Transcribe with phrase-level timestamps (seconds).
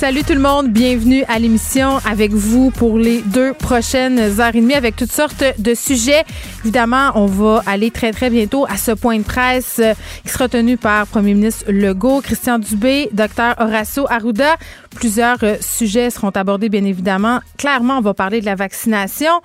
[0.00, 4.60] Salut tout le monde, bienvenue à l'émission avec vous pour les deux prochaines heures et
[4.62, 6.24] demie avec toutes sortes de sujets.
[6.60, 9.92] Évidemment, on va aller très très bientôt à ce point de presse euh,
[10.24, 14.56] qui sera tenu par Premier ministre Legault, Christian Dubé, Dr Horacio Arruda.
[14.96, 17.40] Plusieurs euh, sujets seront abordés bien évidemment.
[17.58, 19.42] Clairement, on va parler de la vaccination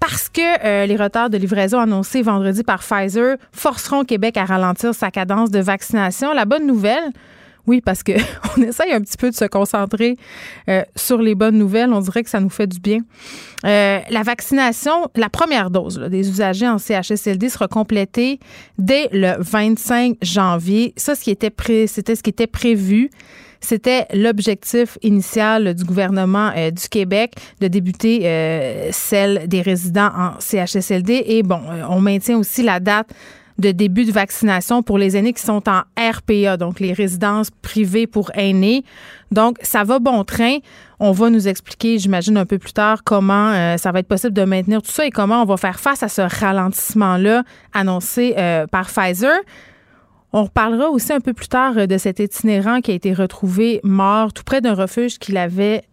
[0.00, 4.94] parce que euh, les retards de livraison annoncés vendredi par Pfizer forceront Québec à ralentir
[4.94, 6.34] sa cadence de vaccination.
[6.34, 7.10] La bonne nouvelle,
[7.66, 8.12] oui, parce que
[8.56, 10.16] on essaye un petit peu de se concentrer
[10.68, 11.92] euh, sur les bonnes nouvelles.
[11.92, 13.00] On dirait que ça nous fait du bien.
[13.64, 18.38] Euh, la vaccination, la première dose des usagers en CHSLD sera complétée
[18.78, 20.92] dès le 25 janvier.
[20.96, 21.52] Ça, ce qui était
[21.86, 23.10] c'était ce qui était prévu.
[23.60, 31.24] C'était l'objectif initial du gouvernement euh, du Québec de débuter celle des résidents en CHSLD.
[31.26, 33.08] Et bon, on maintient aussi la date
[33.58, 38.06] de début de vaccination pour les aînés qui sont en RPA, donc les résidences privées
[38.06, 38.84] pour aînés.
[39.30, 40.58] Donc, ça va bon train.
[40.98, 44.32] On va nous expliquer, j'imagine, un peu plus tard comment euh, ça va être possible
[44.32, 48.66] de maintenir tout ça et comment on va faire face à ce ralentissement-là annoncé euh,
[48.66, 49.36] par Pfizer.
[50.32, 53.80] On reparlera aussi un peu plus tard euh, de cet itinérant qui a été retrouvé
[53.84, 55.84] mort tout près d'un refuge qu'il avait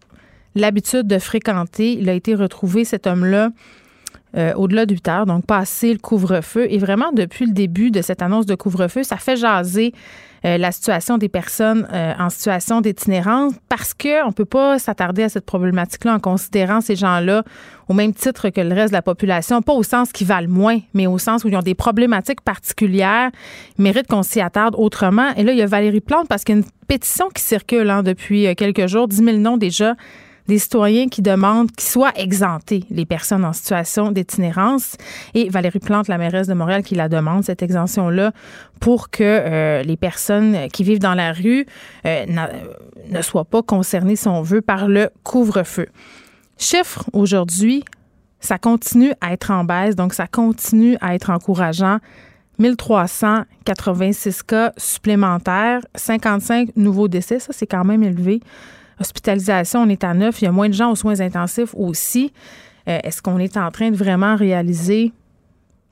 [0.56, 1.92] l'habitude de fréquenter.
[1.92, 3.50] Il a été retrouvé, cet homme-là,
[4.36, 6.66] euh, au-delà de 8 heures, donc passer le couvre-feu.
[6.70, 9.92] Et vraiment, depuis le début de cette annonce de couvre-feu, ça fait jaser
[10.44, 15.22] euh, la situation des personnes euh, en situation d'itinérance parce qu'on ne peut pas s'attarder
[15.22, 17.44] à cette problématique-là en considérant ces gens-là
[17.88, 20.78] au même titre que le reste de la population, pas au sens qu'ils valent moins,
[20.94, 23.30] mais au sens où ils ont des problématiques particulières,
[23.78, 25.28] méritent qu'on s'y attarde autrement.
[25.36, 27.90] Et là, il y a Valérie Plante parce qu'il y a une pétition qui circule
[27.90, 29.94] hein, depuis quelques jours, 10 000 noms déjà
[30.48, 34.96] des citoyens qui demandent qu'ils soient exemptés, les personnes en situation d'itinérance.
[35.34, 38.32] Et Valérie Plante, la mairesse de Montréal, qui la demande, cette exemption-là,
[38.80, 41.66] pour que euh, les personnes qui vivent dans la rue
[42.06, 42.26] euh,
[43.08, 45.86] ne soient pas concernées, si on veut, par le couvre-feu.
[46.58, 47.84] Chiffre aujourd'hui,
[48.40, 51.98] ça continue à être en baisse, donc ça continue à être encourageant.
[52.58, 58.40] 1386 cas supplémentaires, 55 nouveaux décès, ça c'est quand même élevé
[59.02, 60.40] hospitalisation, on est à neuf.
[60.40, 62.32] Il y a moins de gens aux soins intensifs aussi.
[62.88, 65.12] Euh, est-ce qu'on est en train de vraiment réaliser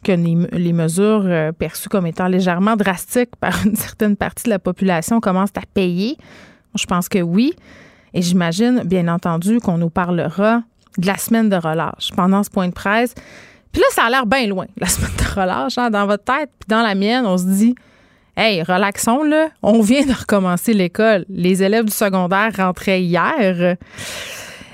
[0.02, 4.58] que les, mesures euh, perçues comme étant légèrement drastiques par une certaine partie de la
[4.58, 6.16] population commencent à payer?
[6.74, 7.52] Je pense que oui.
[8.14, 10.62] Et j'imagine, bien entendu, qu'on nous parlera
[10.98, 13.14] de la semaine de relâche pendant ce point de presse.
[13.72, 15.78] Puis là, ça a l'air bien loin, la semaine de relâche.
[15.78, 15.90] Hein.
[15.90, 17.74] Dans votre tête, puis dans la mienne, on se dit,
[18.36, 19.48] Hey, relaxons, là.
[19.62, 21.24] On vient de recommencer l'école.
[21.28, 23.76] Les élèves du secondaire rentraient hier.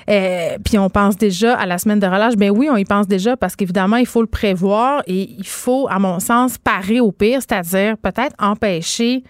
[0.08, 2.36] Euh, puis on pense déjà à la semaine de relâche.
[2.36, 5.88] Ben oui, on y pense déjà parce qu'évidemment, il faut le prévoir et il faut,
[5.90, 9.24] à mon sens, parer au pire, c'est-à-dire peut-être empêcher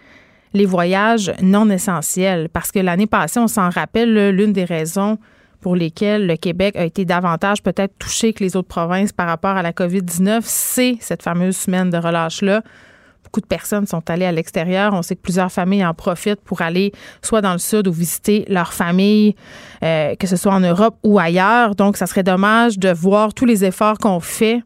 [0.53, 2.49] les voyages non essentiels.
[2.53, 5.19] Parce que l'année passée, on s'en rappelle, l'une des raisons
[5.61, 9.57] pour lesquelles le Québec a été davantage peut-être touché que les autres provinces par rapport
[9.57, 12.63] à la COVID-19, c'est cette fameuse semaine de relâche-là
[13.41, 14.93] de personnes sont allées à l'extérieur.
[14.95, 16.93] On sait que plusieurs familles en profitent pour aller
[17.23, 19.35] soit dans le sud ou visiter leur famille,
[19.83, 21.75] euh, que ce soit en Europe ou ailleurs.
[21.75, 24.63] Donc, ça serait dommage de voir tous les efforts qu'on fait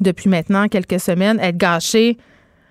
[0.00, 2.16] depuis maintenant quelques semaines être gâchés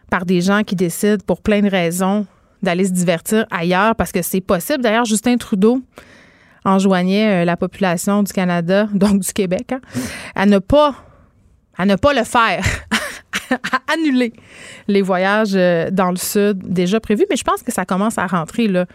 [0.09, 2.25] par des gens qui décident pour plein de raisons
[2.61, 4.83] d'aller se divertir ailleurs parce que c'est possible.
[4.83, 5.81] D'ailleurs, Justin Trudeau
[6.65, 9.81] enjoignait euh, la population du Canada, donc du Québec, hein,
[10.35, 10.95] à ne pas
[11.77, 12.65] à ne pas le faire,
[13.71, 14.33] à annuler
[14.87, 18.27] les voyages euh, dans le sud déjà prévus, mais je pense que ça commence à
[18.27, 18.85] rentrer là.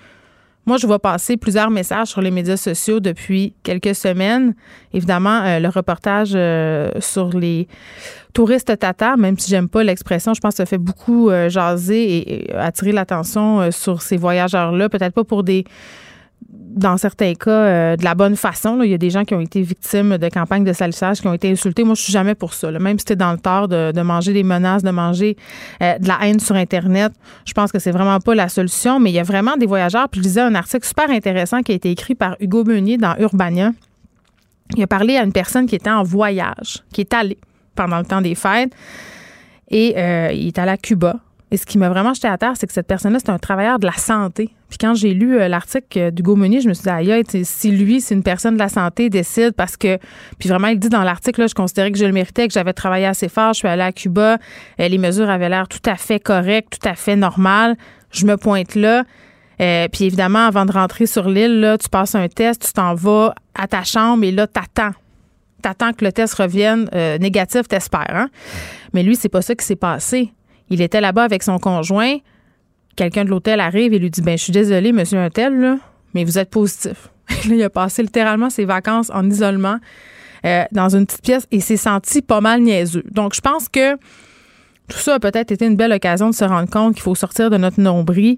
[0.66, 4.54] Moi, je vois passer plusieurs messages sur les médias sociaux depuis quelques semaines.
[4.94, 7.68] Évidemment, euh, le reportage euh, sur les
[8.32, 12.54] touristes tatars, même si j'aime pas l'expression, je pense que ça fait beaucoup jaser et
[12.54, 14.88] attirer l'attention sur ces voyageurs-là.
[14.88, 15.64] Peut-être pas pour des
[16.74, 18.82] dans certains cas, euh, de la bonne façon.
[18.82, 21.32] Il y a des gens qui ont été victimes de campagnes de salissage, qui ont
[21.32, 21.84] été insultés.
[21.84, 22.70] Moi, je suis jamais pour ça.
[22.72, 25.36] Même si tu dans le tort de, manger des menaces, de manger
[25.82, 27.12] euh, de la haine sur Internet,
[27.44, 28.98] je pense que c'est vraiment pas la solution.
[28.98, 30.08] Mais il y a vraiment des voyageurs.
[30.08, 33.14] Puis je lisais un article super intéressant qui a été écrit par Hugo Meunier dans
[33.18, 33.70] Urbania.
[34.76, 37.38] Il a parlé à une personne qui était en voyage, qui est allée
[37.76, 38.72] pendant le temps des fêtes.
[39.70, 41.16] Et euh, il est allé à Cuba
[41.54, 43.78] Et ce qui m'a vraiment jeté à terre, c'est que cette personne-là, c'est un travailleur
[43.78, 44.50] de la santé.
[44.68, 48.00] Puis quand j'ai lu euh, l'article d'Hugo Meunier, je me suis dit, aïe, si lui,
[48.00, 49.98] c'est une personne de la santé, décide parce que.
[50.40, 53.06] Puis vraiment, il dit dans l'article, je considérais que je le méritais, que j'avais travaillé
[53.06, 54.38] assez fort, je suis allée à Cuba,
[54.80, 57.76] euh, les mesures avaient l'air tout à fait correctes, tout à fait normales.
[58.10, 59.04] Je me pointe là.
[59.60, 63.32] Euh, puis évidemment, avant de rentrer sur l'île, tu passes un test, tu t'en vas
[63.54, 64.96] à ta chambre et là, t'attends.
[65.62, 66.90] T'attends que le test revienne
[67.20, 68.10] négatif, t'espères.
[68.10, 68.28] Hein?
[68.92, 70.32] Mais lui, c'est pas ça qui s'est passé.
[70.70, 72.16] Il était là-bas avec son conjoint
[72.96, 75.78] quelqu'un de l'hôtel arrive et lui dit ben je suis désolé monsieur un tel
[76.14, 77.10] mais vous êtes positif.
[77.44, 79.78] il a passé littéralement ses vacances en isolement
[80.44, 83.04] euh, dans une petite pièce et s'est senti pas mal niaiseux.
[83.10, 83.94] Donc je pense que
[84.88, 87.48] tout ça a peut-être été une belle occasion de se rendre compte qu'il faut sortir
[87.50, 88.36] de notre nombril,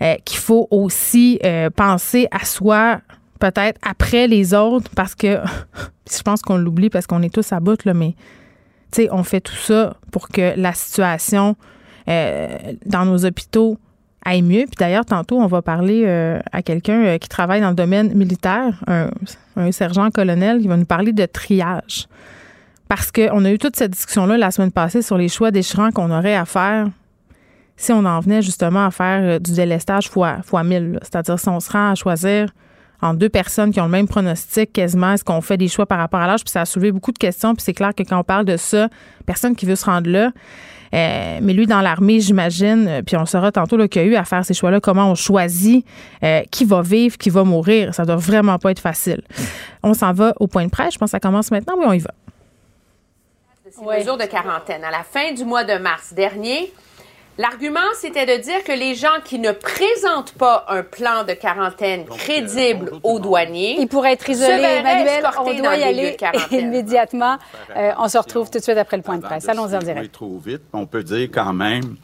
[0.00, 3.00] euh, qu'il faut aussi euh, penser à soi
[3.38, 5.38] peut-être après les autres parce que
[6.10, 8.14] je pense qu'on l'oublie parce qu'on est tous à bout là mais
[9.10, 11.56] on fait tout ça pour que la situation
[12.06, 13.78] dans nos hôpitaux
[14.24, 14.64] aille mieux.
[14.64, 18.14] Puis d'ailleurs, tantôt, on va parler euh, à quelqu'un euh, qui travaille dans le domaine
[18.14, 22.06] militaire, un, sergent-colonel, qui va nous parler de triage.
[22.88, 26.10] Parce qu'on a eu toute cette discussion-là la semaine passée sur les choix déchirants qu'on
[26.10, 26.88] aurait à faire
[27.76, 30.98] si on en venait justement à faire euh, du délestage fois, fois 1000.
[31.02, 32.52] C'est-à-dire si on se rend à choisir
[33.02, 35.98] en deux personnes qui ont le même pronostic quasiment, est-ce qu'on fait des choix par
[35.98, 36.44] rapport à l'âge?
[36.44, 37.54] Puis ça a soulevé beaucoup de questions.
[37.54, 38.88] Puis c'est clair que quand on parle de ça,
[39.26, 40.30] personne qui veut se rendre là,
[40.94, 44.14] euh, mais lui, dans l'armée, j'imagine, euh, puis on saura tantôt qu'il y a eu
[44.14, 45.86] à faire ces choix-là, comment on choisit
[46.22, 47.94] euh, qui va vivre, qui va mourir.
[47.94, 49.22] Ça doit vraiment pas être facile.
[49.82, 50.94] On s'en va au point de presse.
[50.94, 51.74] Je pense que ça commence maintenant.
[51.78, 52.12] Oui, on y va.
[53.70, 54.84] Ces de quarantaine.
[54.84, 56.70] À la fin du mois de mars dernier,
[57.38, 62.04] L'argument, c'était de dire que les gens qui ne présentent pas un plan de quarantaine
[62.04, 64.52] crédible aux douaniers, ils pourraient être isolés.
[64.52, 66.16] Emmanuel, on doit y aller
[66.50, 67.38] immédiatement.
[67.74, 69.48] Euh, on se retrouve tout de suite après le point de presse.
[69.48, 70.12] Allons-y en direct.
[70.12, 70.60] trop vite.
[70.74, 71.96] On peut dire quand même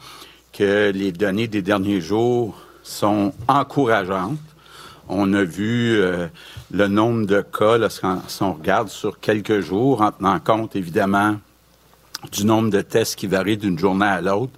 [0.51, 4.39] que les données des derniers jours sont encourageantes.
[5.09, 6.27] On a vu euh,
[6.71, 11.35] le nombre de cas, si on regarde sur quelques jours, en tenant compte évidemment
[12.31, 14.53] du nombre de tests qui varient d'une journée à l'autre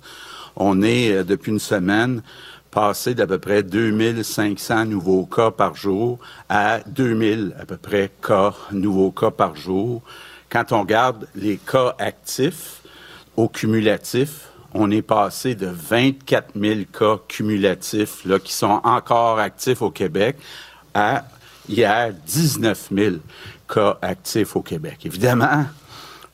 [0.56, 2.22] on est, euh, depuis une semaine,
[2.72, 6.20] passé d'à peu près 2500 nouveaux cas par jour
[6.50, 10.02] à 2000 à peu près cas, nouveaux cas par jour.
[10.50, 12.82] Quand on regarde les cas actifs
[13.36, 19.92] au cumulatif, on est passé de 24 000 cas cumulatifs qui sont encore actifs au
[19.92, 20.38] Québec
[20.94, 21.26] à
[21.68, 23.16] hier 19 000
[23.68, 25.00] cas actifs au Québec.
[25.06, 25.66] Évidemment,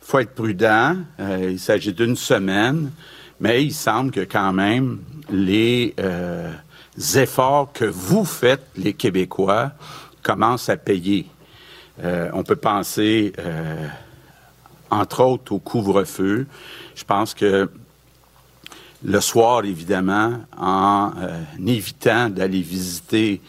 [0.02, 0.96] faut être prudent.
[1.20, 2.92] Euh, il s'agit d'une semaine.
[3.40, 5.00] Mais il semble que quand même
[5.30, 6.52] les euh,
[7.16, 9.72] efforts que vous faites, les Québécois,
[10.24, 11.28] commencent à payer.
[12.04, 13.88] Euh, on peut penser, euh,
[14.90, 16.48] entre autres, au couvre-feu.
[16.96, 17.70] Je pense que
[19.04, 21.12] le soir, évidemment, en
[21.66, 23.42] évitant d'aller visiter,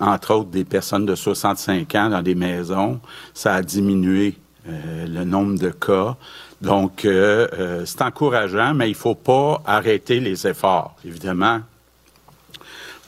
[0.00, 3.00] entre autres, des personnes de 65 ans dans des maisons,
[3.32, 4.34] ça a diminué
[4.66, 6.16] le nombre de cas.
[6.62, 10.96] Donc, euh, euh, c'est encourageant, mais il ne faut pas arrêter les efforts.
[11.04, 11.60] Évidemment,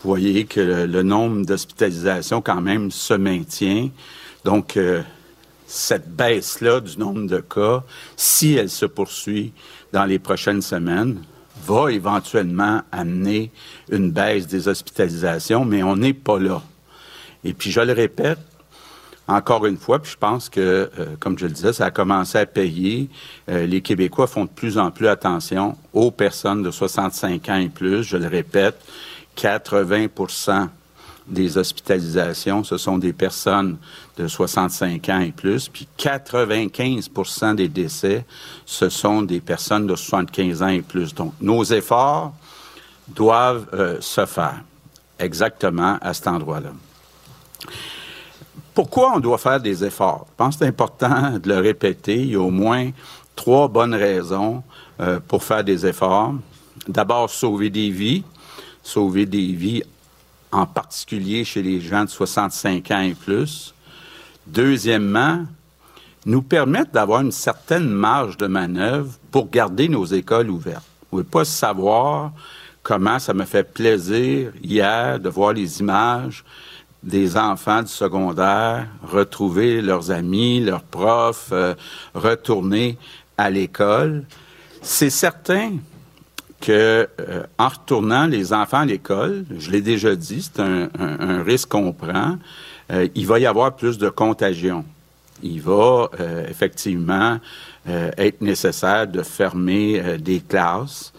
[0.02, 3.88] vous voyez que le, nombre d'hospitalisations quand même se maintient.
[4.44, 5.02] Donc, euh,
[5.66, 7.82] cette baisse-là du nombre de cas,
[8.16, 9.52] si elle se poursuit
[9.92, 11.22] dans les prochaines semaines,
[11.66, 13.50] va éventuellement amener
[13.90, 16.62] une baisse des hospitalisations, mais on n'est pas là.
[17.44, 18.38] Et puis, je le répète,
[19.28, 20.60] encore une fois, puis je pense que,
[20.98, 23.10] euh, comme je le disais, ça a commencé à payer.
[23.50, 27.68] Euh, les Québécois font de plus en plus attention aux personnes de 65 ans et
[27.68, 28.02] plus.
[28.02, 28.80] Je le répète,
[29.36, 30.68] 80%
[31.26, 33.76] des hospitalisations, ce sont des personnes
[34.16, 38.24] de 65 ans et plus, puis 95% des décès,
[38.64, 41.14] ce sont des personnes de 75 ans et plus.
[41.14, 42.32] Donc, nos efforts
[43.08, 44.62] doivent euh, se faire
[45.18, 46.70] exactement à cet endroit-là.
[48.78, 50.24] Pourquoi on doit faire des efforts?
[50.28, 52.14] Je pense que c'est important de le répéter.
[52.14, 52.92] Il y a au moins
[53.34, 54.62] trois bonnes raisons
[55.00, 56.34] euh, pour faire des efforts.
[56.86, 58.22] D'abord, sauver des vies.
[58.84, 59.82] Sauver des vies
[60.52, 63.74] en particulier chez les gens de 65 ans et plus.
[64.46, 65.44] Deuxièmement,
[66.24, 70.86] nous permettre d'avoir une certaine marge de manœuvre pour garder nos écoles ouvertes.
[71.10, 72.30] Vous ne pouvez pas savoir
[72.84, 76.44] comment ça me fait plaisir hier de voir les images
[77.02, 81.74] des enfants du secondaire retrouver leurs amis, leurs profs, euh,
[82.14, 82.98] retourner
[83.36, 84.24] à l'école.
[84.82, 85.76] C'est certain
[86.60, 91.68] que euh, en retournant les enfants à l'école, je l'ai déjà dit, c'est un, risque
[91.68, 92.36] qu'on prend,
[92.90, 94.84] euh, il va y avoir plus de contagion.
[95.40, 96.10] Il va
[96.48, 97.38] effectivement
[97.86, 101.12] être nécessaire de fermer des classes.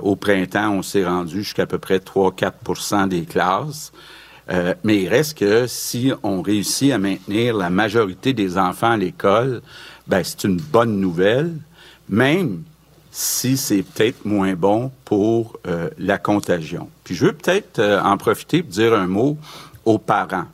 [0.00, 3.92] Au printemps, on s'est rendu jusqu'à peu près 3-4% des classes.
[4.50, 8.96] Euh, mais il reste que si on réussit à maintenir la majorité des enfants à
[8.96, 9.62] l'école,
[10.06, 11.54] ben c'est une bonne nouvelle,
[12.08, 12.62] même
[13.10, 16.90] si c'est peut-être moins bon pour euh, la contagion.
[17.04, 19.38] Puis je veux peut-être en profiter pour dire un mot
[19.84, 20.46] aux parents.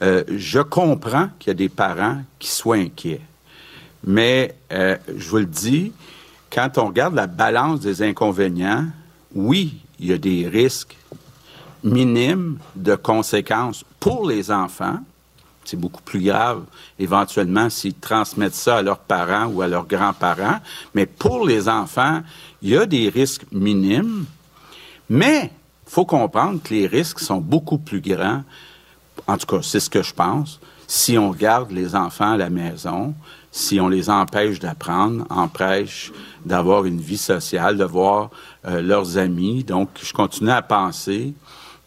[0.00, 3.20] je comprends qu'il y a des parents qui soient inquiets,
[4.04, 5.92] mais je vous le dis,
[6.50, 8.86] quand on regarde la balance des inconvénients,
[9.34, 10.96] oui, il y a des risques
[11.84, 14.98] minimes de conséquences pour les enfants.
[15.64, 16.62] C'est beaucoup plus grave
[16.98, 20.58] éventuellement s'ils transmettent ça à leurs parents ou à leurs grands-parents.
[20.94, 22.22] Mais pour les enfants,
[22.62, 24.26] il y a des risques minimes.
[25.10, 25.50] Mais
[25.86, 28.42] il faut comprendre que les risques sont beaucoup plus grands.
[29.26, 30.60] En tout cas, c'est ce que je pense.
[30.86, 33.14] Si on garde les enfants à la maison,
[33.50, 36.12] si on les empêche d'apprendre, empêche
[36.44, 38.30] d'avoir une vie sociale, de voir
[38.66, 39.64] euh, leurs amis.
[39.64, 41.34] Donc, je continue à penser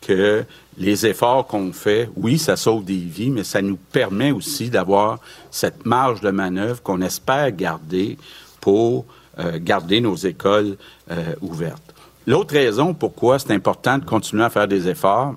[0.01, 0.43] que
[0.77, 5.19] les efforts qu'on fait, oui, ça sauve des vies, mais ça nous permet aussi d'avoir
[5.51, 8.17] cette marge de manœuvre qu'on espère garder
[8.61, 9.05] pour
[9.39, 10.77] euh, garder nos écoles
[11.11, 11.93] euh, ouvertes.
[12.27, 15.35] L'autre raison pourquoi c'est important de continuer à faire des efforts,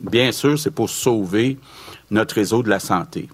[0.00, 1.58] bien sûr, c'est pour sauver
[2.10, 3.28] notre réseau de la santé.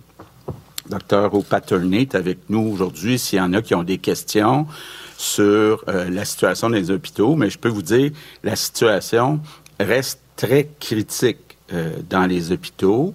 [0.88, 4.66] Docteur O'Patterney est avec nous aujourd'hui s'il y en a qui ont des questions
[5.16, 8.10] sur euh, la situation des hôpitaux, mais je peux vous dire,
[8.42, 9.40] la situation
[9.80, 13.14] reste très critique euh, dans les hôpitaux.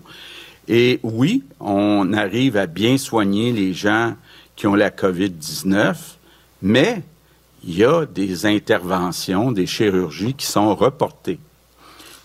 [0.67, 4.15] Et oui, on arrive à bien soigner les gens
[4.55, 5.95] qui ont la COVID-19,
[6.61, 7.01] mais
[7.63, 11.39] il y a des interventions, des chirurgies qui sont reportées.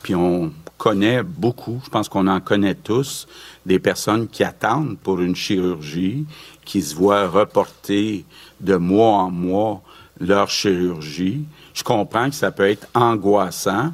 [0.02, 3.26] Puis on connaît beaucoup, je pense qu'on en connaît tous,
[3.64, 6.26] des personnes qui attendent pour une chirurgie,
[6.64, 8.24] qui se voient reporter
[8.60, 9.82] de mois en mois
[10.20, 11.44] leur chirurgie.
[11.72, 13.92] Je comprends que ça peut être angoissant.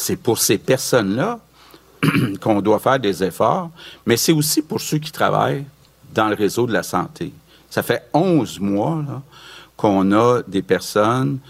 [0.00, 1.40] C'est pour ces personnes-là
[2.40, 3.68] qu'on doit faire des efforts,
[4.06, 5.64] mais c'est aussi pour ceux qui travaillent
[6.14, 7.32] dans le réseau de la santé.
[7.68, 9.04] Ça fait 11 mois
[9.76, 11.40] qu'on a des personnes,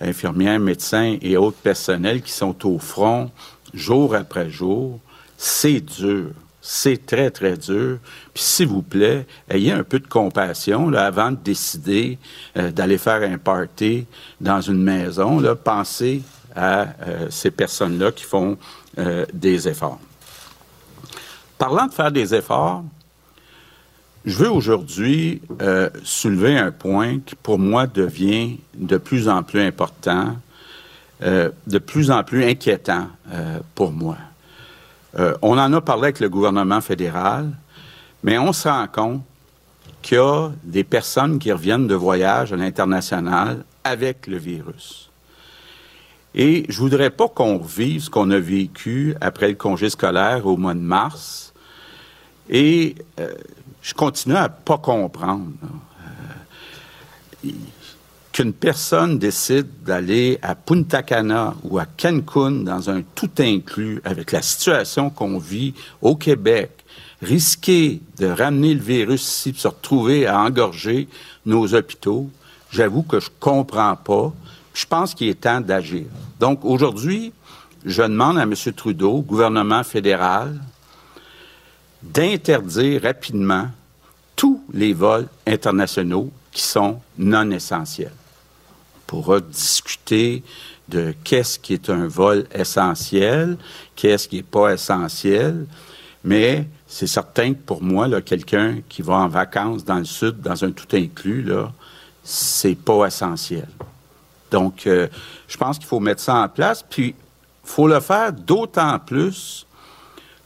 [0.00, 3.30] infirmières, médecins et autres personnels qui sont au front
[3.72, 4.98] jour après jour.
[5.38, 6.30] C'est dur.
[6.60, 7.98] C'est très, très dur.
[8.34, 12.18] Puis, s'il vous plaît, ayez un peu de compassion avant de décider
[12.56, 14.06] euh, d'aller faire un party
[14.40, 15.40] dans une maison.
[15.62, 16.22] Pensez
[16.54, 18.56] à euh, ces personnes-là qui font
[18.98, 20.00] euh, des efforts.
[21.58, 22.84] Parlant de faire des efforts,
[24.24, 25.42] je veux aujourd'hui
[26.04, 30.36] soulever un point qui, pour moi, devient de plus en plus important,
[31.20, 33.08] de plus en plus inquiétant
[33.74, 34.16] pour moi.
[35.18, 37.50] Euh, on en a parlé avec le gouvernement fédéral,
[38.22, 39.22] mais on se rend compte
[40.00, 45.10] qu'il y a des personnes qui reviennent de voyage à l'international avec le virus.
[46.34, 50.56] Et je voudrais pas qu'on revive ce qu'on a vécu après le congé scolaire au
[50.56, 51.52] mois de mars.
[52.48, 53.32] Et euh,
[53.82, 55.50] je continue à pas comprendre.
[57.44, 57.50] Euh,
[58.32, 64.32] qu'une personne décide d'aller à Punta Cana ou à Cancun dans un tout inclus avec
[64.32, 66.70] la situation qu'on vit au Québec,
[67.20, 71.08] risquer de ramener le virus ici, se retrouver à engorger
[71.44, 72.30] nos hôpitaux,
[72.70, 74.32] j'avoue que je comprends pas.
[74.74, 76.06] Je pense qu'il est temps d'agir.
[76.40, 77.32] Donc aujourd'hui,
[77.84, 78.54] je demande à M.
[78.74, 80.60] Trudeau, gouvernement fédéral,
[82.02, 83.68] d'interdire rapidement
[84.34, 88.12] tous les vols internationaux qui sont non essentiels
[89.12, 90.42] pourra discuter
[90.88, 93.58] de qu'est-ce qui est un vol essentiel,
[93.94, 95.66] qu'est-ce qui n'est pas essentiel,
[96.24, 100.64] mais c'est certain que pour moi, quelqu'un qui va en vacances dans le sud, dans
[100.64, 101.70] un tout inclus, là,
[102.24, 103.68] c'est pas essentiel.
[104.52, 105.08] Donc, euh,
[105.48, 107.14] je pense qu'il faut mettre ça en place, puis
[107.64, 109.66] faut le faire d'autant plus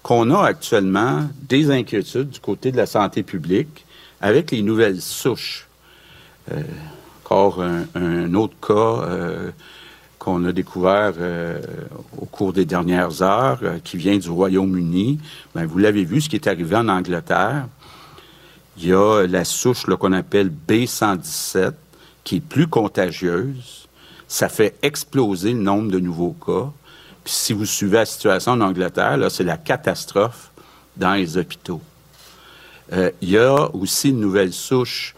[0.02, 3.84] qu'on a actuellement des inquiétudes du côté de la santé publique
[4.20, 5.66] avec les nouvelles souches.
[6.52, 6.62] Euh,
[7.24, 9.50] encore un, autre cas euh,
[10.20, 11.12] qu'on a découvert
[12.16, 15.18] au cours des dernières heures, qui vient du Royaume-Uni.
[15.56, 17.66] Ben, vous l'avez vu, ce qui est arrivé en Angleterre.
[18.78, 21.72] Il y a la souche qu'on appelle B117,
[22.22, 23.85] qui est plus contagieuse.
[24.28, 26.70] Ça fait exploser le nombre de nouveaux cas.
[27.24, 30.50] Puis si vous suivez la situation en Angleterre, là, c'est la catastrophe
[30.96, 31.80] dans les hôpitaux.
[32.92, 35.14] il y a aussi une nouvelle souche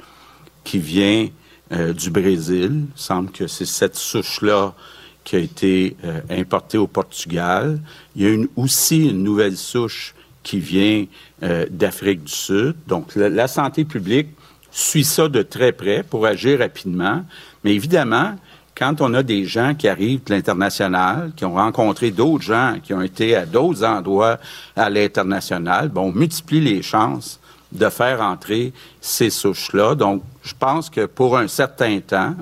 [0.65, 1.29] qui vient
[1.73, 2.87] euh, du Brésil.
[2.95, 4.75] Il semble que c'est cette souche-là
[5.23, 7.79] qui a été euh, importée au Portugal.
[8.17, 11.05] Il y a aussi une nouvelle souche qui vient
[11.43, 12.75] euh, d'Afrique du Sud.
[12.87, 14.29] Donc, la, santé publique
[14.71, 17.23] suit ça de très près pour agir rapidement.
[17.65, 18.37] Mais évidemment,
[18.79, 22.95] quand on a des gens qui arrivent de l'international, qui ont rencontré d'autres gens, qui
[22.95, 24.39] ont été à d'autres endroits
[24.77, 27.41] à l'international, bon, on multiplie les chances
[27.73, 29.97] de faire entrer ces souches-là.
[29.97, 32.37] Donc, je pense que pour un certain temps,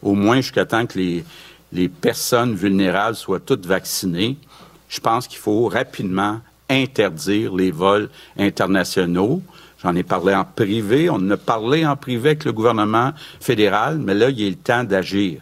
[0.00, 1.24] au moins jusqu'à temps que les,
[1.72, 4.38] les personnes vulnérables soient toutes vaccinées,
[4.88, 6.40] je pense qu'il faut rapidement
[6.70, 9.42] interdire les vols internationaux.
[9.82, 13.98] J'en ai parlé en privé, on en a parlé en privé avec le gouvernement fédéral,
[13.98, 15.40] mais là, il est le temps d'agir.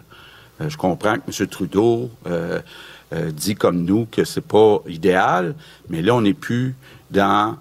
[0.60, 1.46] Euh, je comprends que M.
[1.48, 2.60] Trudeau euh,
[3.12, 5.54] euh, dit comme nous que c'est pas idéal,
[5.88, 6.74] mais là, on n'est plus
[7.10, 7.56] dans,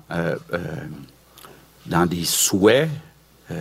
[1.88, 2.90] dans des souhaits,
[3.50, 3.56] on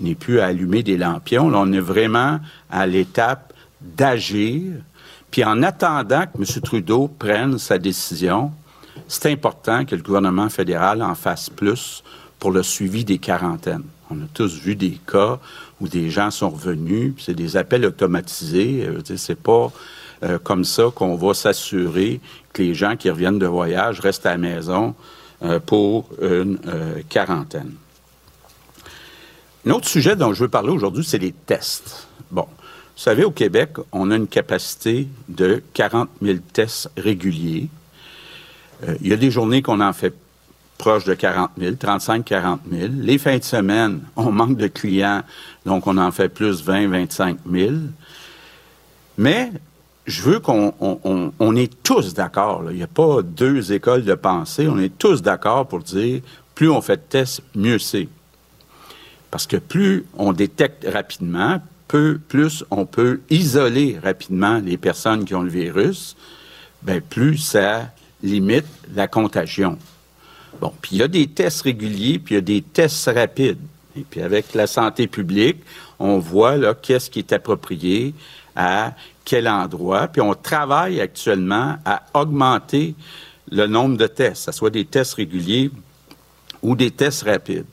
[0.00, 2.38] n'est plus à allumer des lampions, là, on est vraiment
[2.70, 4.74] à l'étape d'agir.
[5.30, 6.60] Puis en attendant que M.
[6.62, 8.52] Trudeau prenne sa décision,
[9.08, 12.02] c'est important que le gouvernement fédéral en fasse plus
[12.38, 13.84] pour le suivi des quarantaines.
[14.10, 15.38] On a tous vu des cas
[15.80, 18.86] où des gens sont revenus, c'est des appels automatisés.
[18.86, 19.70] Euh, c'est pas
[20.22, 22.20] euh, comme ça qu'on va s'assurer
[22.52, 24.94] que les gens qui reviennent de voyage restent à la maison
[25.42, 26.58] euh, pour une
[27.08, 27.72] quarantaine.
[29.66, 32.08] Un autre sujet dont je veux parler aujourd'hui, c'est les tests.
[32.30, 37.68] Bon, vous savez, au Québec, on a une capacité de 40 000 tests réguliers.
[39.00, 40.14] il y a des journées qu'on en fait
[40.76, 42.92] proche de 40 000, 35-40 000.
[42.98, 45.22] Les fins de semaine, on manque de clients,
[45.64, 47.74] donc on en fait plus 20, 25 000.
[49.18, 49.50] Mais
[50.06, 52.64] je veux qu'on on, est tous d'accord.
[52.70, 54.68] Il n'y a pas deux écoles de pensée.
[54.68, 56.20] On est tous d'accord pour dire
[56.54, 58.08] plus on fait de tests, mieux c'est.
[59.30, 65.42] Parce que plus on détecte rapidement, plus on peut isoler rapidement les personnes qui ont
[65.42, 66.16] le virus,
[66.82, 67.90] bien, plus ça
[68.22, 69.78] limite la contagion.
[70.60, 73.58] Bon, puis il y a des tests réguliers, puis il y a des tests rapides.
[73.96, 75.58] Et puis avec la santé publique,
[75.98, 78.14] on voit là qu'est-ce qui est approprié
[78.54, 78.92] à
[79.24, 80.08] quel endroit.
[80.08, 82.94] Puis on travaille actuellement à augmenter
[83.50, 85.70] le nombre de tests, que ce soit des tests réguliers
[86.62, 87.66] ou des tests rapides.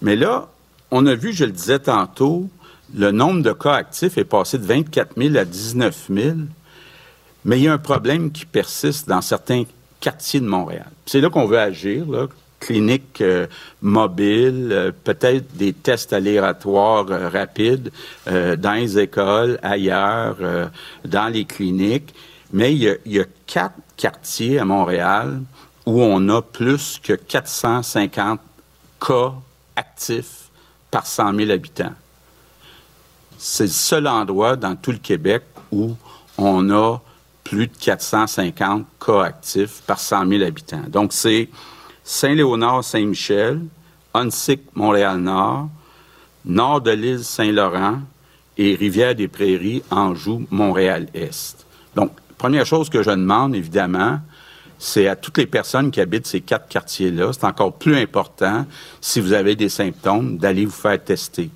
[0.00, 0.48] Mais là,
[0.90, 2.48] on a vu, je le disais tantôt,
[2.94, 6.36] le nombre de cas actifs est passé de 24 000 à 19 000.
[7.44, 9.64] Mais il y a un problème qui persiste dans certains
[10.02, 10.90] quartier de Montréal.
[11.06, 12.26] C'est là qu'on veut agir, là.
[12.58, 13.46] clinique euh,
[13.84, 17.90] euh, peut-être des tests aléatoires euh, rapides
[18.26, 20.36] dans les écoles, ailleurs,
[21.04, 22.14] dans les cliniques.
[22.52, 25.40] Mais il y, a, quatre quartiers à Montréal
[25.86, 28.40] où on a plus que 450
[29.00, 29.32] cas
[29.76, 30.50] actifs
[30.90, 31.94] par 100 000 habitants.
[33.38, 35.96] C'est le seul endroit dans tout le Québec où
[36.38, 36.98] on a
[37.44, 40.84] plus de 450 cas actifs par 100 000 habitants.
[40.88, 41.48] Donc, c'est
[42.04, 43.60] Saint-Léonard-Saint-Michel,
[44.14, 45.68] Onsic, Montréal-Nord,
[46.44, 48.00] nord de l'île Saint-Laurent
[48.58, 51.66] et Rivière-des-Prairies, Anjou, Montréal-Est.
[51.94, 54.20] Donc, première chose que je demande, évidemment,
[54.78, 58.66] c'est à toutes les personnes qui habitent ces quatre quartiers-là, c'est encore plus important,
[59.00, 61.50] si vous avez des symptômes, d'aller vous faire tester.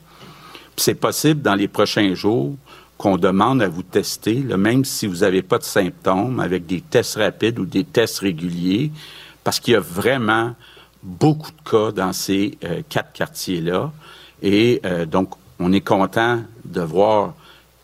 [0.77, 2.55] C'est possible dans les prochains jours
[2.99, 7.17] qu'on demande à vous tester, même si vous n'avez pas de symptômes, avec des tests
[7.17, 8.91] rapides ou des tests réguliers,
[9.45, 10.55] parce qu'il y a vraiment
[11.03, 13.93] beaucoup de cas dans ces euh, quatre quartiers-là.
[14.43, 17.35] Et euh, donc, on est content de voir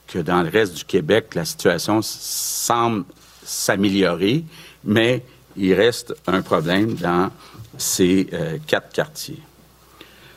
[0.07, 3.05] que dans le reste du Québec, la situation semble
[3.45, 4.45] s'améliorer,
[4.85, 5.25] mais
[5.57, 7.31] il reste un problème dans
[7.79, 9.41] ces euh, quatre quartiers.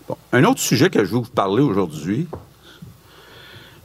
[0.08, 0.18] Bon.
[0.32, 2.28] Un autre sujet que je veux vous parler aujourd'hui,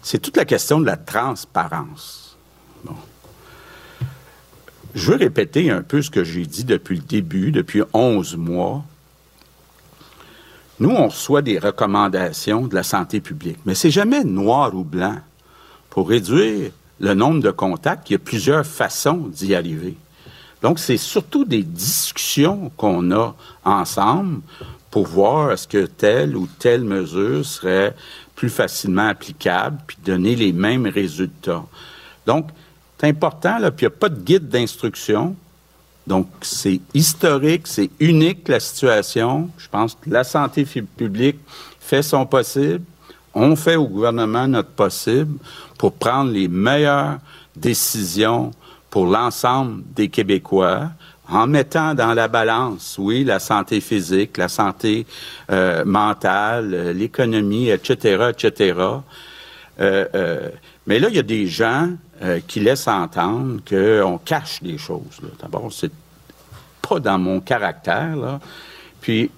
[0.02, 2.20] c'est toute la question de la transparence.
[4.94, 8.82] Je veux répéter un peu ce que j'ai dit depuis le début, depuis 11 mois.
[10.80, 15.18] Nous, on reçoit des recommandations de la santé publique, mais c'est jamais noir ou blanc.
[15.90, 19.96] Pour réduire le nombre de contacts, il y a plusieurs façons d'y arriver.
[20.62, 23.34] Donc, c'est surtout des discussions qu'on a
[23.64, 24.40] ensemble
[24.90, 27.94] pour voir est-ce que telle ou telle mesure serait
[28.34, 31.64] plus facilement applicable, puis donner les mêmes résultats.
[32.26, 32.48] Donc,
[32.98, 35.36] c'est important, là, puis il n'y a pas de guide d'instruction.
[36.06, 39.50] Donc, c'est historique, c'est unique la situation.
[39.58, 41.38] Je pense que la santé publique
[41.78, 42.82] fait son possible.
[43.34, 45.38] On fait au gouvernement notre possible
[45.78, 47.18] pour prendre les meilleures
[47.54, 48.50] décisions
[48.88, 50.90] pour l'ensemble des Québécois
[51.30, 55.06] en mettant dans la balance, oui, la santé physique, la santé
[55.50, 58.74] euh, mentale, euh, l'économie, etc., etc.
[59.80, 60.48] Euh,
[60.86, 61.90] mais là, il y a des gens
[62.46, 65.20] qui laissent entendre qu'on cache des choses.
[65.40, 65.92] D'abord, c'est
[66.86, 68.38] pas dans mon caractère.
[69.00, 69.30] Puis,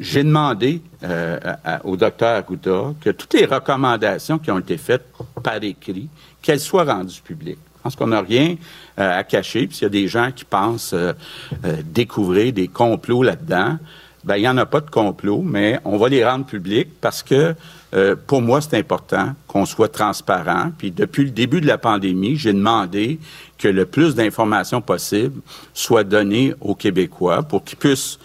[0.00, 0.82] j'ai demandé
[1.84, 5.06] au docteur Agouda que toutes les recommandations qui ont été faites
[5.44, 6.08] par écrit,
[6.40, 7.58] qu'elles soient rendues publiques.
[7.82, 8.56] Je pense qu'on n'a rien
[8.96, 9.66] à cacher.
[9.66, 10.94] Puis y a des gens qui pensent
[11.84, 13.76] découvrir des complots là-dedans,
[14.22, 17.24] ben il n'y en a pas de complot, mais on va les rendre publics parce
[17.24, 17.56] que
[18.28, 20.70] pour moi, c'est important qu'on soit transparent.
[20.78, 23.18] Puis depuis le début de la pandémie, j'ai demandé
[23.58, 25.40] que le plus d'informations possible
[25.74, 28.18] soient données aux Québécois pour qu'ils puissent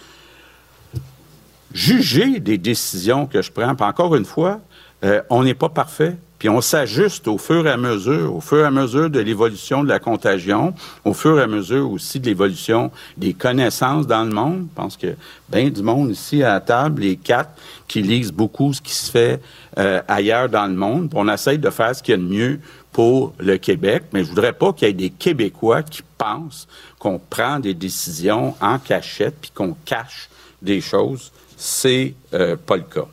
[1.72, 3.74] juger des décisions que je prends.
[3.74, 4.60] Puis encore une fois,
[5.04, 6.16] euh, on n'est pas parfait.
[6.38, 9.82] Puis on s'ajuste au fur et à mesure, au fur et à mesure de l'évolution
[9.82, 10.74] de la contagion,
[11.04, 14.66] au fur et à mesure aussi de l'évolution des connaissances dans le monde.
[14.70, 15.16] Je pense que
[15.48, 17.50] bien du monde ici à la table, les quatre,
[17.88, 19.40] qui lisent beaucoup ce qui se fait
[19.78, 21.10] euh, ailleurs dans le monde.
[21.14, 22.60] On essaye de faire ce qu'il y a de mieux
[22.92, 27.18] pour le Québec, mais je voudrais pas qu'il y ait des Québécois qui pensent qu'on
[27.18, 30.28] prend des décisions en cachette puis qu'on cache
[30.62, 33.06] des choses c'est euh, pas le cas.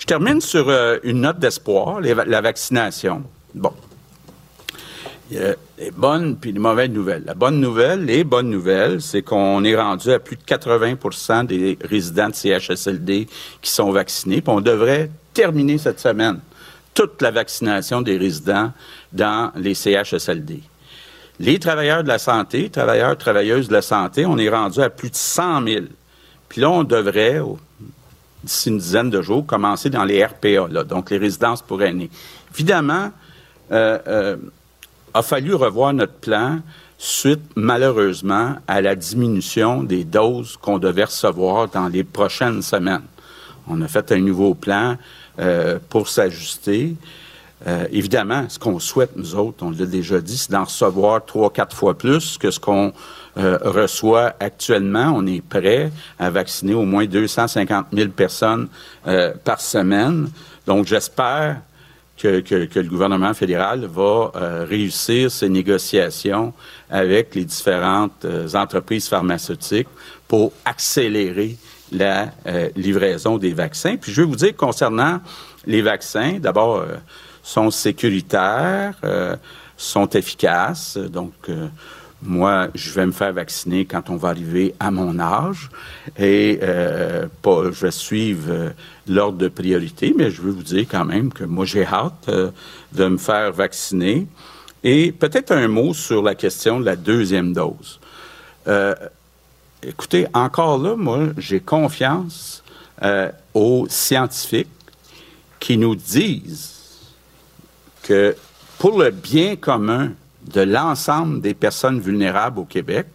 [0.00, 3.22] Je termine sur euh, une note d'espoir, la vaccination.
[3.54, 3.72] Bon.
[5.30, 7.22] Il y a les bonnes puis les mauvaises nouvelles.
[7.24, 11.78] La bonne nouvelle, les bonnes nouvelles, c'est qu'on est rendu à plus de 80% des
[11.82, 13.28] résidents de CHSLD
[13.62, 14.40] qui sont vaccinés.
[14.40, 16.40] Puis on devrait terminer cette semaine
[16.94, 18.72] toute la vaccination des résidents
[19.12, 20.62] dans les CHSLD.
[21.38, 25.10] Les travailleurs de la santé, travailleurs, travailleuses de la santé, on est rendu à plus
[25.10, 25.84] de 100 000.
[26.48, 27.40] Puis là, on devrait,
[28.44, 32.10] d'ici une dizaine de jours, commencer dans les RPA, donc les résidences pour aînés.
[32.54, 33.10] Évidemment,
[33.72, 34.36] euh, euh,
[35.14, 36.60] a fallu revoir notre plan
[36.98, 43.02] suite, malheureusement, à la diminution des doses qu'on devait recevoir dans les prochaines semaines.
[43.68, 44.96] On a fait un nouveau plan
[45.38, 46.94] euh, pour s'ajuster.
[47.66, 51.50] Euh, évidemment, ce qu'on souhaite, nous autres, on l'a déjà dit, c'est d'en recevoir trois,
[51.50, 52.92] quatre fois plus que ce qu'on
[53.38, 55.12] euh, reçoit actuellement.
[55.14, 58.68] On est prêt à vacciner au moins 250 000 personnes
[59.06, 60.28] euh, par semaine.
[60.66, 61.58] Donc, j'espère
[62.16, 64.32] que, que, le gouvernement fédéral va
[64.68, 66.52] réussir ses négociations
[66.90, 69.88] avec les différentes entreprises pharmaceutiques
[70.28, 71.56] pour accélérer
[71.90, 72.28] la
[72.76, 73.96] livraison des vaccins.
[73.96, 75.20] Puis je vais vous dire concernant
[75.64, 76.84] les vaccins, d'abord,
[77.42, 79.36] sont sécuritaires, euh,
[79.76, 80.96] sont efficaces.
[80.96, 81.68] Donc, euh,
[82.22, 85.70] moi, je vais me faire vacciner quand on va arriver à mon âge
[86.18, 88.72] et euh, pas, je vais suivre
[89.08, 93.06] l'ordre de priorité, mais je veux vous dire quand même que moi, j'ai hâte de
[93.06, 94.26] me faire vacciner.
[94.84, 98.00] Et peut-être un mot sur la question de la deuxième dose.
[99.82, 102.62] écoutez, encore là, moi, j'ai confiance
[103.54, 104.68] aux scientifiques
[105.58, 106.80] qui nous disent
[108.02, 108.34] que
[108.78, 110.12] pour le bien commun
[110.52, 113.06] de l'ensemble des personnes vulnérables au Québec,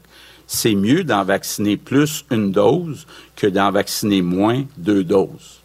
[0.48, 5.62] c'est mieux d'en vacciner plus une dose que d'en vacciner moins deux doses.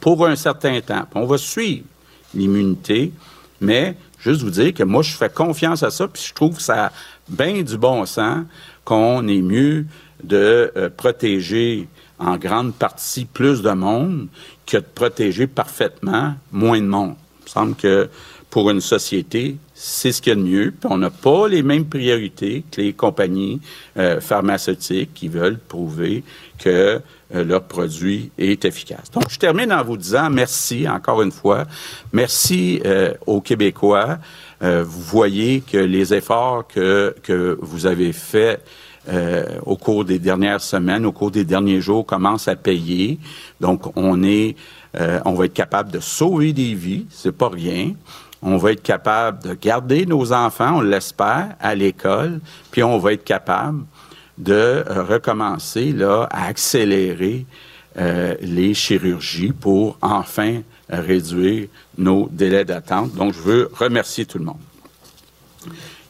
[0.00, 1.06] Pour un certain temps.
[1.14, 1.84] On va suivre
[2.34, 3.12] l'immunité,
[3.60, 6.92] mais juste vous dire que moi, je fais confiance à ça, puis je trouve ça
[7.28, 8.44] bien du bon sens
[8.84, 9.86] qu'on est mieux
[10.24, 14.28] de euh, protéger en grande partie plus de monde
[14.66, 17.16] que de protéger parfaitement moins de monde.
[17.40, 18.08] Il me semble que
[18.52, 20.74] pour une société, c'est ce qu'il y a de mieux.
[20.84, 23.62] On n'a pas les mêmes priorités que les compagnies
[23.96, 26.22] euh, pharmaceutiques qui veulent prouver
[26.58, 27.00] que
[27.34, 29.10] euh, leur produit est efficace.
[29.10, 31.64] Donc, je termine en vous disant merci encore une fois.
[32.12, 34.18] Merci euh, aux Québécois.
[34.60, 38.62] vous voyez que les efforts que, que vous avez faits
[39.66, 43.18] au cours des dernières semaines, au cours des derniers jours, commencent à payer.
[43.60, 44.54] Donc, on est,
[45.24, 47.94] on va être capable de sauver des vies, c'est pas rien
[48.42, 53.12] on va être capable de garder nos enfants, on l'espère, à l'école, puis on va
[53.12, 53.84] être capable
[54.36, 57.46] de euh, recommencer là, à accélérer
[57.98, 63.14] euh, les chirurgies pour enfin réduire nos délais d'attente.
[63.14, 64.56] Donc, je veux remercier tout le monde.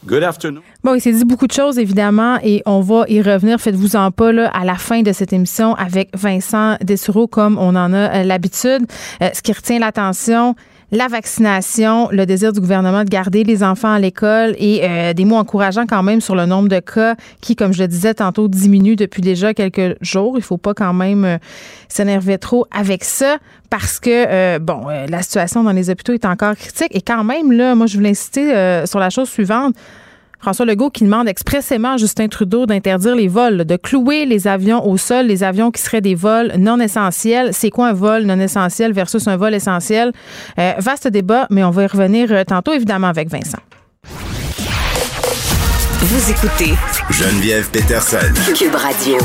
[0.05, 0.61] Good afternoon.
[0.83, 3.61] Bon, il s'est dit beaucoup de choses, évidemment, et on va y revenir.
[3.61, 7.93] Faites-vous-en pas là, à la fin de cette émission avec Vincent Dessureau, comme on en
[7.93, 8.85] a euh, l'habitude.
[9.21, 10.55] ce qui retient l'attention,
[10.93, 15.25] la vaccination, le désir du gouvernement de garder les enfants à l'école et euh, des
[15.25, 18.47] mots encourageants quand même sur le nombre de cas qui, comme je le disais tantôt,
[18.47, 20.35] diminue depuis déjà quelques jours.
[20.37, 21.37] Il faut pas quand même euh,
[21.87, 23.37] s'énerver trop avec ça
[23.71, 26.89] parce que, euh, bon, la situation dans les hôpitaux est encore critique.
[26.91, 29.73] Et quand même, là, moi, je voulais insister sur la chose suivante.
[30.43, 34.85] François Legault qui demande expressément à Justin Trudeau d'interdire les vols, de clouer les avions
[34.85, 37.51] au sol, les avions qui seraient des vols non essentiels.
[37.53, 40.11] C'est quoi un vol non essentiel versus un vol essentiel?
[40.59, 43.59] Euh, vaste débat, mais on va y revenir euh, tantôt, évidemment, avec Vincent.
[46.01, 46.73] Vous écoutez
[47.09, 48.17] Geneviève Peterson.
[48.53, 49.15] Cube Radio.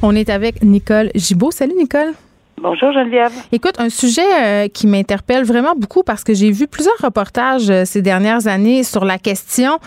[0.00, 1.50] On est avec Nicole Gibault.
[1.50, 2.14] Salut Nicole.
[2.62, 3.32] Bonjour Geneviève.
[3.50, 7.84] Écoute, un sujet euh, qui m'interpelle vraiment beaucoup parce que j'ai vu plusieurs reportages euh,
[7.84, 9.80] ces dernières années sur la question.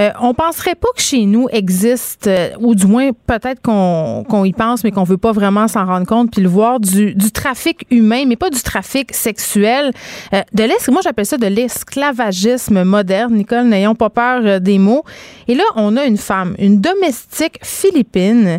[0.00, 4.82] Euh, on penserait pas que chez nous existe, ou du moins peut-être qu'on y pense,
[4.82, 8.36] mais qu'on veut pas vraiment s'en rendre compte puis le voir du, trafic humain, mais
[8.36, 9.92] pas du trafic sexuel.
[10.32, 13.34] de l'es, moi j'appelle ça de l'esclavagisme moderne.
[13.34, 15.04] Nicole, n'ayons pas peur des mots.
[15.48, 18.58] Et là, on a une femme, une domestique philippine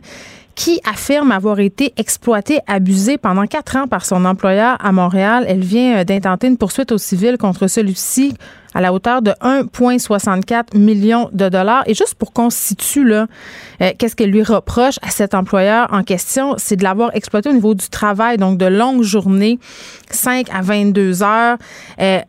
[0.56, 5.46] qui affirme avoir été exploitée, abusée pendant quatre ans par son employeur à Montréal.
[5.48, 8.36] Elle vient euh, d'intenter une poursuite au civil contre celui-ci
[8.76, 11.84] à la hauteur de 1,64 million de dollars.
[11.88, 13.28] Et juste pour qu'on situe, là,
[13.82, 16.56] euh, qu'est-ce qu'elle lui reproche à cet employeur en question?
[16.58, 19.60] C'est de l'avoir exploité au niveau du travail, donc de longues journées,
[20.10, 21.58] 5 à 22 heures.
[22.00, 22.20] Euh,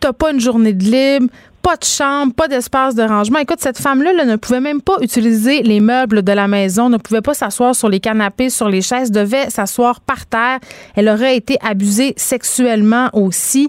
[0.00, 1.32] T'as pas une journée de libre,
[1.66, 3.40] pas de chambre, pas d'espace de rangement.
[3.40, 7.22] Écoute, cette femme-là ne pouvait même pas utiliser les meubles de la maison, ne pouvait
[7.22, 10.60] pas s'asseoir sur les canapés, sur les chaises, devait s'asseoir par terre.
[10.94, 13.68] Elle aurait été abusée sexuellement aussi.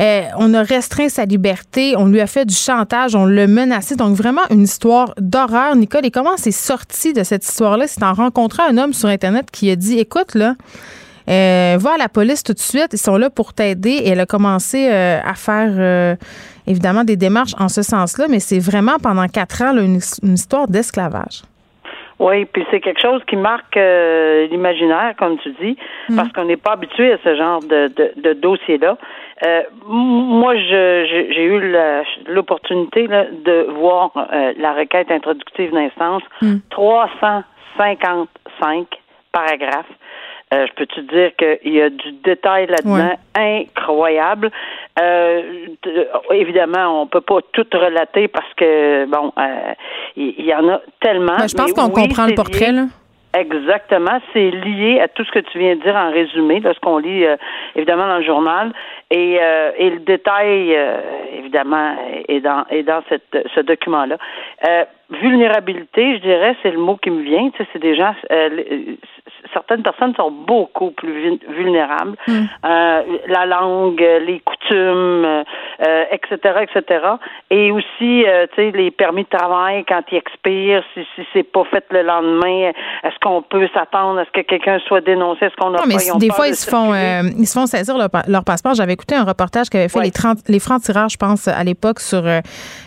[0.00, 3.94] Euh, on a restreint sa liberté, on lui a fait du chantage, on l'a menacé.
[3.94, 6.06] Donc vraiment une histoire d'horreur, Nicole.
[6.06, 7.86] Et comment c'est sorti de cette histoire-là?
[7.88, 10.54] C'est en rencontrant un homme sur Internet qui a dit, écoute, là,
[11.28, 13.90] euh, va à la police tout de suite, ils sont là pour t'aider.
[13.90, 16.16] Et elle a commencé euh, à faire
[16.66, 21.42] évidemment des démarches en ce sens-là, mais c'est vraiment pendant quatre ans une, histoire d'esclavage.
[22.20, 25.76] Oui, puis c'est quelque chose qui marque euh, l'imaginaire, comme tu dis,
[26.08, 26.16] mm.
[26.16, 28.96] parce qu'on n'est pas habitué à ce genre de, de, dossier-là.
[29.44, 31.74] Euh, moi, j'ai eu
[32.28, 36.22] l'opportunité de voir euh, la requête introductive d'instance,
[36.70, 38.84] 355 mm.
[39.32, 39.90] paragraphes.
[40.52, 44.52] je peux te dire qu'il y a du détail là-dedans incroyable?
[45.00, 45.66] Euh,
[46.30, 49.74] évidemment, on peut pas tout relater parce que bon, euh,
[50.16, 51.36] il y, en a tellement.
[51.36, 52.84] Ben, je pense qu'on comprend le portrait là.
[53.36, 56.78] Exactement, c'est lié à tout ce que tu viens de dire en résumé, de ce
[56.78, 57.36] qu'on lit euh,
[57.74, 58.72] évidemment dans le journal,
[59.10, 60.78] et, euh, et le détail
[61.36, 61.96] évidemment
[62.28, 64.18] est dans est dans cette, ce document-là.
[65.10, 67.50] vulnérabilité, je dirais, c'est le mot qui me vient.
[67.50, 68.14] Tu sais, c'est des gens
[69.52, 72.16] certaines personnes sont beaucoup plus vulnérables.
[72.26, 72.32] Mm.
[72.64, 75.44] Euh, la langue, les coutumes,
[76.10, 77.06] etc., euh, etc.
[77.50, 81.42] Et aussi, euh, tu sais, les permis de travail quand ils expirent, si, si c'est
[81.42, 82.70] pas fait le lendemain,
[83.02, 85.46] est-ce qu'on peut s'attendre à ce que quelqu'un soit dénoncé?
[85.46, 88.44] Est-ce qu'on a non, mais des fois, ils se, font, ils se font saisir leur,
[88.44, 88.74] passeport.
[88.74, 92.22] J'avais écouté un reportage qu'avait fait les, 30, les francs-tireurs, je pense, à l'époque, sur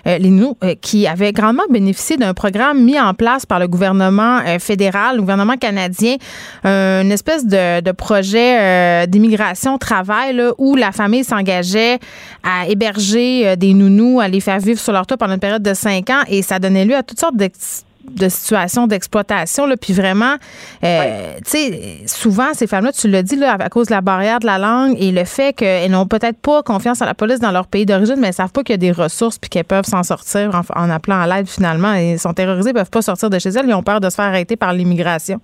[0.05, 5.15] les nous, qui avaient grandement bénéficié d'un programme mis en place par le gouvernement fédéral,
[5.15, 6.15] le gouvernement canadien,
[6.63, 11.99] une espèce de, projet euh, d'immigration travail où la famille s'engageait
[12.43, 15.63] à héberger euh, des nounous, à les faire vivre sur leur toit pendant une période
[15.63, 19.67] de cinq ans et ça donnait lieu à toutes sortes de situations d'exploitation.
[19.79, 20.35] Puis vraiment,
[20.83, 24.39] euh, tu sais, souvent, ces femmes-là, tu l'as dit, là, à cause de la barrière
[24.39, 27.51] de la langue et le fait qu'elles n'ont peut-être pas confiance en la police dans
[27.51, 29.85] leur pays d'origine, mais elles savent pas qu'il y a des ressources puis qu'elles peuvent
[29.85, 31.93] s'en sortir en, appelant à l'aide finalement.
[31.93, 34.15] Ils sont terrorisés, ils peuvent pas sortir de chez elles, ils ont peur de se
[34.15, 35.39] faire arrêter par l'immigration.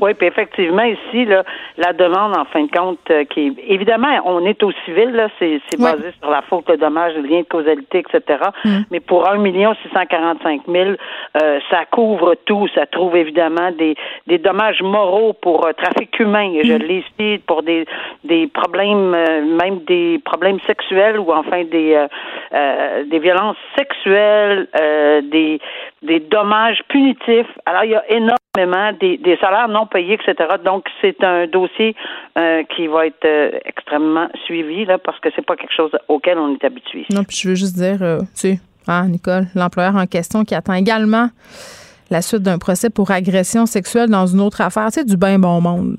[0.00, 1.42] Oui, puis effectivement, ici, là,
[1.76, 5.28] la demande, en fin de compte, euh, qui est, évidemment, on est au civil, là,
[5.38, 8.40] c'est, c'est basé sur la faute, le dommage, le lien de causalité, etc.
[8.64, 8.78] Mm.
[8.90, 10.96] Mais pour un million six cent quarante-cinq mille,
[11.42, 12.68] euh, ça couvre tout.
[12.74, 16.52] Ça trouve évidemment des, des dommages moraux pour euh, trafic humain.
[16.62, 16.78] Je mm.
[16.78, 17.84] l'ai ici pour des,
[18.24, 19.10] des problèmes,
[19.60, 22.06] même des problèmes sexuels ou enfin des,
[23.06, 24.68] des violences sexuelles,
[25.24, 25.60] des,
[26.02, 27.46] des dommages punitifs.
[27.66, 30.54] Alors, il y a énormément des, des salaires non payés, etc.
[30.64, 31.94] Donc, c'est un dossier
[32.38, 36.38] euh, qui va être euh, extrêmement suivi, là, parce que c'est pas quelque chose auquel
[36.38, 37.06] on est habitué.
[37.10, 40.54] Non, puis je veux juste dire, euh, tu sais, hein, Nicole, l'employeur en question qui
[40.54, 41.28] attend également
[42.10, 45.60] la suite d'un procès pour agression sexuelle dans une autre affaire, c'est du bien bon
[45.60, 45.96] monde.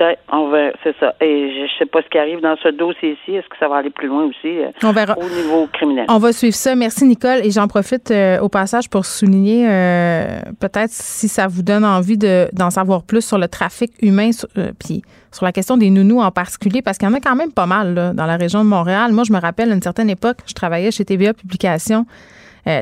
[0.00, 1.14] Ben, on va, c'est ça.
[1.20, 3.32] Et je ne sais pas ce qui arrive dans ce dossier-ci.
[3.32, 5.14] Est-ce que ça va aller plus loin aussi euh, on verra.
[5.18, 6.06] au niveau criminel?
[6.08, 6.74] On va suivre ça.
[6.74, 7.44] Merci, Nicole.
[7.44, 12.16] Et j'en profite euh, au passage pour souligner, euh, peut-être si ça vous donne envie
[12.16, 14.30] de, d'en savoir plus sur le trafic humain,
[14.78, 17.52] puis sur la question des nounous en particulier, parce qu'il y en a quand même
[17.52, 19.12] pas mal là, dans la région de Montréal.
[19.12, 22.06] Moi, je me rappelle, à une certaine époque, je travaillais chez TVA Publications.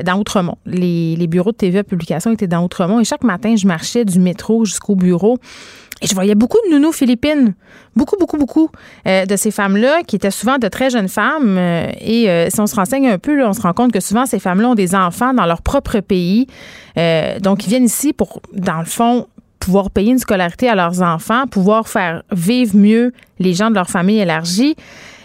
[0.05, 0.57] dans Outremont.
[0.65, 4.19] Les, les, bureaux de TVA Publications étaient dans Outremont et chaque matin, je marchais du
[4.19, 5.37] métro jusqu'au bureau
[6.01, 7.53] et je voyais beaucoup de nounous philippines,
[7.95, 8.69] beaucoup, beaucoup, beaucoup
[9.05, 11.57] euh, de ces femmes-là qui étaient souvent de très jeunes femmes.
[11.57, 14.25] Euh, et euh, si on se renseigne un peu, on se rend compte que souvent
[14.25, 16.47] ces femmes-là ont des enfants dans leur propre pays.
[17.41, 19.27] donc, ils viennent ici pour, dans le fond,
[19.59, 23.89] pouvoir payer une scolarité à leurs enfants, pouvoir faire vivre mieux les gens de leur
[23.89, 24.75] famille élargie.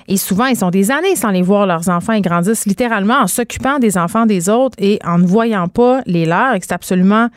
[0.07, 2.13] Et souvent, ils sont des années sans les voir, leurs enfants.
[2.13, 6.27] Ils grandissent littéralement en s'occupant des enfants des autres et en ne voyant pas les
[6.27, 6.55] leurs.
[6.55, 7.29] Et c'est absolument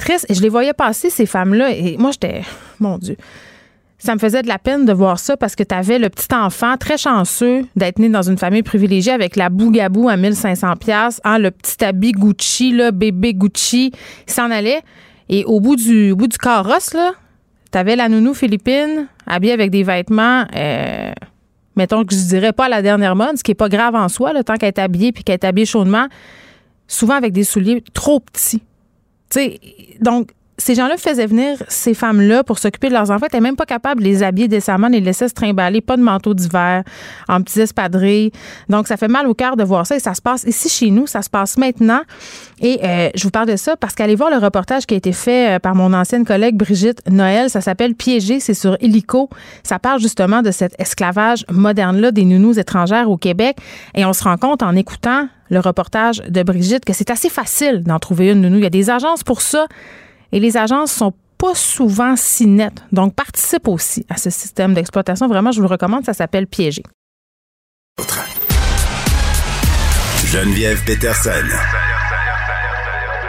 [0.00, 0.26] triste.
[0.28, 2.42] Et je les voyais passer, ces femmes-là, et moi, j'étais,
[2.80, 3.16] mon Dieu,
[4.00, 6.34] ça me faisait de la peine de voir ça parce que tu avais le petit
[6.34, 11.20] enfant très chanceux d'être né dans une famille privilégiée avec la bougabou à 1500 pièces,
[11.22, 13.92] hein, le petit habit Gucci, bébé Gucci,
[14.26, 14.80] s'en allait.
[15.28, 17.12] Et au bout du, bout du carrosse, là,
[17.72, 21.12] la nounou philippine habillée avec des vêtements, euh,
[21.76, 24.32] mettons que je dirais pas la dernière mode, ce qui est pas grave en soi,
[24.32, 26.08] le tant qu'elle est habillée puis qu'elle est habillée chaudement,
[26.88, 28.62] souvent avec des souliers trop petits.
[29.38, 29.60] Sais,
[30.00, 33.24] donc, ces gens-là faisaient venir ces femmes-là pour s'occuper de leurs enfants.
[33.24, 36.02] N'étaient même pas capables de les habiller décemment, de les laisser se trimballer, pas de
[36.02, 36.84] manteau d'hiver,
[37.28, 38.30] en petits espadrilles.
[38.68, 39.96] Donc, ça fait mal au cœur de voir ça.
[39.96, 42.02] Et ça se passe ici chez nous, ça se passe maintenant.
[42.60, 45.12] Et euh, je vous parle de ça parce qu'allez voir le reportage qui a été
[45.12, 47.48] fait euh, par mon ancienne collègue Brigitte Noël.
[47.48, 49.30] Ça s'appelle Piégé, c'est sur Illico.
[49.62, 53.56] Ça parle justement de cet esclavage moderne-là des nounous étrangères au Québec.
[53.94, 57.82] Et on se rend compte en écoutant le reportage de Brigitte que c'est assez facile
[57.82, 58.58] d'en trouver une nounou.
[58.58, 59.66] Il y a des agences pour ça.
[60.32, 62.82] Et les agences sont pas souvent si nettes.
[62.92, 65.26] Donc, participe aussi à ce système d'exploitation.
[65.26, 66.04] Vraiment, je vous le recommande.
[66.04, 66.82] Ça s'appelle Piéger.
[70.26, 71.30] Geneviève Peterson,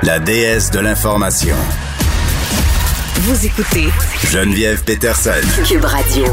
[0.03, 1.55] la déesse de l'information.
[3.21, 3.87] Vous écoutez
[4.29, 5.31] Geneviève Peterson,
[5.65, 6.25] Cube Radio.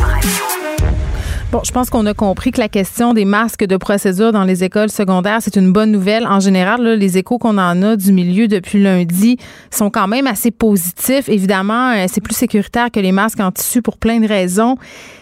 [1.51, 4.65] Bon, je pense qu'on a compris que la question des masques de procédure dans les
[4.65, 6.27] écoles secondaires, c'est une bonne nouvelle.
[6.27, 9.39] En général, les échos qu'on en a du milieu depuis lundi
[9.71, 11.27] sont quand même assez positifs.
[11.31, 14.77] Évidemment, euh, c'est plus sécuritaire que les masques en tissu pour plein de raisons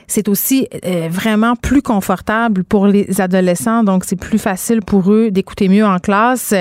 [0.06, 5.30] c'est aussi euh, vraiment plus confortable pour les adolescents, donc c'est plus facile pour eux
[5.30, 6.54] d'écouter mieux en classe.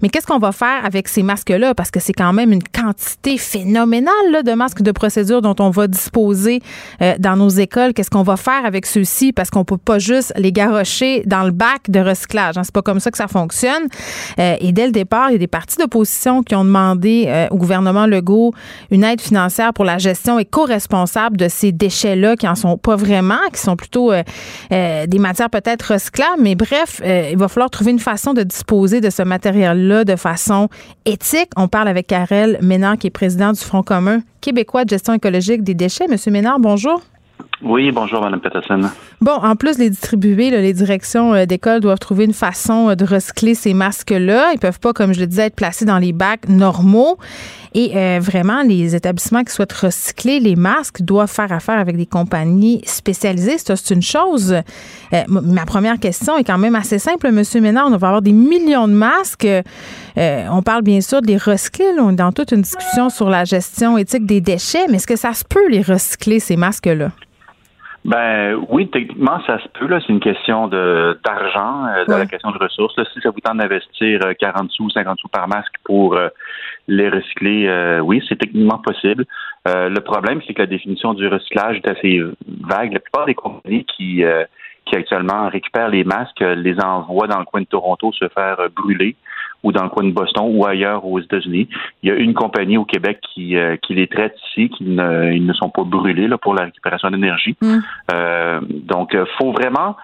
[0.00, 1.74] Mais qu'est-ce qu'on va faire avec ces masques-là?
[1.74, 5.86] Parce que c'est quand même une quantité phénoménale de masques de procédure dont on va
[5.86, 6.60] disposer
[7.00, 7.92] euh, dans nos écoles.
[7.92, 9.32] Qu'est-ce qu'on va faire avec ceux-ci?
[9.32, 12.56] Parce qu'on peut pas juste les garrocher dans le bac de recyclage.
[12.56, 12.64] Hein.
[12.64, 13.86] C'est pas comme ça que ça fonctionne.
[14.38, 17.56] Euh, et dès le départ, il y a des partis d'opposition qui ont demandé au
[17.56, 18.52] gouvernement Legault
[18.90, 23.38] une aide financière pour la gestion éco-responsable de ces déchets-là qui en sont pas vraiment,
[23.52, 24.22] qui sont plutôt euh,
[24.72, 26.40] euh, des matières peut-être recyclables.
[26.42, 30.16] Mais bref, euh, il va falloir trouver une façon de disposer de ce matériel-là de
[30.16, 30.68] façon
[31.04, 31.50] éthique.
[31.56, 35.62] On parle avec Karel Ménard, qui est président du Front commun québécois de gestion écologique
[35.62, 36.08] des déchets.
[36.08, 37.00] Monsieur Ménard, bonjour.
[37.64, 38.80] Oui, bonjour, Mme Peterson.
[39.20, 43.04] Bon, en plus, les distribuer, les directions euh, d'école doivent trouver une façon euh, de
[43.04, 44.50] recycler ces masques-là.
[44.52, 47.18] Ils peuvent pas, comme je le disais, être placés dans les bacs normaux.
[47.74, 52.06] Et euh, vraiment, les établissements qui souhaitent recycler les masques doivent faire affaire avec des
[52.06, 53.58] compagnies spécialisées.
[53.58, 54.56] Ça, c'est une chose.
[55.28, 57.86] ma première question est quand même assez simple, Monsieur Ménard.
[57.86, 59.48] On va avoir des millions de masques.
[60.16, 61.86] on parle bien sûr de les recycler.
[61.98, 65.16] on est dans toute une discussion sur la gestion éthique des déchets, mais est-ce que
[65.16, 67.12] ça se peut les recycler, ces masques-là?
[68.04, 69.86] Ben oui, techniquement, ça se peut.
[69.86, 72.96] Là, c'est une question de d'argent, euh, de la question de ressources.
[73.14, 76.28] si ça vous tente d'investir 40 euh, sous, 50 sous par masque pour euh,
[76.88, 79.24] les recycler, oui, c'est techniquement possible.
[79.66, 82.20] le problème, c'est que la définition du recyclage est assez
[82.62, 82.92] vague.
[82.92, 84.24] La plupart des compagnies qui
[84.84, 89.14] qui actuellement récupèrent les masques, les envoient dans le coin de Toronto se faire brûler
[89.62, 91.68] ou dans le coin de Boston ou ailleurs aux États-Unis.
[92.02, 95.32] Il y a une compagnie au Québec qui, euh, qui les traite ici, qui ne,
[95.32, 97.56] ils ne sont pas brûlés là, pour la récupération d'énergie.
[97.60, 97.78] Mm.
[98.12, 99.96] Euh, donc, il euh, faut vraiment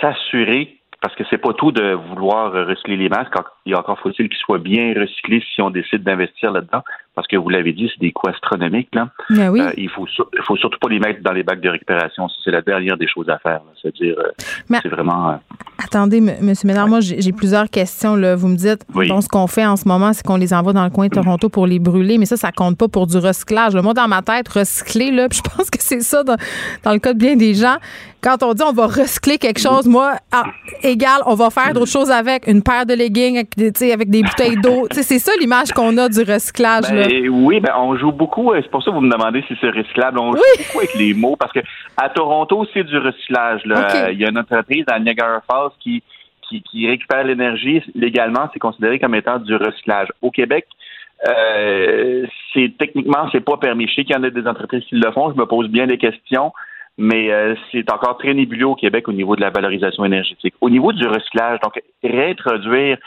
[0.00, 3.34] s'assurer parce que c'est pas tout de vouloir recycler les masques.
[3.66, 6.82] Il y a encore faut-il qu'ils soient bien recyclés si on décide d'investir là-dedans
[7.18, 8.94] parce que vous l'avez dit, c'est des coûts astronomiques.
[8.94, 9.08] Là.
[9.30, 9.60] Ben oui.
[9.60, 10.06] Euh, il faut
[10.44, 12.28] faut surtout pas les mettre dans les bacs de récupération.
[12.44, 13.60] C'est la dernière des choses à faire.
[13.82, 15.30] C'est-à-dire, euh, c'est vraiment.
[15.30, 15.34] Euh,
[15.84, 16.52] attendez, M.
[16.62, 18.14] Ménard, moi j'ai plusieurs questions.
[18.14, 18.36] Là.
[18.36, 20.84] Vous me dites, bon, ce qu'on fait en ce moment, c'est qu'on les envoie dans
[20.84, 23.74] le coin de Toronto pour les brûler, mais ça, ça compte pas pour du recyclage.
[23.74, 26.36] Moi, dans ma tête, recycler, là, je pense que c'est ça dans,
[26.84, 27.78] dans, le cas de bien des gens.
[28.22, 30.44] Quand on dit on va recycler quelque chose, moi, ah,
[30.82, 34.56] égal, on va faire d'autres choses avec une paire de leggings avec, avec des bouteilles
[34.56, 34.88] d'eau.
[34.90, 36.90] c'est ça l'image qu'on a du recyclage.
[36.90, 38.52] Ben, oui, ben on joue beaucoup.
[38.52, 40.18] Euh, c'est pour ça que vous me demandez si c'est recyclable.
[40.18, 41.60] On joue beaucoup avec les mots parce que
[41.96, 43.64] à Toronto, c'est du recyclage.
[43.64, 44.10] Là.
[44.10, 46.02] Il y a une entreprise à Niagara Falls qui,
[46.48, 48.48] qui, récupère l'énergie légalement.
[48.52, 50.08] C'est considéré comme étant du recyclage.
[50.22, 50.66] Au Québec,
[51.28, 53.86] euh, c'est techniquement c'est pas permis.
[53.86, 55.30] Je sais qu'il y en a des entreprises qui le font.
[55.32, 56.52] Je me pose bien des questions
[56.98, 60.54] mais euh, c'est encore très nébuleux au Québec au niveau de la valorisation énergétique.
[60.60, 62.98] Au niveau du recyclage, donc réintroduire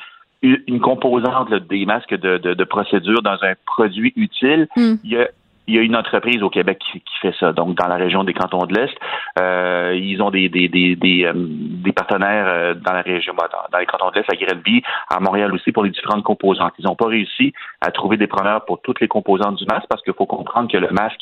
[0.41, 4.95] une composante des masques de, de, procédure dans un produit utile, hmm.
[5.03, 5.27] il y a
[5.67, 7.53] il y a une entreprise au Québec qui, fait ça.
[7.53, 8.93] Donc, dans la région des cantons de l'Est,
[9.39, 13.47] euh, ils ont des des, des, des, euh, des partenaires euh, dans la région, bah,
[13.71, 16.73] dans, les cantons de l'Est, à Grenby, à Montréal aussi, pour les différentes composantes.
[16.79, 20.01] Ils n'ont pas réussi à trouver des preneurs pour toutes les composantes du masque parce
[20.01, 21.21] qu'il faut comprendre que le masque,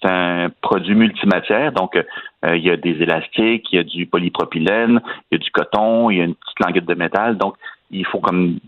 [0.00, 1.72] c'est un produit multimatière.
[1.72, 1.98] Donc,
[2.46, 6.10] il y a des élastiques, il y a du polypropylène, il y a du coton,
[6.10, 7.38] il y a une petite languette de métal.
[7.38, 7.54] Donc,
[7.92, 8.58] il faut comme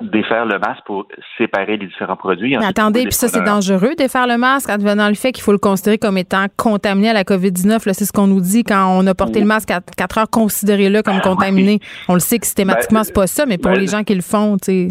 [0.00, 1.06] défaire le masque pour
[1.38, 2.56] séparer les différents produits.
[2.58, 5.58] Mais attendez, puis ça, c'est dangereux, défaire le masque, advenant le fait qu'il faut le
[5.58, 7.78] considérer comme étant contaminé à la COVID-19.
[7.92, 11.02] C'est ce qu'on nous dit quand on a porté le masque à 4 heures, considérez-le
[11.02, 11.78] comme contaminé.
[12.08, 14.16] On le sait que systématiquement, ben, c'est pas ça, mais pour ben, les gens qui
[14.16, 14.88] le font, tu sais.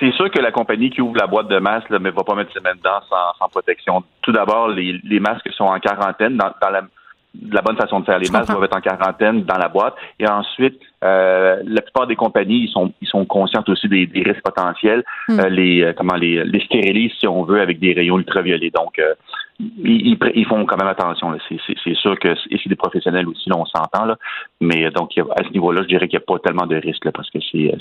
[0.00, 2.52] C'est sûr que la compagnie qui ouvre la boîte de masques ne va pas mettre
[2.52, 3.00] ses mains dedans
[3.38, 4.02] sans, protection.
[4.22, 6.82] Tout d'abord, les, masques sont en quarantaine dans, la
[7.50, 8.18] la bonne façon de faire.
[8.18, 9.94] Les masques doivent être en quarantaine dans la boîte.
[10.18, 14.42] Et ensuite, euh, la plupart des compagnies, ils sont, ils sont conscientes aussi des, risques
[14.42, 15.04] potentiels.
[15.28, 15.40] Hmm.
[15.40, 18.70] Euh, les, euh, comment les, les stérilisent, si on veut, avec des rayons ultraviolets.
[18.70, 19.00] Donc,
[19.60, 21.36] ils, font quand même attention.
[21.48, 24.04] C'est sûr que et c'est des professionnels aussi, là, on s'entend.
[24.04, 24.16] Là.
[24.60, 27.30] Mais donc, à ce niveau-là, je dirais qu'il n'y a pas tellement de risques parce
[27.30, 27.38] que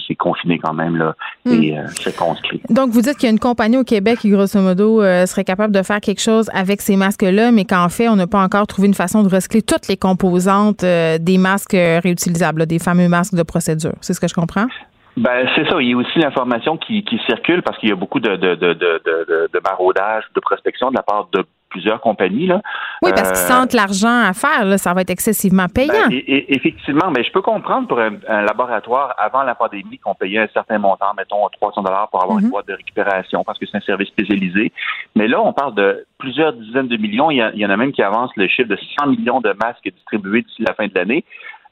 [0.08, 1.16] c'est confiné quand même là,
[1.46, 1.52] hmm.
[1.52, 2.62] et c'est conscrit.
[2.70, 5.74] Donc, vous dites qu'il y a une compagnie au Québec qui, grosso modo, serait capable
[5.74, 8.88] de faire quelque chose avec ces masques-là, mais qu'en fait, on n'a pas encore trouvé
[8.88, 13.94] une façon de recycler toutes les composantes des masques réutilisables, des fameux masque de procédure.
[14.02, 14.68] C'est ce que je comprends?
[15.16, 15.80] Ben, c'est ça.
[15.80, 18.74] Il y a aussi l'information qui, circule parce qu'il y a beaucoup de, de, de,
[18.74, 22.48] de, de maraudage, de prospection de la part de plusieurs compagnies.
[22.48, 22.62] Là.
[23.02, 24.64] Oui, parce qu'ils euh, sentent l'argent à faire.
[24.64, 26.08] Là, ça va être excessivement payant.
[26.08, 28.12] Ben, effectivement, mais je peux comprendre pour un,
[28.44, 32.46] laboratoire, avant la pandémie, qu'on payait un certain montant, mettons 300 dollars pour avoir une
[32.46, 32.52] mhm.
[32.52, 34.72] boîte de récupération parce que c'est un service spécialisé.
[35.16, 37.32] Mais là, on parle de plusieurs dizaines de millions.
[37.32, 39.54] Il y, il y en a même qui avancent le chiffre de 100 millions de
[39.62, 41.26] masques distribués d'ici la fin de l'année.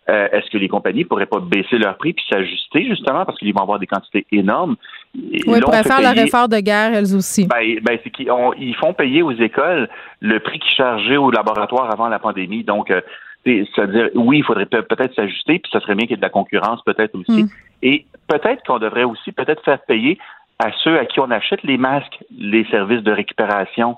[0.10, 3.54] Euh, est-ce que les compagnies pourraient pas baisser leur prix puis s'ajuster justement parce qu'ils
[3.54, 4.76] vont avoir des quantités énormes?
[5.14, 7.45] Oui, ils pourraient faire leur effort de guerre elles aussi.
[7.47, 9.89] Ben, ben c'est qu'ils ils font payer aux écoles
[10.22, 12.64] le prix qu'ils chargeaient au laboratoire avant la pandémie.
[12.64, 13.01] Donc, euh,
[13.45, 16.30] c'est-à-dire, oui, il faudrait peut-être s'ajuster, puis ça serait bien qu'il y ait de la
[16.30, 17.43] concurrence peut-être aussi.
[17.43, 17.49] Hmm.
[17.82, 20.18] Et peut-être qu'on devrait aussi peut-être faire payer
[20.59, 23.97] à ceux à qui on achète les masques, les services de récupération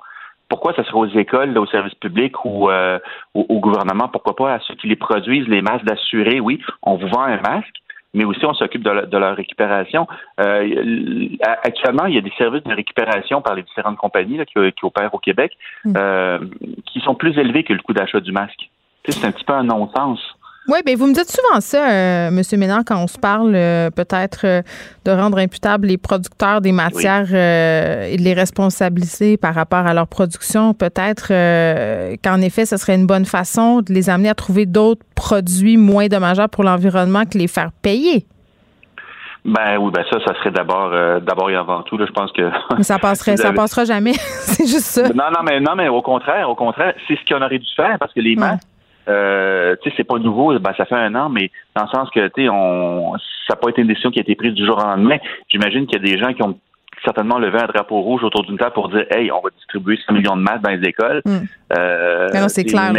[0.53, 2.99] pourquoi ça serait aux écoles, aux services publics ou euh,
[3.33, 4.07] au, gouvernement?
[4.07, 7.41] Pourquoi pas à ceux qui les produisent, les masques d'assurer, oui, on vous vend un
[7.41, 7.73] masque,
[8.13, 10.07] mais aussi on s'occupe de, leur récupération.
[10.39, 11.27] Euh,
[11.63, 15.19] actuellement, il y a des services de récupération par les différentes compagnies qui, opèrent au
[15.19, 15.93] Québec mm.
[15.97, 16.39] euh,
[16.85, 18.69] qui sont plus élevés que le coût d'achat du masque.
[19.07, 20.19] C'est un petit peu un non-sens.
[20.69, 22.41] Oui, bien, vous me dites souvent ça, euh, M.
[22.57, 24.61] Ménard, quand on se parle euh, peut-être euh,
[25.03, 30.07] de rendre imputables les producteurs des matières et de les responsabiliser par rapport à leur
[30.07, 30.73] production.
[30.73, 31.27] Peut-être
[32.23, 36.07] qu'en effet, ce serait une bonne façon de les amener à trouver d'autres produits moins
[36.07, 38.25] dommageables pour l'environnement que les faire payer.
[39.43, 40.91] Ben oui, ben ça, ça serait d'abord,
[41.21, 41.97] d'abord et avant tout.
[41.97, 42.49] Là, je pense que.
[42.81, 44.13] ça passerait, ça passera jamais.
[44.17, 45.09] c'est juste ça.
[45.09, 47.97] Non, non, mais non, mais au contraire, au contraire, c'est ce qu'on aurait dû faire
[47.99, 48.63] parce que les masques
[49.07, 52.09] euh, tu sais, c'est pas nouveau, ben, ça fait un an, mais dans le sens
[52.09, 53.13] que, tu sais, on,
[53.47, 55.17] ça n'a pas été une décision qui a été prise du jour au lendemain.
[55.49, 56.57] J'imagine qu'il y a des gens qui ont
[57.03, 60.13] certainement levé un drapeau rouge autour d'une table pour dire Hey, on va distribuer 100
[60.13, 61.21] millions de masques dans les écoles.
[61.25, 61.37] Mm.
[61.77, 62.93] Euh, c'est clair.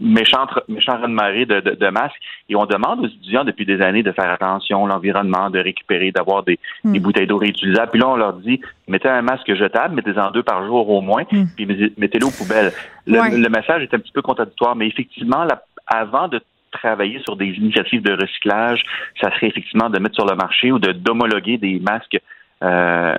[0.00, 2.16] méchant, méchant de de, de, masques.
[2.48, 6.10] Et on demande aux étudiants depuis des années de faire attention à l'environnement, de récupérer,
[6.10, 6.92] d'avoir des, mm.
[6.92, 7.90] des, bouteilles d'eau réutilisables.
[7.90, 11.24] Puis là, on leur dit mettez un masque jetable, mettez-en deux par jour au moins,
[11.30, 11.46] mm.
[11.56, 12.72] puis mettez-le aux poubelles.
[13.06, 15.46] Le, message est un petit peu contradictoire, mais effectivement,
[15.86, 16.40] avant de
[16.70, 18.84] travailler sur des initiatives de recyclage,
[19.20, 22.18] ça serait effectivement de mettre sur le marché ou de d'homologuer des masques
[22.64, 23.16] euh,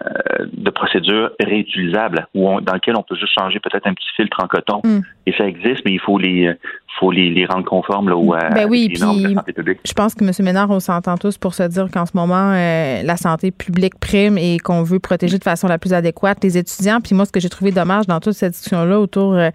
[0.51, 4.47] de procédures réutilisables où dans lequel on peut juste changer peut-être un petit filtre en
[4.47, 4.81] coton.
[4.83, 4.99] Mm.
[5.27, 6.53] Et ça existe, mais il faut les
[6.99, 9.79] faut les, les rendre conformes là, ou à, ben oui, les normes de santé publique.
[9.85, 10.31] Je pense que M.
[10.41, 14.37] Ménard, on s'entend tous pour se dire qu'en ce moment, euh, la santé publique prime
[14.37, 16.99] et qu'on veut protéger de façon la plus adéquate les étudiants.
[17.01, 19.49] Puis moi, ce que j'ai trouvé dommage dans toute cette discussion-là autour euh,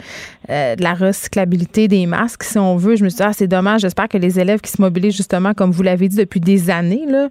[0.49, 3.83] de la recyclabilité des masques, si on veut, je me suis dit, ah, c'est dommage.
[3.83, 7.05] J'espère que les élèves qui se mobilisent justement, comme vous l'avez dit depuis des années,
[7.09, 7.29] là,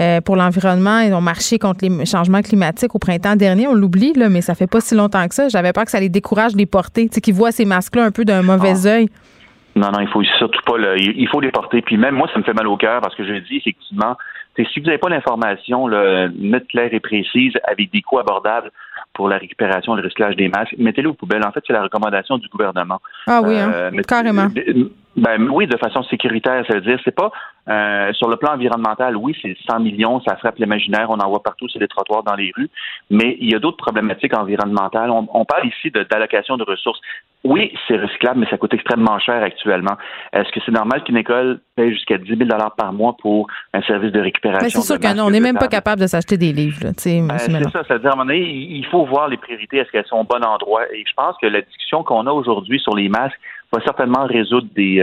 [0.00, 3.66] euh, pour l'environnement, ils ont marché contre les changements climatiques au printemps dernier.
[3.66, 5.48] On l'oublie, là, mais ça fait pas si longtemps que ça.
[5.48, 8.04] J'avais peur que ça les décourage de les porter, tu sais, qu'ils voient ces masques-là
[8.04, 9.04] un peu d'un mauvais ah.
[9.76, 11.82] Non, non, il faut surtout pas le, il faut les porter.
[11.82, 14.16] Puis même moi, ça me fait mal au cœur parce que je dis effectivement,
[14.56, 18.70] si vous n'avez pas l'information nette, claire et précise avec des coûts abordables
[19.14, 21.44] pour la récupération et le recyclage des masques, mettez-les aux poubelles.
[21.44, 23.00] En fait, c'est la recommandation du gouvernement.
[23.26, 23.72] Ah oui, hein?
[23.74, 24.46] Euh, carrément.
[25.16, 27.30] Ben oui, de façon sécuritaire, ça veut dire c'est pas
[27.66, 31.42] euh, sur le plan environnemental, oui, c'est 100 millions, ça frappe l'imaginaire, on en voit
[31.42, 32.68] partout sur les trottoirs, dans les rues,
[33.10, 35.10] mais il y a d'autres problématiques environnementales.
[35.10, 37.00] On, parle ici d'allocation de, ressources.
[37.42, 39.96] Oui, c'est recyclable, mais ça coûte extrêmement cher actuellement.
[40.32, 44.12] Est-ce que c'est normal qu'une école paye jusqu'à 10 000 par mois pour un service
[44.12, 44.80] de récupération?
[44.80, 46.80] c'est sûr qu'on n'est même pas capable de s'acheter des livres.
[46.82, 50.06] Ben, c'est ça, c'est-à-dire à un moment donné, il faut voir les priorités, est-ce qu'elles
[50.06, 50.82] sont au bon endroit?
[50.92, 53.38] Et je pense que la discussion qu'on a aujourd'hui sur les masques,
[53.74, 55.02] va certainement résoudre des,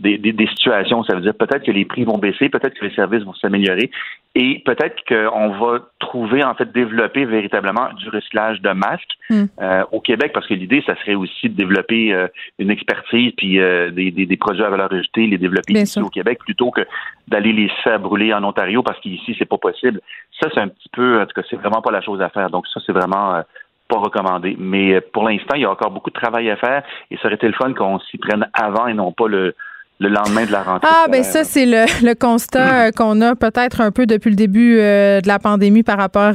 [0.00, 1.04] des, des, situations.
[1.04, 3.90] Ça veut dire peut-être que les prix vont baisser, peut-être que les services vont s'améliorer
[4.34, 9.44] et peut-être qu'on va trouver, en fait, développer véritablement du recyclage de masques hmm.
[9.92, 12.14] au Québec parce que l'idée, ça serait aussi de développer
[12.58, 16.38] une expertise puis des, des, des, produits à valeur ajoutée, les développer ici au Québec
[16.40, 16.82] plutôt que
[17.28, 20.00] d'aller les faire brûler en Ontario parce qu'ici, c'est pas possible.
[20.40, 22.50] Ça, c'est un petit peu, en tout cas, c'est vraiment pas la chose à faire.
[22.50, 23.42] Donc, ça, c'est vraiment euh,
[23.88, 24.56] pas recommandé.
[24.58, 27.26] Mais euh, pour l'instant, il y a encore beaucoup de travail à faire et ça
[27.26, 29.54] aurait été le fun qu'on s'y prenne avant et non pas le,
[30.00, 30.88] le lendemain de la rentrée.
[30.90, 34.76] Ah, ben ça, c'est le, constat euh, qu'on a peut-être un peu depuis le début
[34.76, 36.34] de la pandémie par rapport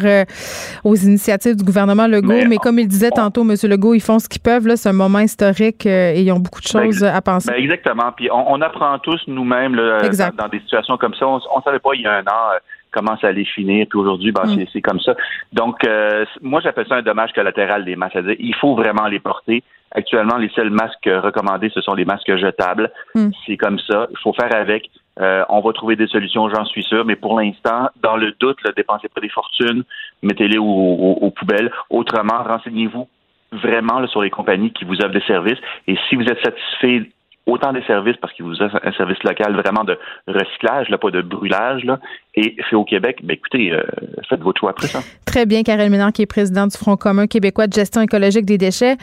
[0.84, 2.46] aux initiatives du gouvernement Legault.
[2.48, 3.56] Mais, comme il disait tantôt, M.
[3.64, 4.68] Legault, ils font ce qu'ils peuvent.
[4.76, 7.52] C'est un moment historique et ils ont beaucoup de ben, choses à penser.
[7.52, 8.12] Ben exactement.
[8.16, 11.28] Puis on, apprend tous nous-mêmes dans, dans, des situations comme ça.
[11.28, 12.60] On ne savait pas il y a un an
[12.92, 13.88] comment ça allait finir.
[13.90, 14.66] Puis aujourd'hui, ben, mm.
[14.74, 15.16] c'est comme ça.
[15.54, 18.14] Donc, euh, moi, j'appelle ça un dommage collatéral des masques.
[18.14, 19.64] C'est-à-dire, il faut vraiment les porter.
[19.92, 22.92] Actuellement, les seuls masques recommandés, ce sont les masques jetables.
[23.16, 23.30] Mm.
[23.46, 24.08] C'est comme ça.
[24.12, 24.90] Il faut faire avec.
[25.20, 27.06] Euh, on va trouver des solutions, j'en suis sûr.
[27.06, 29.84] Mais pour l'instant, dans le doute, là, dépensez pas des fortunes,
[30.24, 31.72] mettez-les aux, poubelles.
[31.90, 33.08] Autrement, renseignez-vous
[33.52, 35.58] vraiment sur les compagnies qui vous offrent des services.
[35.88, 37.10] Et si vous êtes satisfait
[37.50, 41.12] autant des services parce qu'il vous a un service local vraiment de recyclage, là, pas
[41.12, 42.00] de brûlage, là,
[42.40, 43.84] et fait au Québec, ben écoutez, euh,
[44.30, 45.04] faites votre choix après ça.
[45.26, 48.58] Très bien, Karel Ménard, qui est président du Front commun québécois de gestion écologique des
[48.58, 48.96] déchets.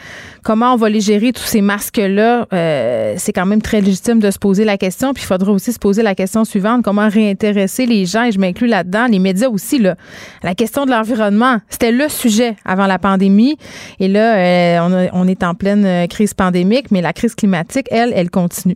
[0.43, 2.47] Comment on va les gérer, tous ces masques-là?
[2.51, 5.13] Euh, c'est quand même très légitime de se poser la question.
[5.13, 8.39] Puis il faudra aussi se poser la question suivante, comment réintéresser les gens, et je
[8.39, 9.77] m'inclus là-dedans, les médias aussi.
[9.77, 13.57] La question de l'environnement, c'était le sujet avant la pandémie.
[13.99, 18.31] Et là, euh, on, est en pleine crise pandémique, mais la crise climatique, elle, elle
[18.31, 18.75] continue.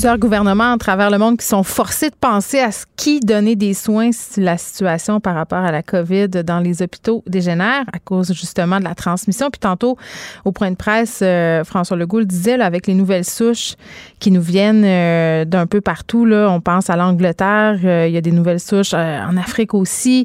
[0.00, 3.54] plusieurs gouvernements à travers le monde qui sont forcés de penser à ce qui donner
[3.54, 7.98] des soins si la situation par rapport à la COVID dans les hôpitaux dégénère à
[7.98, 9.50] cause justement de la transmission.
[9.50, 9.98] Puis tantôt,
[10.46, 13.74] au point de presse, euh, François Legault le disait, avec les nouvelles souches
[14.20, 18.16] qui nous viennent euh, d'un peu partout, là, on pense à l'Angleterre, euh, il y
[18.16, 20.24] a des nouvelles souches en Afrique aussi,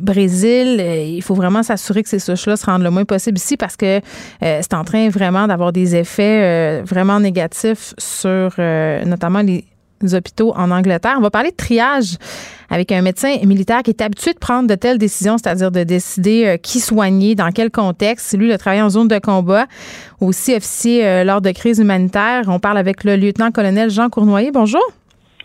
[0.00, 0.80] Brésil.
[0.80, 4.00] il faut vraiment s'assurer que ces souches-là se rendent le moins possible ici parce que
[4.40, 8.54] c'est en train vraiment d'avoir des effets vraiment négatifs sur
[9.10, 9.64] notamment les
[10.14, 11.16] hôpitaux en Angleterre.
[11.18, 12.16] On va parler de triage
[12.70, 16.46] avec un médecin militaire qui est habitué de prendre de telles décisions, c'est-à-dire de décider
[16.46, 18.36] euh, qui soigner, dans quel contexte.
[18.38, 19.66] Lui, il a travaillé en zone de combat,
[20.20, 22.44] aussi officier euh, lors de crises humanitaires.
[22.46, 24.52] On parle avec le lieutenant-colonel Jean Cournoyer.
[24.52, 24.82] Bonjour.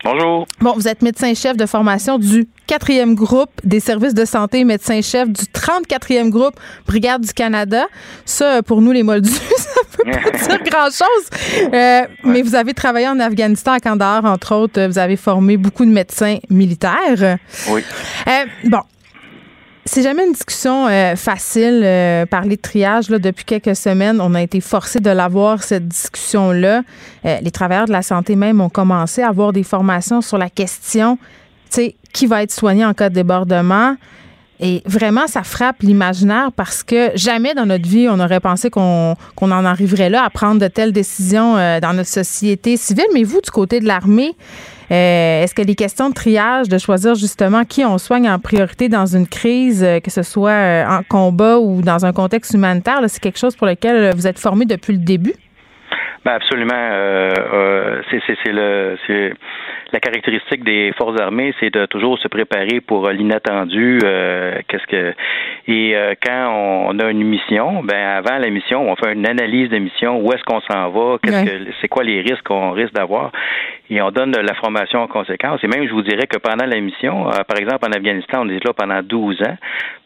[0.04, 0.46] Bonjour.
[0.60, 5.44] Bon, vous êtes médecin-chef de formation du 4e groupe des services de santé, médecin-chef du
[5.44, 6.54] 34e groupe
[6.86, 7.86] Brigade du Canada.
[8.24, 11.70] Ça, pour nous, les Moldus, ça peut pas dire grand-chose.
[11.72, 14.86] Euh, mais vous avez travaillé en Afghanistan, à Kandahar, entre autres.
[14.86, 17.38] Vous avez formé beaucoup de médecins militaires.
[17.70, 17.82] Oui.
[18.28, 18.80] Euh, bon,
[19.86, 23.08] c'est jamais une discussion euh, facile, euh, parler de triage.
[23.08, 26.82] Là, depuis quelques semaines, on a été forcé de l'avoir, cette discussion-là.
[27.24, 30.50] Euh, les travailleurs de la santé même ont commencé à avoir des formations sur la
[30.50, 31.18] question,
[31.70, 33.96] tu sais, qui va être soigné en cas de débordement.
[34.58, 39.14] Et vraiment, ça frappe l'imaginaire parce que jamais dans notre vie, on aurait pensé qu'on
[39.40, 43.04] en arriverait là à prendre de telles décisions dans notre société civile.
[43.12, 44.34] Mais vous, du côté de l'armée,
[44.90, 48.88] euh, est-ce que les questions de triage, de choisir justement qui on soigne en priorité
[48.88, 53.00] dans une crise, euh, que ce soit euh, en combat ou dans un contexte humanitaire,
[53.08, 55.34] c'est quelque chose pour lequel vous êtes formé depuis le début?
[56.26, 56.90] Ben absolument.
[58.10, 58.96] c'est le
[59.92, 64.00] la caractéristique des forces armées, c'est de toujours se préparer pour l'inattendu.
[64.00, 65.14] Qu'est-ce que
[65.68, 69.78] et quand on, a une mission, ben avant la mission, on fait une analyse de
[69.78, 70.20] mission.
[70.20, 73.30] Où est-ce qu'on s'en va Qu'est-ce que c'est quoi les risques qu'on risque d'avoir
[73.90, 75.62] et on donne de la formation en conséquence.
[75.62, 78.48] Et même, je vous dirais que pendant la mission, euh, par exemple, en Afghanistan, on
[78.48, 79.56] était là pendant 12 ans.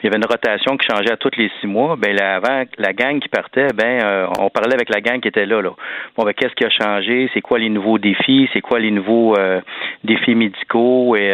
[0.03, 1.97] Il y avait une rotation qui changeait à tous les six mois.
[1.97, 5.47] Ben, avant, la gang qui partait, ben, euh, on parlait avec la gang qui était
[5.47, 5.61] là.
[5.61, 5.71] là.
[6.17, 7.31] Bon, ben, qu'est-ce qui a changé?
[7.35, 8.49] C'est quoi les nouveaux défis?
[8.53, 9.61] C'est quoi les nouveaux euh,
[10.05, 11.17] défis médicaux?
[11.17, 11.31] Et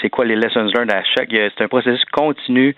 [0.00, 1.30] c'est quoi les lessons learned à chaque?
[1.30, 2.74] C'est un processus continu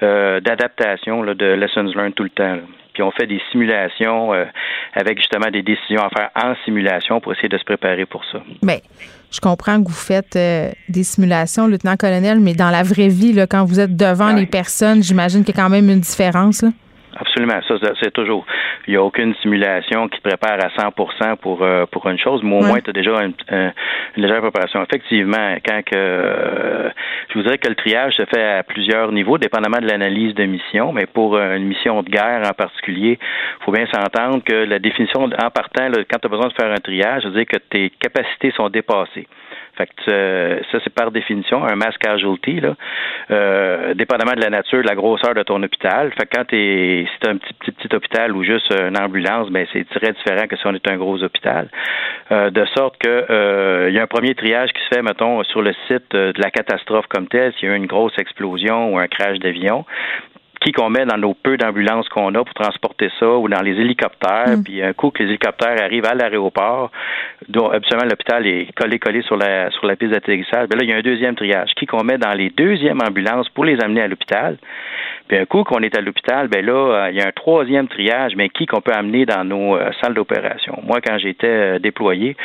[0.00, 2.58] d'adaptation de lessons learned tout le temps.
[2.94, 4.44] Puis on fait des simulations euh,
[4.94, 8.40] avec justement des décisions à faire en simulation pour essayer de se préparer pour ça.
[8.62, 8.78] Bien,
[9.34, 13.48] je comprends que vous faites euh, des simulations, lieutenant-colonel, mais dans la vraie vie, là,
[13.48, 16.62] quand vous êtes devant les personnes, j'imagine qu'il y a quand même une différence.
[16.62, 16.70] Là.
[17.16, 18.44] Absolument, ça c'est toujours.
[18.86, 22.42] Il n'y a aucune simulation qui te prépare à 100% pour euh, pour une chose,
[22.42, 23.34] mais au moins tu as déjà une,
[24.16, 24.82] légère préparation.
[24.82, 26.90] Effectivement, quand que euh,
[27.28, 30.44] je vous dirais que le triage se fait à plusieurs niveaux, dépendamment de l'analyse de
[30.44, 34.54] mission, mais pour euh, une mission de guerre en particulier, il faut bien s'entendre que
[34.54, 37.46] la définition en partant, quand tu as besoin de faire un triage, ça veut dire
[37.46, 39.28] que tes capacités sont dépassées.
[39.76, 42.74] Fait que ça, c'est par définition un mass casualty, là,
[43.30, 46.12] euh, dépendamment de la nature, de la grosseur de ton hôpital.
[46.12, 49.50] Fait que quand t'es, si t'as un petit, petit, petit hôpital ou juste une ambulance,
[49.50, 51.68] ben c'est très différent que si on est un gros hôpital.
[52.32, 55.42] Euh, de sorte que euh, il y a un premier triage qui se fait, mettons,
[55.44, 58.94] sur le site de la catastrophe comme telle, s'il y a eu une grosse explosion
[58.94, 59.84] ou un crash d'avion
[60.64, 63.72] qui qu'on met dans nos peu d'ambulances qu'on a pour transporter ça ou dans les
[63.72, 64.56] hélicoptères.
[64.56, 64.64] Mm.
[64.64, 66.90] Puis un coup que les hélicoptères arrivent à l'aéroport,
[67.48, 70.90] dont absolument l'hôpital est collé collé sur la sur la piste d'atterrissage, ben là il
[70.90, 74.00] y a un deuxième triage qui qu'on met dans les deuxièmes ambulances pour les amener
[74.00, 74.56] à l'hôpital?
[75.28, 77.88] Puis un coup qu'on est à l'hôpital, ben là, euh, il y a un troisième
[77.88, 80.78] triage, mais qui qu'on peut amener dans nos euh, salles d'opération?
[80.82, 82.36] Moi, quand j'étais euh, déployé,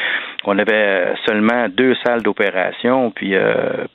[0.46, 3.36] on avait seulement deux salles d'opération, puis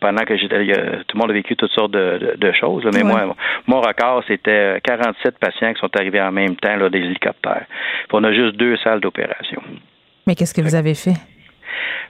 [0.00, 0.66] pendant que j'étais,
[1.08, 2.84] tout le monde a vécu toutes sortes de, choses.
[2.94, 3.34] mais moi,
[3.66, 7.64] mon record, c'était 47 patients qui sont arrivés en même temps là, des hélicoptères.
[8.08, 9.62] Puis on a juste deux salles d'opération.
[10.26, 11.14] Mais qu'est-ce que vous avez fait?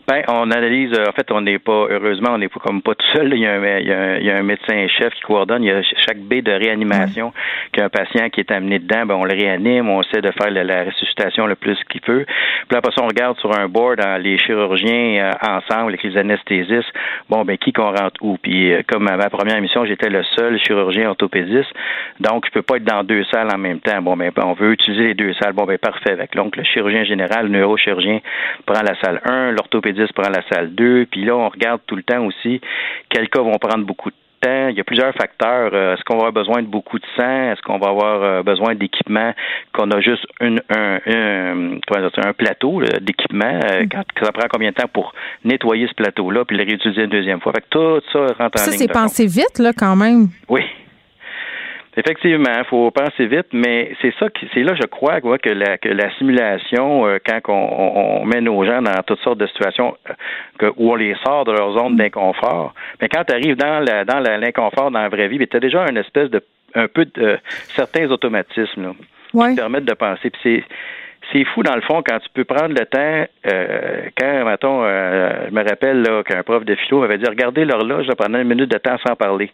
[0.07, 0.93] Ben, on analyse.
[0.93, 3.33] Euh, en fait, on n'est pas, heureusement, on n'est pas comme pas tout seul.
[3.33, 5.63] Il y, a un, il, y a il y a un médecin-chef qui coordonne.
[5.63, 7.33] Il y a chaque baie de réanimation
[7.73, 9.89] qu'un patient qui est amené dedans, ben, on le réanime.
[9.89, 12.27] On essaie de faire la, ressuscitation le plus qu'il peut.
[12.69, 16.93] Puis après ça, on regarde sur un board les chirurgiens euh, ensemble, avec les anesthésistes.
[17.31, 18.37] Bon, ben, qui qu'on rentre où?
[18.37, 21.73] Puis, euh, comme à ma première mission, j'étais le seul chirurgien orthopédiste.
[22.21, 24.03] Donc, je peux pas être dans deux salles en même temps.
[24.03, 25.55] Bon, ben, on veut utiliser les deux salles.
[25.55, 26.19] Bon, ben, parfait.
[26.35, 28.21] Donc, le chirurgien général, le neurochirurgien
[28.67, 31.07] prend la salle 1, l'orthopédiste prend la salle 2.
[31.11, 32.61] Puis là, on regarde tout le temps aussi
[33.09, 34.69] quels cas vont prendre beaucoup de temps.
[34.69, 35.71] Il y a plusieurs facteurs.
[35.73, 37.53] Euh, est-ce qu'on va avoir besoin de beaucoup de sang?
[37.53, 39.33] Est-ce qu'on va avoir euh, besoin d'équipement
[39.73, 43.61] qu'on a juste un, un, plateau d'équipement?
[43.71, 44.03] Euh, mm.
[44.23, 45.15] ça prend combien de temps pour
[45.45, 47.53] nettoyer ce plateau-là puis le réutiliser une deuxième fois?
[47.53, 50.29] Fait que tout ça rentre en Ça, c'est pensé vite, là, quand même.
[50.49, 50.63] Oui.
[51.97, 55.79] Effectivement, il faut penser vite, mais c'est ça qui, c'est là, je crois, que la,
[55.79, 59.97] que la simulation, euh, quand on, on, met nos gens dans toutes sortes de situations
[60.63, 64.05] euh, où on les sort de leur zone d'inconfort, mais quand tu arrives dans la,
[64.05, 66.43] dans l'inconfort dans la vraie vie, tu as déjà une espèce de
[66.77, 67.39] un peu de
[67.77, 68.95] certains automatismes
[69.31, 70.31] qui te permettent de penser.
[70.31, 70.65] Puis c'est
[71.33, 73.25] c'est fou dans le fond quand tu peux prendre le temps.
[73.47, 78.41] Euh, quand, mettons, je me rappelle qu'un prof de philo m'avait dit regardez l'horloge pendant
[78.41, 79.51] une minute de temps sans parler.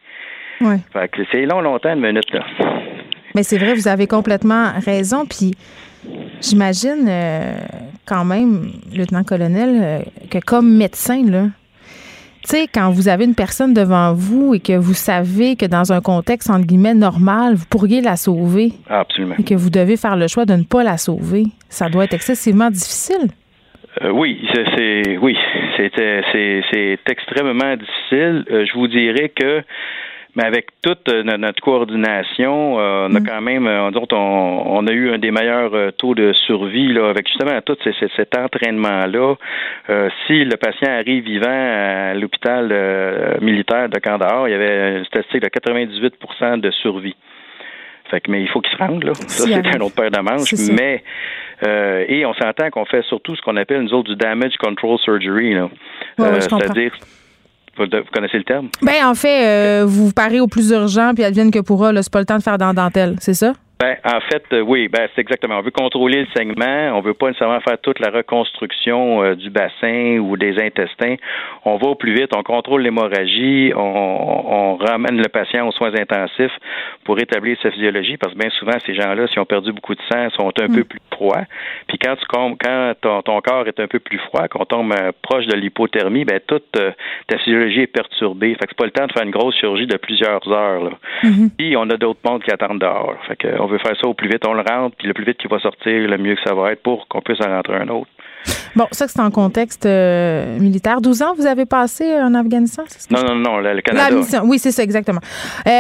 [0.60, 0.78] Ouais.
[0.92, 2.44] Fait que c'est long, longtemps, une minute, là.
[3.34, 5.24] Mais c'est vrai, vous avez complètement raison.
[5.26, 5.52] Puis
[6.40, 7.54] j'imagine euh,
[8.06, 9.98] quand même, lieutenant-colonel, euh,
[10.30, 11.44] que comme médecin, là,
[12.42, 15.92] tu sais, quand vous avez une personne devant vous et que vous savez que dans
[15.92, 18.72] un contexte, entre guillemets, normal, vous pourriez la sauver.
[18.88, 19.34] Absolument.
[19.38, 21.44] Et que vous devez faire le choix de ne pas la sauver.
[21.68, 23.28] Ça doit être excessivement difficile.
[24.02, 25.36] Euh, oui, c'est oui,
[25.76, 28.44] c'est extrêmement difficile.
[28.48, 29.62] je vous dirais que
[30.36, 33.26] mais avec toute euh, notre coordination, euh, on a mm.
[33.26, 37.26] quand même, euh, on, on, a eu un des meilleurs taux de survie là, avec
[37.26, 37.76] justement tout
[38.16, 39.34] cet entraînement-là.
[40.26, 45.42] si le patient arrive vivant à l'hôpital militaire de Kandahar, il y avait une statistique
[45.42, 47.16] de 98% de survie.
[48.10, 49.14] Fait que, mais il faut qu'il se rende, là.
[49.14, 50.54] Ça, c'est un autre paire de manches.
[50.72, 51.02] Mais
[52.08, 55.54] et on s'entend qu'on fait surtout ce qu'on appelle nous autres du damage control surgery.
[55.54, 55.68] Là.
[56.16, 56.92] C'est-à-dire
[57.84, 58.68] vous, connaissez le terme?
[58.82, 62.20] Ben en fait, euh, vous parez au plus urgent, puis advienne que pourra, c'est pas
[62.20, 63.54] le temps de faire dans dentelle, c'est ça?
[63.80, 65.56] Ben, en fait, euh, oui, ben, c'est exactement.
[65.58, 66.92] On veut contrôler le saignement.
[66.94, 71.14] On veut pas nécessairement faire toute la reconstruction euh, du bassin ou des intestins.
[71.64, 72.30] On va au plus vite.
[72.36, 73.72] On contrôle l'hémorragie.
[73.74, 76.52] On, ramène le patient aux soins intensifs
[77.04, 80.00] pour établir sa physiologie parce que bien souvent, ces gens-là, s'ils ont perdu beaucoup de
[80.10, 80.84] sang, sont un peu mm.
[80.84, 81.44] plus froids.
[81.86, 85.12] Puis quand tu quand ton, corps est un peu plus froid, quand on tombe euh,
[85.22, 88.54] proche de l'hypothermie, ben toute ta physiologie est perturbée.
[88.54, 90.84] Fait que c'est pas le temps de faire une grosse chirurgie de plusieurs heures.
[90.84, 90.90] Là.
[91.24, 91.50] Mm-hmm.
[91.58, 93.16] Puis on a d'autres mondes qui attendent dehors.
[93.26, 95.38] Fait que veut faire ça au plus vite, on le rentre, puis le plus vite
[95.38, 97.88] qu'il va sortir, le mieux que ça va être pour qu'on puisse en rentrer un
[97.88, 98.10] autre.
[98.74, 101.00] Bon, ça, c'est en contexte euh, militaire.
[101.00, 104.42] 12 ans, vous avez passé en Afghanistan, c'est Non, non, non, le, Canada.
[104.44, 105.20] oui, c'est ça, exactement.
[105.66, 105.70] Euh,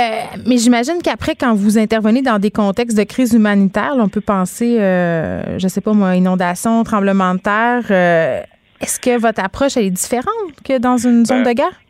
[0.46, 4.78] mais j'imagine qu'après, quand vous intervenez dans des contextes de crise humanitaire, on peut penser,
[4.78, 8.46] euh, je sais pas moi, inondation, tremblement de terre.
[8.80, 11.80] Est-ce que votre approche est différente que dans une zone ben, de guerre?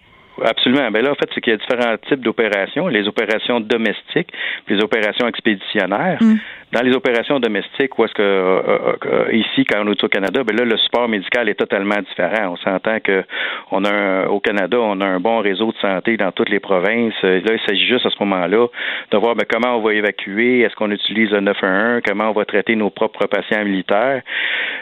[0.44, 0.90] Absolument.
[0.90, 2.88] Ben là, en fait, c'est qu'il y a différents types d'opérations.
[2.88, 4.32] Les opérations domestiques,
[4.68, 6.18] les opérations expéditionnaires.
[6.20, 6.36] Mm.
[6.72, 10.08] Dans les opérations domestiques, où est-ce que euh, euh, euh, ici, quand on est au
[10.08, 12.52] Canada, ben là, le support médical est totalement différent.
[12.52, 13.24] On s'entend que
[13.72, 17.20] on a au Canada, on a un bon réseau de santé dans toutes les provinces.
[17.24, 18.68] Là, il s'agit juste à ce moment-là
[19.10, 22.44] de voir ben, comment on va évacuer, est-ce qu'on utilise le 911, comment on va
[22.44, 24.22] traiter nos propres patients militaires.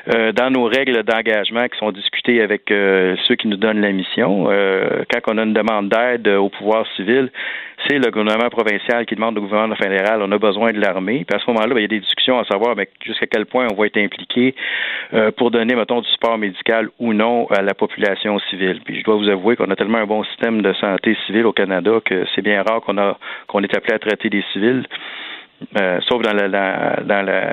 [0.07, 5.32] dans nos règles d'engagement qui sont discutées avec ceux qui nous donnent la mission, quand
[5.32, 7.30] on a une demande d'aide au pouvoir civil,
[7.87, 11.24] c'est le gouvernement provincial qui demande au gouvernement fédéral, on a besoin de l'armée.
[11.26, 12.74] Puis à ce moment-là, ben, il y a des discussions à savoir
[13.05, 14.55] jusqu'à quel point on va être impliqué
[15.14, 18.81] euh, pour donner, mettons, du support médical ou non à la population civile.
[18.85, 21.53] Puis je dois vous avouer qu'on a tellement un bon système de santé civile au
[21.53, 23.16] Canada que c'est bien rare qu'on a
[23.47, 24.85] qu'on est appelé à traiter des civils.
[25.77, 26.33] Euh, sauf dans,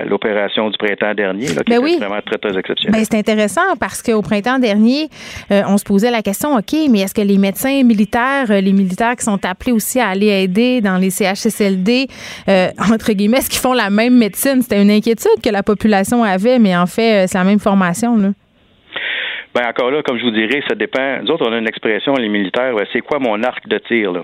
[0.08, 1.98] l'opération du printemps dernier, là, qui ben oui.
[2.00, 3.02] vraiment très, très exceptionnelle.
[3.02, 5.08] Ben, c'est intéressant parce qu'au printemps dernier,
[5.52, 8.74] euh, on se posait la question, OK, mais est-ce que les médecins militaires, euh, les
[8.74, 12.08] militaires qui sont appelés aussi à aller aider dans les CHSLD,
[12.80, 14.62] entre guillemets, est-ce qu'ils font la même médecine?
[14.62, 18.18] C'était une inquiétude que la population avait, mais en fait, c'est la même formation.
[18.18, 18.30] Là.
[19.56, 21.22] Ben encore là, comme je vous dirais, ça dépend.
[21.24, 24.12] Nous autres, on a une expression, les militaires, c'est quoi mon arc de tir?
[24.12, 24.22] Là?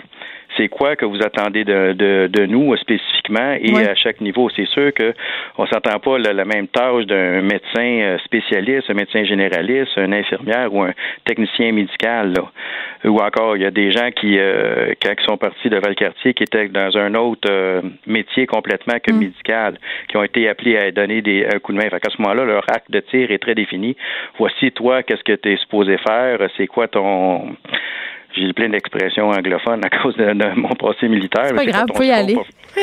[0.57, 3.11] C'est quoi que vous attendez de, de, de nous spécifiquement?
[3.29, 4.49] Et à chaque niveau.
[4.55, 5.13] C'est sûr que
[5.57, 10.73] on s'entend pas la, même tâche d'un médecin euh, spécialiste, un médecin généraliste, une infirmière
[10.73, 10.93] ou un
[11.25, 12.33] technicien médical.
[12.33, 12.43] Là.
[13.09, 16.33] Ou encore, il y a des gens qui, euh, quand ils sont partis de Valcartier,
[16.33, 19.17] qui étaient dans un autre euh, métier complètement que mm.
[19.17, 19.77] médical,
[20.07, 21.89] qui ont été appelés à donner des, un coup de main.
[21.89, 23.95] Fait à ce moment-là, leur acte de tir est très défini.
[24.37, 27.55] Voici toi, qu'est-ce que tu es supposé faire, c'est quoi ton
[28.35, 31.47] j'ai plein d'expressions anglophones à cause de, mon passé militaire.
[31.47, 32.37] C'est pas grave, faut y aller.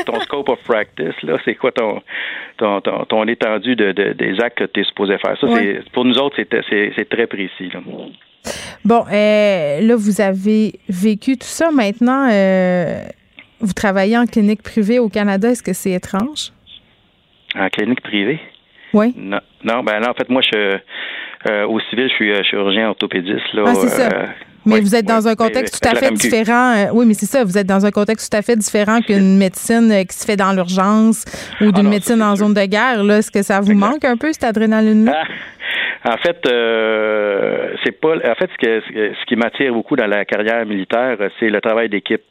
[0.07, 2.03] ton scope of practice, là, c'est quoi ton,
[2.57, 5.37] ton, ton, étendue de, des actes que tu es supposé faire?
[5.41, 7.71] Ça, c'est, pour nous autres, c'est, très précis.
[7.73, 7.81] Là.
[8.85, 11.71] Bon, euh, là, vous avez vécu tout ça.
[11.71, 13.03] Maintenant, euh,
[13.61, 15.51] vous travaillez en clinique privée au Canada.
[15.51, 16.53] Est-ce que c'est étrange?
[17.55, 18.41] En clinique privée?
[18.95, 19.13] Oui.
[19.17, 20.79] Non, non ben en fait, moi, je,
[21.51, 23.53] euh, au civil, je suis chirurgien orthopédiste.
[23.53, 24.25] Là, ah,
[24.69, 26.75] Mais vous êtes dans un contexte tout à fait différent.
[26.77, 27.45] Euh, oui, mais c'est ça.
[27.45, 30.37] Vous êtes dans un contexte tout à fait différent qu'une médecine euh, qui se fait
[30.37, 31.25] dans l'urgence
[31.61, 33.03] ou d'une médecine en zone de guerre.
[33.03, 35.13] Là, est-ce que ça vous manque un peu cette adrénaline-là?
[35.15, 35.25] Ah,
[36.05, 38.15] en fait, euh, c'est pas.
[38.15, 38.81] En fait, ce, que,
[39.15, 42.23] ce qui m'attire beaucoup dans la carrière militaire, c'est le travail d'équipe.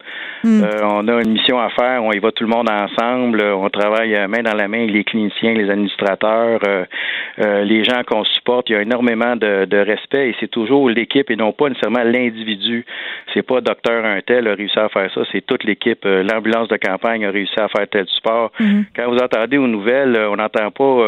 [0.44, 0.64] Hmm.
[0.64, 3.70] Euh, on a une mission à faire, on y va tout le monde ensemble, on
[3.70, 8.70] travaille main dans la main les cliniciens, les administrateurs, euh, les gens qu'on supporte.
[8.70, 12.04] Il y a énormément de, de respect et c'est toujours l'équipe et non pas nécessairement
[12.04, 12.86] l'individu.
[13.34, 16.06] C'est pas docteur un tel a réussi à faire ça, c'est toute l'équipe.
[16.06, 18.52] L'ambulance de campagne a réussi à faire tel support.
[18.60, 18.84] Hmm.
[18.96, 21.04] Quand vous entendez aux nouvelles, on n'entend pas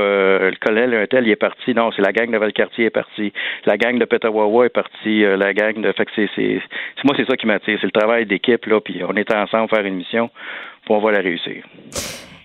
[0.49, 1.73] le colonel un tel, il est parti.
[1.73, 3.31] Non, c'est la gang de le quartier est parti,
[3.65, 5.91] la gang de Petawawa est partie, euh, la gang de.
[5.93, 6.61] Fait que c'est,
[7.03, 7.77] moi, c'est ça qui m'attire.
[7.79, 10.29] C'est le travail d'équipe, là, puis on est ensemble faire une mission,
[10.83, 11.63] puis on va la réussir.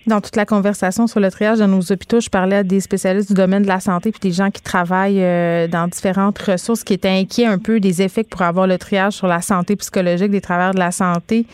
[0.07, 3.28] Dans toute la conversation sur le triage dans nos hôpitaux, je parlais à des spécialistes
[3.28, 6.92] du domaine de la santé puis des gens qui travaillent euh, dans différentes ressources qui
[6.92, 10.30] étaient inquiets un peu des effets que pourrait avoir le triage sur la santé psychologique
[10.30, 11.46] des travailleurs de la santé.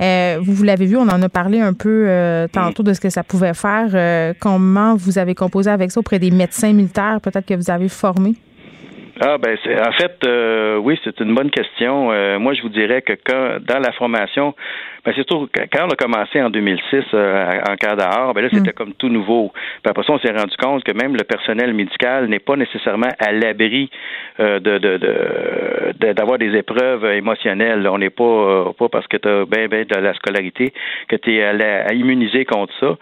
[0.00, 3.10] Euh, vous, l'avez vu, on en a parlé un peu euh, tantôt de ce que
[3.10, 3.90] ça pouvait faire.
[3.94, 7.88] Euh, comment vous avez composé avec ça auprès des médecins militaires, peut-être que vous avez
[7.88, 8.34] formé?
[9.20, 10.26] Ah ben c'est en fait
[10.80, 12.38] oui c'est une bonne question.
[12.38, 14.54] moi je vous dirais que quand dans la formation
[15.08, 18.70] ben, c'est surtout quand on a commencé en 2006 euh, en Cadre, ben là, c'était
[18.70, 18.74] mm.
[18.74, 19.52] comme tout nouveau.
[19.82, 23.08] Puis après ça, on s'est rendu compte que même le personnel médical n'est pas nécessairement
[23.18, 23.88] à l'abri
[24.40, 27.88] euh, de, de, d'avoir des épreuves émotionnelles.
[27.88, 30.74] On n'est pas, euh, pas parce que tu as bien, bien de la scolarité
[31.08, 32.96] que tu es à, à immuniser contre ça.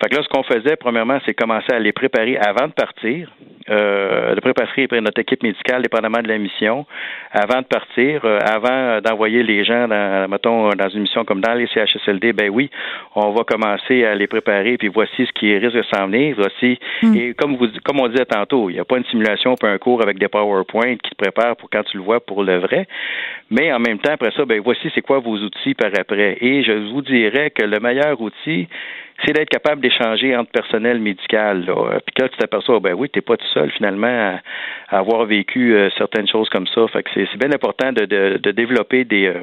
[0.00, 3.30] Fait que là, ce qu'on faisait, premièrement, c'est commencer à les préparer avant de partir,
[3.68, 6.86] euh, de préparer notre équipe médicale, dépendamment de la mission,
[7.30, 11.52] avant de partir, euh, avant d'envoyer les gens, dans, mettons, dans une mission comme dans
[11.52, 12.70] les CHSLD, ben oui,
[13.14, 16.78] on va commencer à les préparer, puis voici ce qui risque de s'en venir, voici,
[17.02, 17.14] hmm.
[17.14, 19.78] et comme vous, comme on disait tantôt, il n'y a pas une simulation, pas un
[19.78, 22.88] cours avec des PowerPoint qui te préparent pour quand tu le vois pour le vrai,
[23.50, 26.62] mais en même temps, après ça, ben voici c'est quoi vos outils par après, et
[26.62, 28.66] je vous dirais que le meilleur outil,
[29.24, 31.64] c'est d'être capable d'échanger entre personnel médical.
[31.66, 32.00] Là.
[32.06, 34.40] Puis là, tu t'aperçois, ben oui, tu n'es pas tout seul finalement
[34.88, 36.86] à, avoir vécu euh, certaines choses comme ça.
[36.88, 39.42] Fait que c'est bien important de, de, de développer des, euh,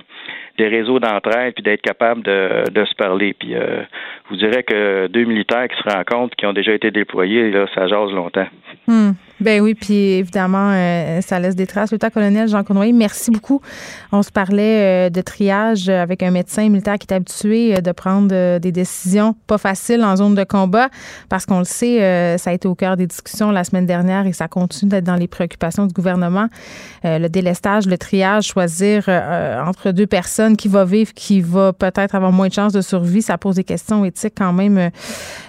[0.58, 3.34] des réseaux d'entraide puis d'être capable de, de se parler.
[3.34, 3.82] Puis euh,
[4.26, 7.66] je vous dirais que deux militaires qui se rencontrent, qui ont déjà été déployés, là,
[7.74, 8.48] ça jase longtemps.
[8.88, 9.12] Hmm.
[9.40, 11.92] Ben oui, puis évidemment, euh, ça laisse des traces.
[11.92, 13.62] Le colonel Jean Cournoyer, merci beaucoup.
[14.12, 18.58] On se parlait euh, de triage avec un médecin militaire qui est habitué de prendre
[18.60, 20.90] des décisions pas faciles en zone de combat,
[21.30, 24.34] parce qu'on le sait, ça a été au cœur des discussions la semaine dernière et
[24.34, 26.48] ça continue d'être dans les préoccupations du gouvernement.
[27.04, 32.32] le délestage, le triage, choisir entre deux personnes qui va vivre, qui va peut-être avoir
[32.32, 34.90] moins de chances de survie, ça pose des questions éthiques quand même euh,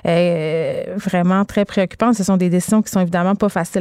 [0.07, 2.15] euh, vraiment très préoccupantes.
[2.15, 3.78] Ce sont des décisions qui sont évidemment pas faciles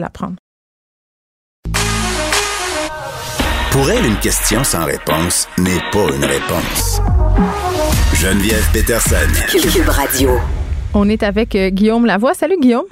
[3.71, 7.01] pour elle, une question sans réponse n'est pas une réponse.
[8.15, 9.15] Geneviève Peterson.
[9.51, 10.31] Cube Radio.
[10.95, 12.33] On est avec euh, Guillaume Lavoie.
[12.33, 12.85] Salut Guillaume.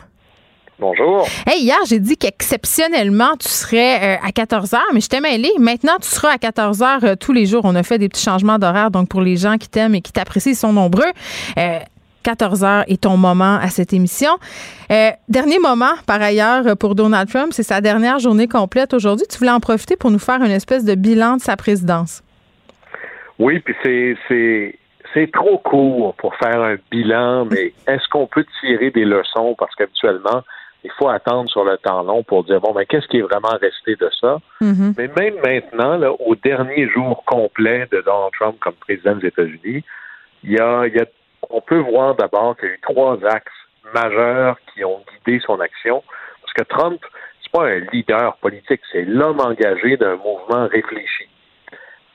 [0.78, 1.28] Bonjour.
[1.47, 5.49] Hey, hier, j'ai dit qu'exceptionnellement, tu serais euh, à 14 h mais je t'ai mêlé.
[5.58, 7.62] Maintenant, tu seras à 14 h euh, tous les jours.
[7.64, 10.12] On a fait des petits changements d'horaire, donc pour les gens qui t'aiment et qui
[10.12, 11.12] t'apprécient, ils sont nombreux.
[12.26, 14.32] 14 heures est ton moment à cette émission.
[14.92, 19.28] Euh, dernier moment, par ailleurs, pour Donald Trump, c'est sa dernière journée complète aujourd'hui.
[19.30, 22.24] Tu voulais en profiter pour nous faire une espèce de bilan de sa présidence.
[23.38, 24.76] Oui, puis c'est, c'est,
[25.14, 29.56] c'est trop court pour faire un bilan, mais est-ce qu'on peut tirer des leçons?
[29.60, 30.42] Parce qu'habituellement,
[30.84, 33.56] il faut attendre sur le temps long pour dire, bon, ben, qu'est-ce qui est vraiment
[33.62, 34.40] resté de ça?
[34.62, 34.94] Mm-hmm.
[34.98, 39.84] Mais même maintenant, là, au dernier jour complet de Donald Trump comme président des États-Unis,
[40.44, 41.06] il y a, il y a
[41.50, 43.52] on peut voir d'abord qu'il y a eu trois axes
[43.93, 46.04] majeurs qui ont guidé son action.
[46.41, 47.02] Parce que Trump,
[47.41, 51.30] c'est pas un leader politique, c'est l'homme engagé d'un mouvement réfléchi.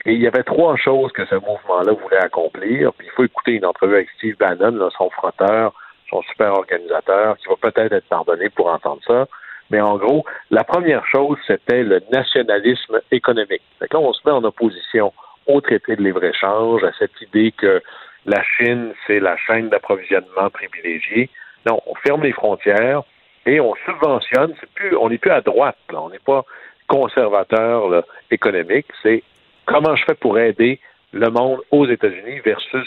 [0.07, 2.93] Et il y avait trois choses que ce mouvement-là voulait accomplir.
[2.95, 5.74] Puis il faut écouter une entrevue avec Steve Bannon, son frotteur,
[6.09, 9.26] son super organisateur, qui va peut-être être pardonné pour entendre ça.
[9.70, 13.62] Mais en gros, la première chose, c'était le nationalisme économique.
[13.81, 15.12] Là, on se met en opposition
[15.47, 17.83] au traité de libre-échange, à cette idée que
[18.27, 21.31] la Chine, c'est la chaîne d'approvisionnement privilégiée.
[21.66, 23.03] Non, on ferme les frontières
[23.47, 24.55] et on subventionne.
[24.61, 26.01] C'est plus, on n'est plus à droite, là.
[26.03, 26.45] On n'est pas
[26.87, 28.87] conservateur économique.
[29.03, 29.23] C'est
[29.66, 30.81] comment je fais pour aider
[31.12, 32.87] le monde aux États-Unis versus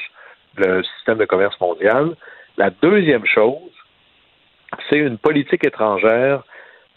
[0.58, 2.16] le système de commerce mondial.
[2.58, 3.72] La deuxième chose,
[4.90, 6.44] c'est une politique étrangère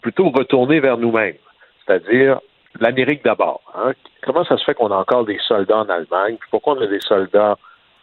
[0.01, 1.37] plutôt retournée vers nous-mêmes,
[1.85, 2.39] c'est-à-dire
[2.79, 3.61] l'Amérique d'abord.
[3.75, 3.93] Hein.
[4.21, 6.99] Comment ça se fait qu'on a encore des soldats en Allemagne, pourquoi on a des
[6.99, 7.57] soldats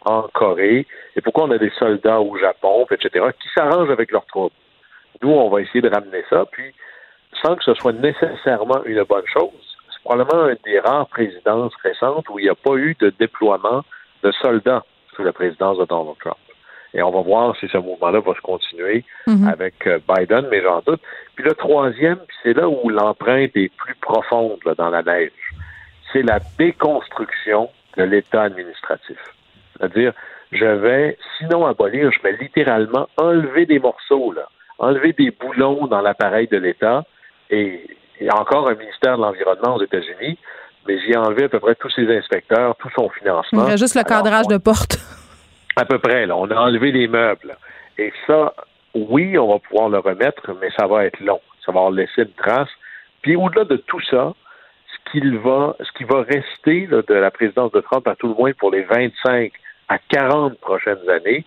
[0.05, 0.85] en Corée,
[1.15, 4.53] et pourquoi on a des soldats au Japon, etc., qui s'arrangent avec leurs troupes.
[5.21, 6.73] Nous, on va essayer de ramener ça, puis
[7.43, 12.39] sans que ce soit nécessairement une bonne chose, probablement une des rares présidences récentes où
[12.39, 13.83] il n'y a pas eu de déploiement
[14.23, 14.85] de soldats
[15.15, 16.37] sous la présidence de Donald Trump.
[16.93, 19.47] Et on va voir si ce mouvement-là va se continuer mhm.
[19.49, 21.01] avec euh, Biden, mais j'en doute.
[21.35, 25.31] Puis le troisième, c'est là où l'empreinte est plus profonde dans la neige,
[26.13, 29.17] c'est la déconstruction de l'État administratif.
[29.77, 30.13] C'est-à-dire,
[30.51, 34.47] je vais, sinon abolir, je vais littéralement enlever des morceaux, là,
[34.79, 37.03] enlever des boulons dans l'appareil de l'État
[37.49, 37.87] et
[38.19, 40.37] il y a encore un ministère de l'Environnement aux États-Unis,
[40.87, 43.65] mais j'y ai enlevé à peu près tous ses inspecteurs, tout son financement.
[43.65, 44.97] Il y a juste le cadrage de porte.
[45.75, 46.37] À peu près, là.
[46.37, 47.57] On a enlevé les meubles.
[47.97, 48.53] Et ça,
[48.93, 51.41] oui, on va pouvoir le remettre, mais ça va être long.
[51.65, 52.69] Ça va laisser une trace.
[53.21, 54.33] Puis au-delà de tout ça,
[55.11, 58.51] qu'il va, ce qui va rester de la présidence de Trump, à tout le moins
[58.53, 59.51] pour les 25
[59.89, 61.45] à 40 prochaines années,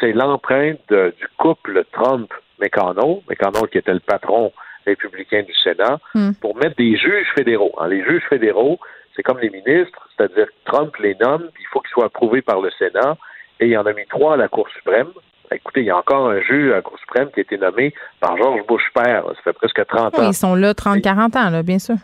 [0.00, 4.52] c'est l'empreinte du couple Trump-McConnell, McConnell qui était le patron
[4.86, 6.32] républicains du Sénat hmm.
[6.40, 7.74] pour mettre des juges fédéraux.
[7.78, 8.78] Hein, les juges fédéraux,
[9.14, 12.60] c'est comme les ministres, c'est-à-dire Trump les nomme, puis il faut qu'ils soient approuvés par
[12.60, 13.16] le Sénat,
[13.60, 15.08] et il y en a mis trois à la Cour suprême.
[15.50, 17.94] Écoutez, il y a encore un juge à la Cour suprême qui a été nommé
[18.20, 19.24] par George Bush père.
[19.26, 20.28] Ça fait presque 30 ans.
[20.28, 21.96] Ils sont là 30-40 ans, là, bien sûr.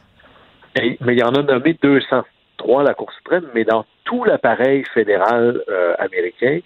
[0.76, 4.84] Mais il y en a nommé 203 à la Cour suprême, mais dans tout l'appareil
[4.94, 6.60] fédéral euh, américain.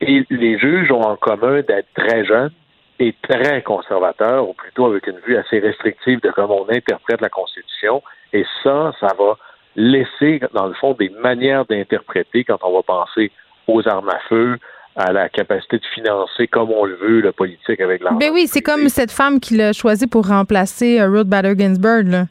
[0.00, 2.50] Et les juges ont en commun d'être très jeunes,
[2.98, 7.28] est très conservateur, ou plutôt avec une vue assez restrictive de comment on interprète la
[7.28, 8.02] Constitution.
[8.32, 9.36] Et ça, ça va
[9.76, 13.30] laisser, dans le fond, des manières d'interpréter quand on va penser
[13.68, 14.58] aux armes à feu,
[14.96, 18.18] à la capacité de financer comme on le veut le politique avec l'argent.
[18.18, 22.08] Ben oui, c'est comme cette femme qui l'a choisi pour remplacer euh, Ruth Bader Ginsburg.
[22.08, 22.24] Là.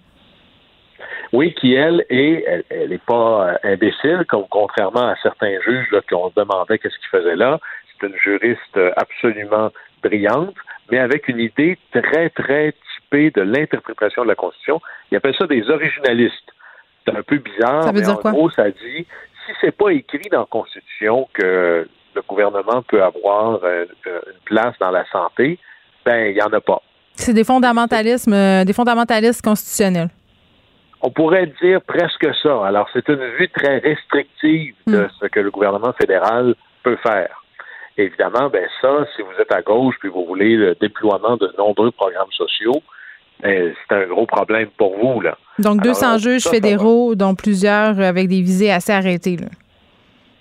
[1.33, 6.01] Oui, qui elle est, elle n'est pas euh, imbécile, comme contrairement à certains juges là,
[6.07, 7.59] qui ont demandé qu'est-ce qu'il faisait là.
[7.87, 9.71] C'est une juriste euh, absolument
[10.03, 10.55] brillante,
[10.91, 14.81] mais avec une idée très, très typée de l'interprétation de la Constitution.
[15.09, 16.51] Il appelle ça des originalistes.
[17.05, 19.05] C'est un peu bizarre, ça veut mais dire en gros, ça dit
[19.45, 24.75] si c'est pas écrit dans la Constitution que le gouvernement peut avoir euh, une place
[24.79, 25.57] dans la santé,
[26.05, 26.81] ben il y en a pas.
[27.15, 30.09] C'est des fondamentalismes, des fondamentalistes constitutionnels.
[31.01, 32.65] On pourrait dire presque ça.
[32.65, 35.09] Alors, c'est une vue très restrictive de hmm.
[35.19, 37.41] ce que le gouvernement fédéral peut faire.
[37.97, 41.91] Évidemment, ben ça, si vous êtes à gauche puis vous voulez le déploiement de nombreux
[41.91, 42.81] programmes sociaux,
[43.41, 45.21] ben, c'est un gros problème pour vous.
[45.21, 45.37] Là.
[45.59, 49.37] Donc, 200 juges fédéraux, dont plusieurs avec des visées assez arrêtées.
[49.37, 49.47] Là.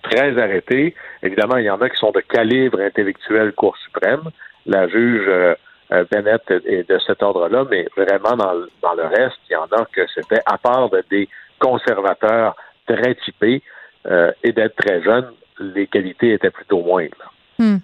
[0.03, 0.95] Très arrêtées.
[1.23, 4.23] Évidemment, il y en a qui sont de calibre intellectuel Cour suprême.
[4.67, 5.55] La juge euh,
[5.91, 9.85] Bennett est de cet ordre-là, mais vraiment, dans, dans le reste, il y en a
[9.93, 11.29] que c'était, à part de des
[11.59, 13.63] conservateurs très typés
[14.07, 17.33] euh, et d'être très jeunes, les qualités étaient plutôt moindres.
[17.59, 17.79] Hmm.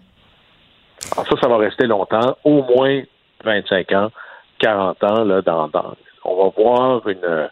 [1.12, 3.02] Alors ça, ça va rester longtemps, au moins
[3.44, 4.10] 25 ans,
[4.58, 5.70] 40 ans, là, dans,
[6.24, 7.48] on va voir une.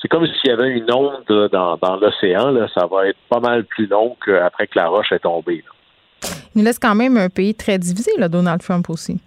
[0.00, 3.40] C'est comme s'il y avait une onde dans, dans l'océan, là, ça va être pas
[3.40, 5.64] mal plus long qu'après que la roche est tombée.
[6.54, 9.20] Il laisse quand même un pays très divisé, là, Donald Trump aussi.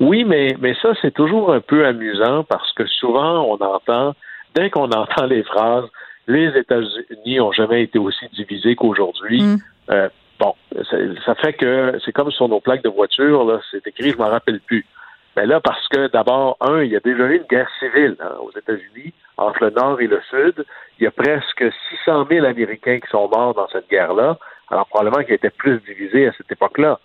[0.00, 4.14] Oui, mais, mais ça, c'est toujours un peu amusant parce que souvent, on entend,
[4.54, 5.86] dès qu'on entend les phrases,
[6.26, 9.42] les États-Unis ont jamais été aussi divisés qu'aujourd'hui.
[9.42, 9.56] Mm.
[9.90, 10.54] Euh, bon,
[11.24, 14.28] ça, fait que c'est comme sur nos plaques de voiture, là, c'est écrit, je m'en
[14.28, 14.84] rappelle plus.
[15.36, 18.32] Mais là, parce que d'abord, un, il y a déjà eu une guerre civile hein,
[18.40, 20.64] aux États-Unis entre le Nord et le Sud.
[20.98, 21.62] Il y a presque
[22.06, 24.38] 600 000 Américains qui sont morts dans cette guerre-là.
[24.70, 26.98] Alors probablement qu'ils étaient plus divisés à cette époque-là.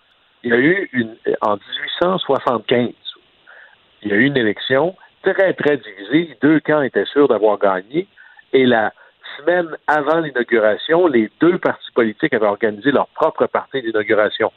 [0.44, 2.94] Il y a eu une en 1875,
[4.02, 6.36] il y a eu une élection très très divisée.
[6.42, 8.08] Deux camps étaient sûrs d'avoir gagné.
[8.54, 8.92] Et la
[9.38, 14.52] semaine avant l'inauguration, les deux partis politiques avaient organisé leur propre partie d'inauguration.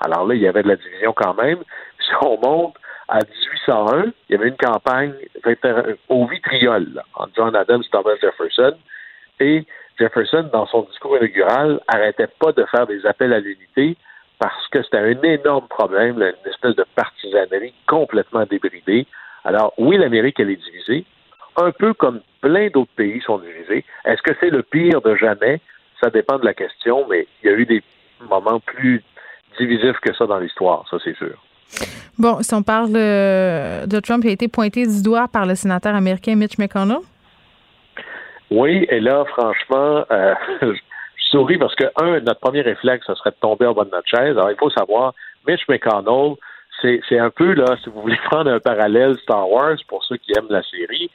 [0.00, 1.58] Alors là, il y avait de la division quand même.
[2.00, 2.74] Si on monte
[3.08, 5.12] à 1801, il y avait une campagne
[6.08, 8.78] au vitriol entre John Adams et Thomas Jefferson.
[9.40, 9.66] Et
[9.98, 13.98] Jefferson, dans son discours inaugural, arrêtait pas de faire des appels à l'unité
[14.38, 19.06] parce que c'était un énorme problème, une espèce de partisanerie complètement débridée.
[19.44, 21.04] Alors, oui, l'Amérique, elle est divisée,
[21.56, 23.84] un peu comme plein d'autres pays sont divisés.
[24.04, 25.60] Est-ce que c'est le pire de jamais?
[26.00, 27.82] Ça dépend de la question, mais il y a eu des
[28.28, 29.02] moments plus
[29.58, 31.36] divisifs que ça dans l'histoire, ça c'est sûr.
[32.16, 35.94] Bon, si on parle de Trump, il a été pointé du doigt par le sénateur
[35.94, 36.98] américain Mitch McConnell?
[38.50, 40.80] Oui, et là, franchement, euh, je
[41.30, 44.08] souris parce que, un, notre premier réflexe, ce serait de tomber en bas de notre
[44.08, 44.36] chaise.
[44.36, 45.14] Alors, il faut savoir,
[45.46, 46.34] Mitch McConnell,
[46.80, 50.32] c'est un peu, là, si vous voulez prendre un parallèle Star Wars, pour ceux qui
[50.36, 51.10] aiment la série,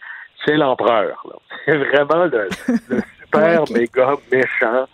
[0.45, 1.23] c'est l'empereur.
[1.65, 2.49] C'est vraiment le,
[3.21, 4.85] super méga méchant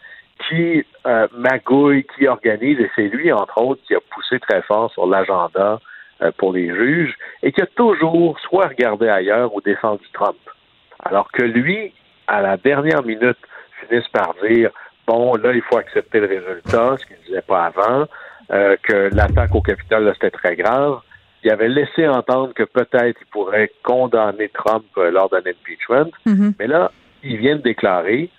[0.47, 4.91] qui euh, magouille, qui organise, et c'est lui, entre autres, qui a poussé très fort
[4.91, 5.79] sur l'agenda
[6.21, 10.37] euh, pour les juges, et qui a toujours soit regardé ailleurs ou défendu Trump.
[11.03, 11.91] Alors que lui,
[12.27, 13.37] à la dernière minute,
[13.81, 14.69] finisse par dire
[15.09, 18.05] bon, là, il faut accepter le résultat, ce qu'il ne disait pas avant,
[18.51, 20.99] euh, que l'attaque au Capitole, c'était très grave.
[21.43, 26.11] Il avait laissé entendre que peut-être il pourrait condamner Trump euh, lors d'un impeachment.
[26.27, 26.53] Mm-hmm.
[26.59, 26.91] Mais là,
[27.23, 28.29] il vient de déclarer,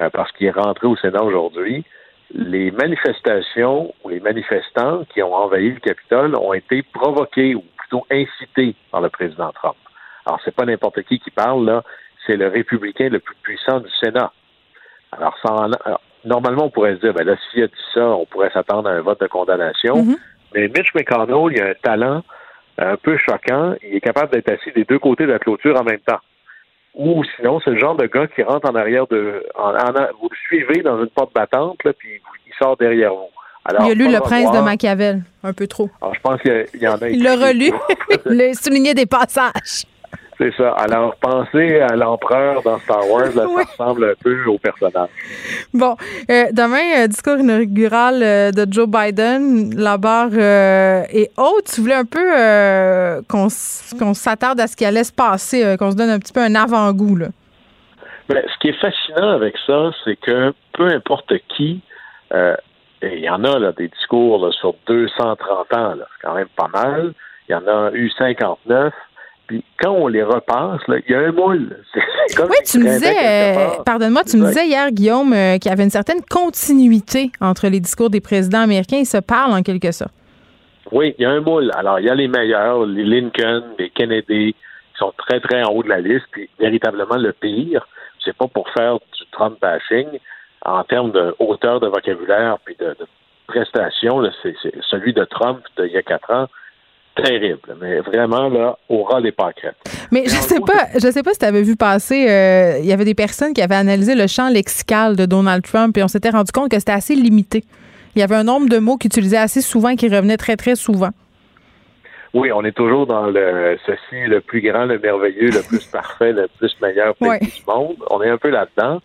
[0.00, 1.84] euh, parce qu'il est rentré au Sénat aujourd'hui,
[2.32, 8.06] les manifestations ou les manifestants qui ont envahi le Capitole ont été provoqués ou plutôt
[8.10, 9.76] incités par le président Trump.
[10.26, 11.82] Alors, c'est pas n'importe qui qui parle, là
[12.26, 14.32] c'est le républicain le plus puissant du Sénat.
[15.12, 15.36] Alors,
[16.24, 18.92] normalement, on pourrait se dire, ben là, s'il a dit ça, on pourrait s'attendre à
[18.92, 20.02] un vote de condamnation.
[20.02, 20.16] Mm-hmm.
[20.54, 22.22] Mais Mitch McConnell, il a un talent
[22.78, 23.74] un peu choquant.
[23.82, 26.20] Il est capable d'être assis des deux côtés de la clôture en même temps.
[26.94, 29.44] Ou sinon, c'est le genre de gars qui rentre en arrière de.
[30.20, 33.28] vous le suivez dans une porte battante, là, puis il sort derrière vous.
[33.64, 35.88] Alors, il a lu Le Prince de Machiavel, un peu trop.
[36.00, 37.08] Alors, je pense qu'il y, en a.
[37.08, 37.70] Il l'a relu.
[38.26, 39.84] il a souligné des passages.
[40.40, 40.70] C'est ça.
[40.70, 43.44] Alors, pensez à l'empereur dans Star Wars, là,
[43.76, 45.10] ça ressemble un peu au personnage.
[45.74, 45.96] Bon,
[46.30, 51.64] euh, demain, euh, discours inaugural euh, de Joe Biden, la barre est haute.
[51.74, 56.08] Tu voulais un peu qu'on s'attarde à ce qui allait se passer, qu'on se donne
[56.08, 57.16] un petit peu un avant-goût.
[57.16, 57.26] Là.
[58.30, 61.82] Ben, ce qui est fascinant avec ça, c'est que peu importe qui,
[62.32, 66.68] et il y en a là, des discours sur 230 ans, c'est quand même pas
[66.68, 67.12] mal.
[67.48, 68.94] Il y en a eu 59
[69.50, 71.76] puis quand on les repasse, il y a un moule.
[71.96, 75.82] oui, tu me disais, euh, pardonne-moi, tu me disais hier, Guillaume, euh, qu'il y avait
[75.82, 78.98] une certaine continuité entre les discours des présidents américains.
[78.98, 80.14] Ils se parlent en quelque sorte.
[80.92, 81.72] Oui, il y a un moule.
[81.74, 85.72] Alors, il y a les meilleurs, les Lincoln, les Kennedy, qui sont très, très en
[85.72, 86.26] haut de la liste.
[86.30, 87.88] Puis, véritablement, le pire,
[88.24, 90.06] c'est pas pour faire du Trump bashing
[90.64, 93.06] en termes de hauteur de vocabulaire puis de, de
[93.48, 94.54] prestations, c'est
[94.88, 96.46] celui de Trump d'il y a quatre ans
[97.22, 99.76] terrible, mais vraiment là, au ras des pâquerettes.
[100.10, 102.92] Mais je sais pas, je sais pas si tu avais vu passer, euh, il y
[102.92, 106.30] avait des personnes qui avaient analysé le champ lexical de Donald Trump et on s'était
[106.30, 107.64] rendu compte que c'était assez limité.
[108.16, 110.74] Il y avait un nombre de mots qu'il utilisait assez souvent qui revenaient très très
[110.74, 111.10] souvent.
[112.32, 116.32] Oui, on est toujours dans le ceci le plus grand, le merveilleux, le plus parfait,
[116.32, 117.96] le plus meilleur pays du monde.
[118.08, 119.00] On est un peu là-dedans.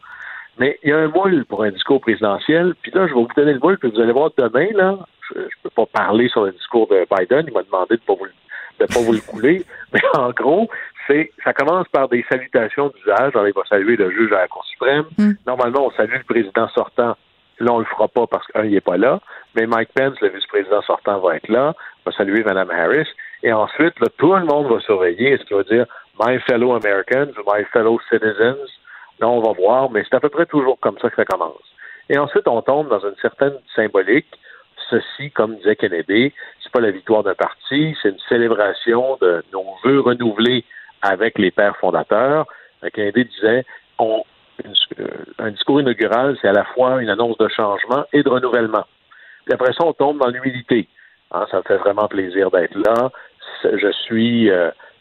[0.57, 2.75] Mais il y a un moule pour un discours présidentiel.
[2.81, 4.99] Puis là, je vais vous donner le moule, puis vous allez voir demain, là,
[5.33, 7.45] je ne peux pas parler sur le discours de Biden.
[7.47, 9.63] Il m'a demandé de ne pas, vous, pas vous le couler.
[9.93, 10.69] Mais en gros,
[11.07, 13.35] c'est ça commence par des salutations d'usage.
[13.35, 15.05] Alors, il va saluer le juge à la Cour suprême.
[15.17, 15.31] Mm.
[15.45, 17.15] Normalement, on salue le président sortant.
[17.59, 19.21] Là, on le fera pas parce qu'un, il n'est pas là.
[19.55, 21.73] Mais Mike Pence, le vice-président sortant, va être là,
[22.05, 23.07] va saluer Mme Harris.
[23.43, 25.31] Et ensuite, là, tout le monde va surveiller.
[25.31, 25.85] Est-ce qu'il va dire
[26.19, 28.69] My fellow Americans ou My fellow citizens?
[29.21, 31.63] Non, on va voir, mais c'est à peu près toujours comme ça que ça commence.
[32.09, 34.27] Et ensuite, on tombe dans une certaine symbolique
[34.89, 39.65] ceci, comme disait Kennedy, c'est pas la victoire d'un parti, c'est une célébration de nos
[39.83, 40.65] vœux renouvelés
[41.01, 42.47] avec les pères fondateurs.
[42.83, 43.65] Euh, Kennedy disait,
[43.99, 44.23] on,
[44.99, 45.07] euh,
[45.39, 48.85] un discours inaugural, c'est à la fois une annonce de changement et de renouvellement.
[49.45, 50.87] Puis après ça, on tombe dans l'humilité.
[51.31, 53.11] Hein, ça me fait vraiment plaisir d'être là.
[53.63, 54.49] je suis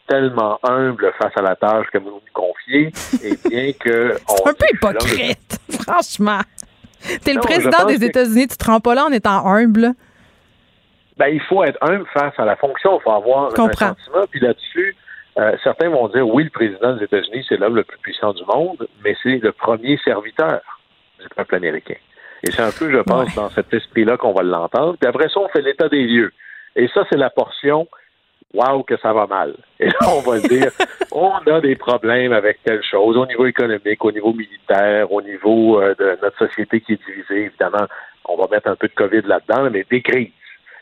[0.07, 2.91] tellement humble face à la tâche que vous nous confiez,
[3.23, 4.13] et bien que...
[4.27, 6.39] C'est un peu hypocrite, franchement.
[7.23, 9.93] T'es le président des États-Unis, tu te rends pas là en étant humble.
[11.17, 14.41] Ben, il faut être humble face à la fonction, il faut avoir un sentiment, puis
[14.41, 14.95] là-dessus,
[15.37, 18.43] euh, certains vont dire oui, le président des États-Unis, c'est l'homme le plus puissant du
[18.45, 20.61] monde, mais c'est le premier serviteur
[21.21, 21.95] du peuple américain.
[22.43, 24.97] Et c'est un peu, je pense, dans cet esprit-là qu'on va l'entendre.
[24.99, 26.31] Puis après ça, on fait l'état des lieux.
[26.75, 27.87] Et ça, c'est la portion
[28.55, 29.55] Waouh, que ça va mal.
[29.79, 30.71] Et là, on va dire,
[31.11, 35.81] on a des problèmes avec telle chose au niveau économique, au niveau militaire, au niveau
[35.81, 37.45] euh, de notre société qui est divisée.
[37.45, 37.85] Évidemment,
[38.25, 40.31] on va mettre un peu de COVID là-dedans, mais des crises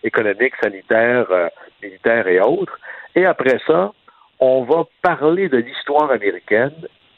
[0.04, 1.48] économiques, sanitaires, euh,
[1.82, 2.78] militaires et autres.
[3.16, 3.92] Et après ça,
[4.40, 6.74] on va parler de l'histoire américaine,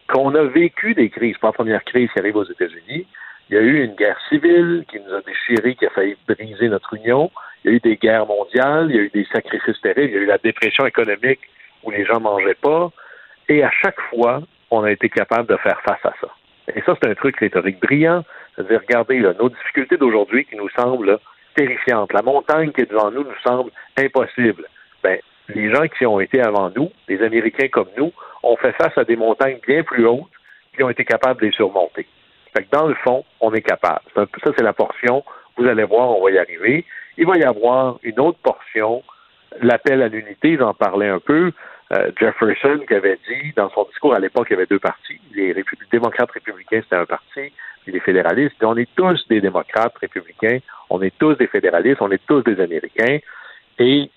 [0.08, 1.38] qu'on a vécu des crises.
[1.38, 3.08] Pas la première crise qui arrive aux États-Unis.
[3.50, 6.70] Il y a eu une guerre civile qui nous a déchirés, qui a failli briser
[6.70, 7.32] notre union.
[7.66, 10.14] Il y a eu des guerres mondiales, il y a eu des sacrifices terribles, il
[10.14, 11.40] y a eu la dépression économique
[11.84, 12.92] où les gens mangeaient pas.
[13.50, 16.28] Et à chaque fois, on a été capable de faire face à ça.
[16.76, 18.24] Et ça, c'est un truc rhétorique brillant.
[18.56, 21.18] C'est-à-dire, regardez, nos difficultés d'aujourd'hui qui nous semblent
[21.56, 22.14] terrifiantes.
[22.14, 24.68] La montagne qui est devant nous nous semble impossible.
[25.02, 25.18] Ben,
[25.50, 28.12] les gens qui ont été avant nous, les Américains comme nous,
[28.44, 30.30] ont fait face à des montagnes bien plus hautes
[30.76, 32.06] qui ont été capables de les surmonter.
[32.56, 34.02] Fait que dans le fond, on est capable.
[34.14, 35.24] Ça, c'est la portion.
[35.58, 36.86] Vous allez voir, on va y arriver.
[37.18, 39.04] Il va y avoir une autre portion,
[39.62, 41.52] l'appel à l'unité, j'en parlais un peu.
[41.94, 45.20] Euh, Jefferson qui avait dit dans son discours à l'époque, il y avait deux partis.
[45.34, 45.54] Les
[45.92, 47.52] démocrates républicains, c'était un parti,
[47.84, 48.56] puis les fédéralistes.
[48.64, 50.60] on est tous des démocrates républicains,
[50.90, 53.20] on est tous des fédéralistes, on est tous des Américains.
[53.78, 54.10] Et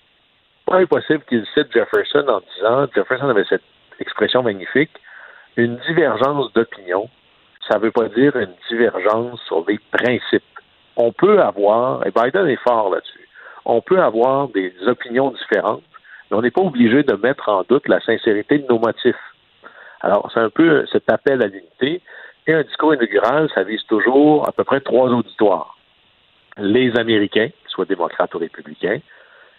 [0.65, 3.63] pas impossible qu'il cite Jefferson en disant, Jefferson avait cette
[3.99, 4.91] expression magnifique,
[5.57, 7.09] une divergence d'opinion,
[7.67, 10.43] ça ne veut pas dire une divergence sur les principes
[10.95, 13.27] on peut avoir, et Biden est fort là-dessus,
[13.65, 15.83] on peut avoir des opinions différentes,
[16.29, 19.15] mais on n'est pas obligé de mettre en doute la sincérité de nos motifs.
[20.01, 22.01] Alors, c'est un peu cet appel à l'unité.
[22.47, 25.77] Et un discours inaugural, ça vise toujours à peu près trois auditoires.
[26.57, 28.99] Les Américains, soit démocrates ou républicains,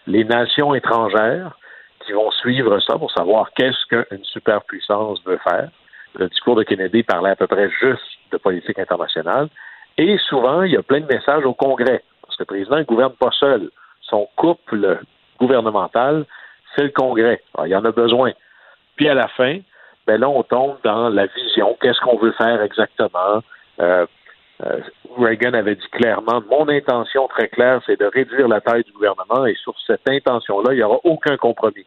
[0.07, 1.57] les nations étrangères
[2.05, 5.69] qui vont suivre ça pour savoir qu'est-ce qu'une superpuissance veut faire.
[6.15, 8.01] Le discours de Kennedy parlait à peu près juste
[8.31, 9.49] de politique internationale.
[10.01, 12.83] Et souvent, il y a plein de messages au Congrès, parce que le président ne
[12.83, 13.69] gouverne pas seul.
[14.01, 14.99] Son couple
[15.39, 16.25] gouvernemental,
[16.75, 17.43] c'est le Congrès.
[17.63, 18.31] il y en a besoin.
[18.95, 19.59] Puis à la fin,
[20.07, 21.77] ben là, on tombe dans la vision.
[21.79, 23.43] Qu'est-ce qu'on veut faire exactement?
[23.79, 24.07] Euh,
[24.65, 24.79] euh,
[25.19, 29.45] Reagan avait dit clairement, mon intention très claire, c'est de réduire la taille du gouvernement
[29.45, 31.85] et sur cette intention-là, il n'y aura aucun compromis.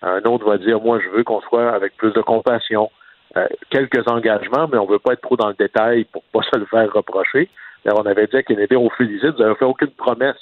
[0.00, 2.90] Un autre va dire, moi, je veux qu'on soit avec plus de compassion,
[3.36, 6.42] euh, quelques engagements, mais on ne veut pas être trop dans le détail pour pas
[6.52, 7.48] se le faire reprocher.
[7.86, 10.40] on avait dit à Kennedy, on félicite, vous n'avez fait aucune promesse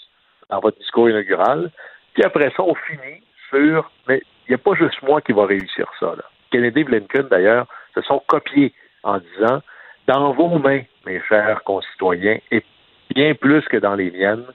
[0.50, 1.70] dans votre discours inaugural.
[2.14, 5.46] Puis après ça, on finit sur, mais il n'y a pas juste moi qui va
[5.46, 6.14] réussir ça.
[6.16, 6.24] Là.
[6.50, 8.72] Kennedy et Blinken, d'ailleurs, se sont copiés
[9.02, 9.60] en disant,
[10.06, 12.64] dans vos mains, mes chers concitoyens, et
[13.14, 14.46] bien plus que dans les miennes,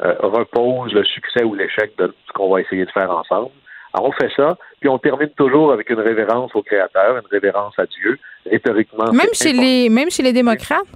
[0.00, 3.50] euh, repose le succès ou l'échec de ce qu'on va essayer de faire ensemble.
[3.94, 7.78] Alors, on fait ça, puis on termine toujours avec une révérence au Créateur, une révérence
[7.78, 9.12] à Dieu, rhétoriquement.
[9.12, 10.88] Même chez les, même chez les démocrates?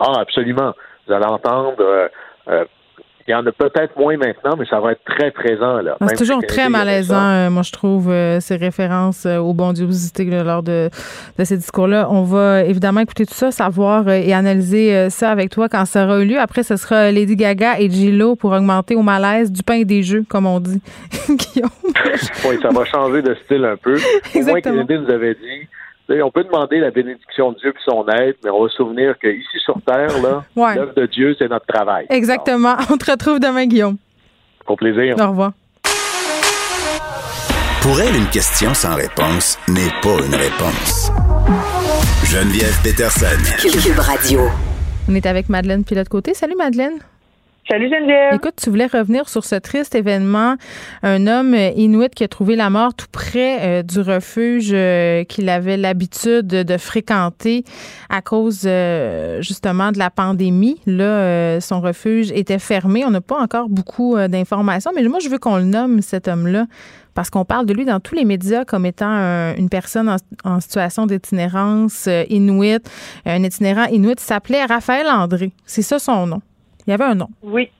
[0.00, 0.74] Ah, absolument.
[1.06, 2.08] Vous allez entendre euh,
[2.48, 2.64] euh,
[3.28, 5.82] il y en a peut-être moins maintenant, mais ça va être très présent.
[5.82, 5.98] là.
[6.00, 10.24] Ah, c'est toujours très malaisant, euh, moi, je trouve, euh, ces références euh, aux bondiosités
[10.24, 10.88] lors de,
[11.38, 12.08] de ces discours-là.
[12.10, 16.20] On va évidemment écouter tout ça, savoir et analyser ça avec toi quand ça aura
[16.20, 16.40] eu lieu.
[16.40, 20.02] Après, ce sera Lady Gaga et Gillo pour augmenter au malaise du pain et des
[20.02, 20.80] jeux, comme on dit.
[21.28, 23.98] oui, ça va changer de style un peu.
[24.34, 24.74] Exactement.
[24.74, 25.68] Au moins, nous avait dit
[26.22, 29.18] on peut demander la bénédiction de Dieu puis son aide, mais on va se souvenir
[29.18, 30.44] qu'ici sur Terre, là,
[30.74, 32.06] l'œuvre de Dieu, c'est notre travail.
[32.10, 32.76] Exactement.
[32.90, 33.96] on te retrouve demain, Guillaume.
[34.66, 35.16] Au plaisir.
[35.18, 35.52] Au revoir.
[37.82, 41.10] Pour elle, une question sans réponse n'est pas une réponse.
[42.24, 43.26] Geneviève Peterson.
[43.62, 44.40] Cube Radio.
[45.08, 46.34] On est avec Madeleine Pilote-Côté.
[46.34, 46.98] Salut, Madeleine.
[47.70, 48.32] Salut Geneviève.
[48.32, 50.54] Écoute, tu voulais revenir sur ce triste événement.
[51.02, 55.50] Un homme inuit qui a trouvé la mort tout près euh, du refuge euh, qu'il
[55.50, 57.64] avait l'habitude de fréquenter
[58.08, 60.80] à cause euh, justement de la pandémie.
[60.86, 63.04] Là, son refuge était fermé.
[63.04, 66.64] On n'a pas encore beaucoup d'informations, mais moi, je veux qu'on le nomme, cet homme-là,
[67.12, 70.60] parce qu'on parle de lui dans tous les médias comme étant une personne en, en
[70.60, 72.80] situation d'itinérance inuit.
[73.26, 75.52] Un itinérant inuit s'appelait Raphaël André.
[75.66, 76.40] C'est ça son nom.
[76.88, 77.28] Il y avait un nom.
[77.42, 77.70] Oui.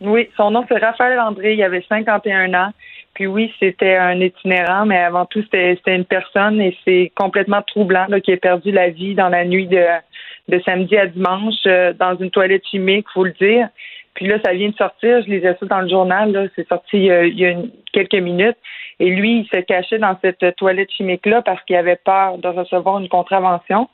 [0.00, 2.70] Oui, son nom c'est Raphaël André, il avait 51 ans.
[3.14, 8.06] Puis oui, c'était un itinérant, mais avant tout, c'était une personne et c'est complètement troublant
[8.22, 12.30] qui a perdu la vie dans la nuit de, samedi à dimanche euh, dans une
[12.30, 13.70] toilette chimique, faut le dire.
[14.14, 17.38] Puis là, ça vient de sortir, je lisais ça dans le journal, c'est sorti il
[17.38, 17.54] y a,
[17.92, 18.56] quelques minutes.
[19.00, 23.00] Et lui, il se cachait dans cette toilette chimique-là parce qu'il avait peur de recevoir
[23.00, 23.88] une contravention.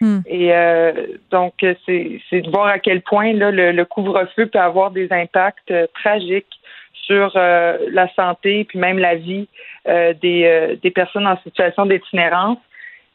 [0.00, 0.20] Hmm.
[0.26, 0.92] Et euh,
[1.30, 5.86] donc, c'est de voir à quel point là, le, couvre-feu peut avoir des impacts euh,
[5.94, 6.60] tragiques
[6.94, 9.48] sur euh, la santé puis même la vie
[9.86, 12.58] des, des personnes en situation d'itinérance.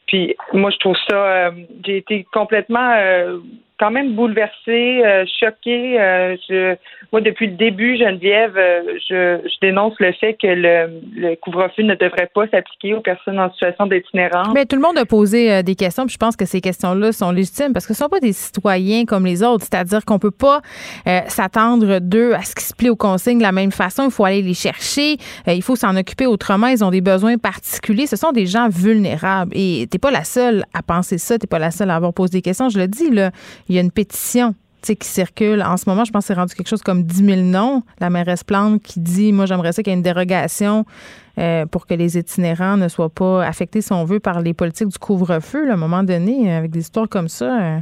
[0.08, 1.52] Puis moi, je trouve ça,
[1.86, 2.92] j'ai été complètement
[3.78, 6.00] quand même bouleversée, euh, choquée.
[6.00, 6.76] Euh,
[7.12, 12.30] moi, depuis le début, Geneviève, euh, je, dénonce le fait que le, couvre-feu ne devrait
[12.34, 14.54] pas s'appliquer aux personnes en situation d'itinérance.
[14.54, 17.32] Mais tout le monde a posé des questions, puis je pense que ces questions-là sont
[17.32, 19.66] légitimes parce que ce ne sont pas des citoyens comme les autres.
[19.70, 20.62] C'est-à-dire qu'on peut pas
[21.28, 24.06] s'attendre d'eux à ce qu'ils se plient aux consignes de la même façon.
[24.06, 25.18] Il faut aller les chercher.
[25.48, 26.68] il faut s'en occuper autrement.
[26.68, 28.08] Ils ont des besoins particuliers.
[28.08, 29.52] Ce sont des gens vulnérables.
[29.56, 31.38] Et t'es pas la seule à penser ça.
[31.38, 32.70] T'es pas la seule à avoir posé des questions.
[32.70, 33.32] Je le dis, là
[33.68, 34.56] il y a une pétition
[34.94, 35.64] qui circule.
[35.64, 37.82] En ce moment, je pense que c'est rendu quelque chose comme 10 000 noms.
[38.00, 40.86] La mairesse Plante qui dit, moi, j'aimerais ça qu'il y ait une dérogation
[41.40, 44.90] euh, pour que les itinérants ne soient pas affectés, si on veut, par les politiques
[44.90, 47.60] du couvre-feu, à un moment donné, avec des histoires comme ça.
[47.60, 47.80] Euh.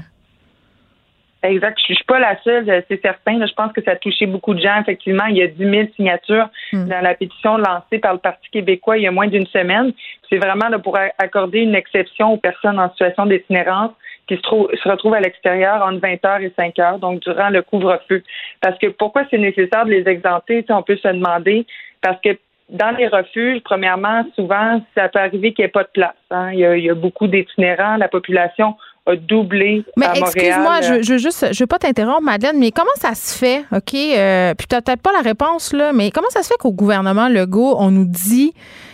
[1.43, 1.77] Exact.
[1.89, 3.45] Je suis pas la seule, euh, c'est certain.
[3.45, 4.79] je pense que ça a touché beaucoup de gens.
[4.79, 6.87] Effectivement, il y a 10 000 signatures hmm.
[6.87, 9.91] dans la pétition lancée par le Parti québécois il y a moins d'une semaine.
[10.29, 13.91] C'est vraiment là, pour accorder une exception aux personnes en situation d'itinérance
[14.33, 18.23] qui se, trouve, se retrouvent à l'extérieur entre 20h et 5h, donc durant le couvre-feu.
[18.61, 21.65] Parce que pourquoi c'est nécessaire de les exempter, on peut se demander,
[22.01, 22.37] parce que
[22.69, 26.15] dans les refuges, premièrement, souvent, ça peut arriver qu'il n'y ait pas de place.
[26.31, 26.51] Hein.
[26.53, 31.59] Il, y a, beaucoup d'itinérants, la population a doublé mais excuse-moi, je, je juste, je
[31.61, 35.11] veux pas t'interrompre, Madeleine, mais comment ça se fait, ok euh, Puis t'as peut-être pas
[35.11, 38.53] la réponse là, mais comment ça se fait qu'au gouvernement Legault, on nous dit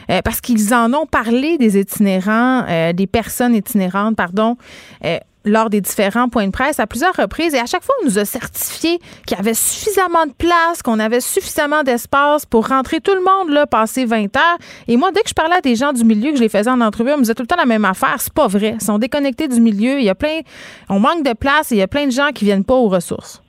[0.10, 4.58] euh, parce qu'ils en ont parlé des itinérants, euh, des personnes itinérantes, pardon,
[5.06, 7.54] euh, lors des différents points de presse à plusieurs reprises.
[7.54, 11.00] Et à chaque fois on nous a certifié qu'il y avait suffisamment de place, qu'on
[11.00, 14.58] avait suffisamment d'espace pour rentrer tout le monde là passer 20 heures.
[14.88, 16.70] Et moi dès que je parlais à des gens du milieu que je les faisais
[16.70, 18.84] en entrevue, on me disait tout le temps la même affaire, c'est pas vrai, ils
[18.84, 20.40] sont déconnectés du milieu, il y a plein
[20.90, 22.90] on manque de place et il y a plein de gens qui viennent pas aux
[22.90, 23.44] ressources.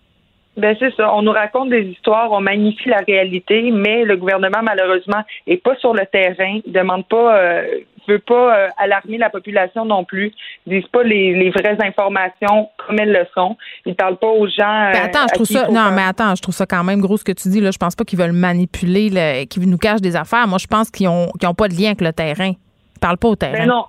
[0.56, 1.14] Ben c'est ça.
[1.14, 5.76] On nous raconte des histoires, on magnifie la réalité, mais le gouvernement malheureusement est pas
[5.76, 10.32] sur le terrain, il demande pas, euh, veut pas euh, alarmer la population non plus,
[10.66, 13.56] ils disent pas les, vraies informations comme elles le sont.
[13.86, 14.90] Ils parlent pas aux gens.
[14.92, 15.68] Euh, attends, je trouve ça.
[15.68, 17.70] Non, mais attends, je trouve ça quand même gros ce que tu dis là.
[17.70, 20.46] Je pense pas qu'ils veulent manipuler, qu'ils nous cachent des affaires.
[20.46, 22.52] Moi, je pense qu'ils ont, ont pas de lien avec le terrain.
[22.52, 23.58] Ils parlent pas au terrain.
[23.58, 23.84] Ben non.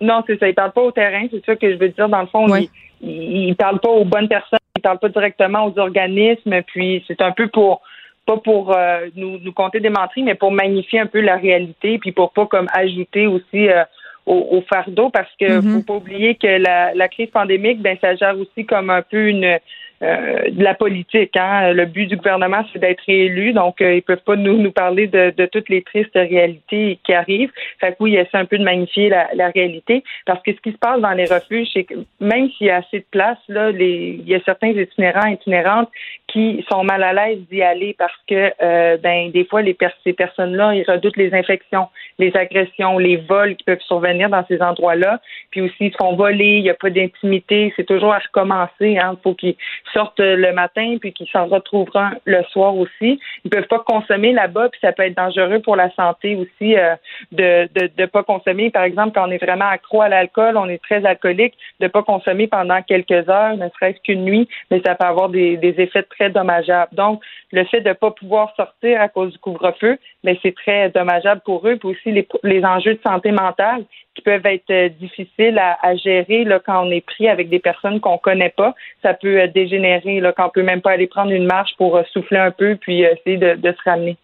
[0.00, 0.48] Non, c'est ça.
[0.48, 1.26] Ils parlent pas au terrain.
[1.30, 2.08] C'est ça que je veux dire.
[2.08, 2.68] Dans le fond, ils,
[3.00, 7.32] ils, parlent pas aux bonnes personnes ils parlent pas directement aux organismes, puis c'est un
[7.32, 7.80] peu pour
[8.26, 11.98] pas pour euh, nous, nous compter des menteries, mais pour magnifier un peu la réalité,
[11.98, 13.84] puis pour pas comme ajouter aussi euh,
[14.26, 15.72] au, fardeau, parce que mm-hmm.
[15.72, 19.28] faut pas oublier que la, la crise pandémique, ben ça gère aussi comme un peu
[19.28, 19.58] une
[20.02, 21.36] euh, de la politique.
[21.36, 21.72] Hein.
[21.72, 25.06] Le but du gouvernement, c'est d'être réélu, donc euh, ils peuvent pas nous, nous parler
[25.06, 27.52] de, de, toutes les tristes réalités qui arrivent.
[27.80, 30.60] Fait que oui, il essaie un peu de magnifier la, la, réalité, parce que ce
[30.60, 33.38] qui se passe dans les refuges, c'est que même s'il y a assez de place,
[33.48, 35.90] là, les, il y a certains itinérants, itinérantes
[36.28, 40.12] qui sont mal à l'aise d'y aller parce que euh, ben des fois les ces
[40.12, 45.20] personnes-là ils redoutent les infections, les agressions, les vols qui peuvent survenir dans ces endroits-là.
[45.50, 48.98] Puis aussi ils se font voler, il n'y a pas d'intimité, c'est toujours à recommencer.
[48.98, 49.56] Hein, faut qu'ils
[49.92, 53.20] sortent le matin puis qu'ils s'en retrouveront le soir aussi.
[53.44, 56.94] Ils peuvent pas consommer là-bas puis ça peut être dangereux pour la santé aussi euh,
[57.32, 58.70] de, de de pas consommer.
[58.70, 62.02] Par exemple quand on est vraiment accro à l'alcool, on est très alcoolique, de pas
[62.02, 66.02] consommer pendant quelques heures, ne serait-ce qu'une nuit, mais ça peut avoir des, des effets
[66.02, 66.94] très dommageable.
[66.94, 67.22] Donc,
[67.52, 71.40] le fait de pas pouvoir sortir à cause du couvre-feu, mais ben, c'est très dommageable
[71.44, 71.76] pour eux.
[71.76, 73.84] Puis aussi les, les, enjeux de santé mentale
[74.14, 78.00] qui peuvent être euh, difficiles à, gérer là, quand on est pris avec des personnes
[78.00, 78.74] qu'on connaît pas.
[79.02, 82.02] Ça peut euh, dégénérer quand on peut même pas aller prendre une marche pour euh,
[82.12, 84.16] souffler un peu puis essayer de se ramener.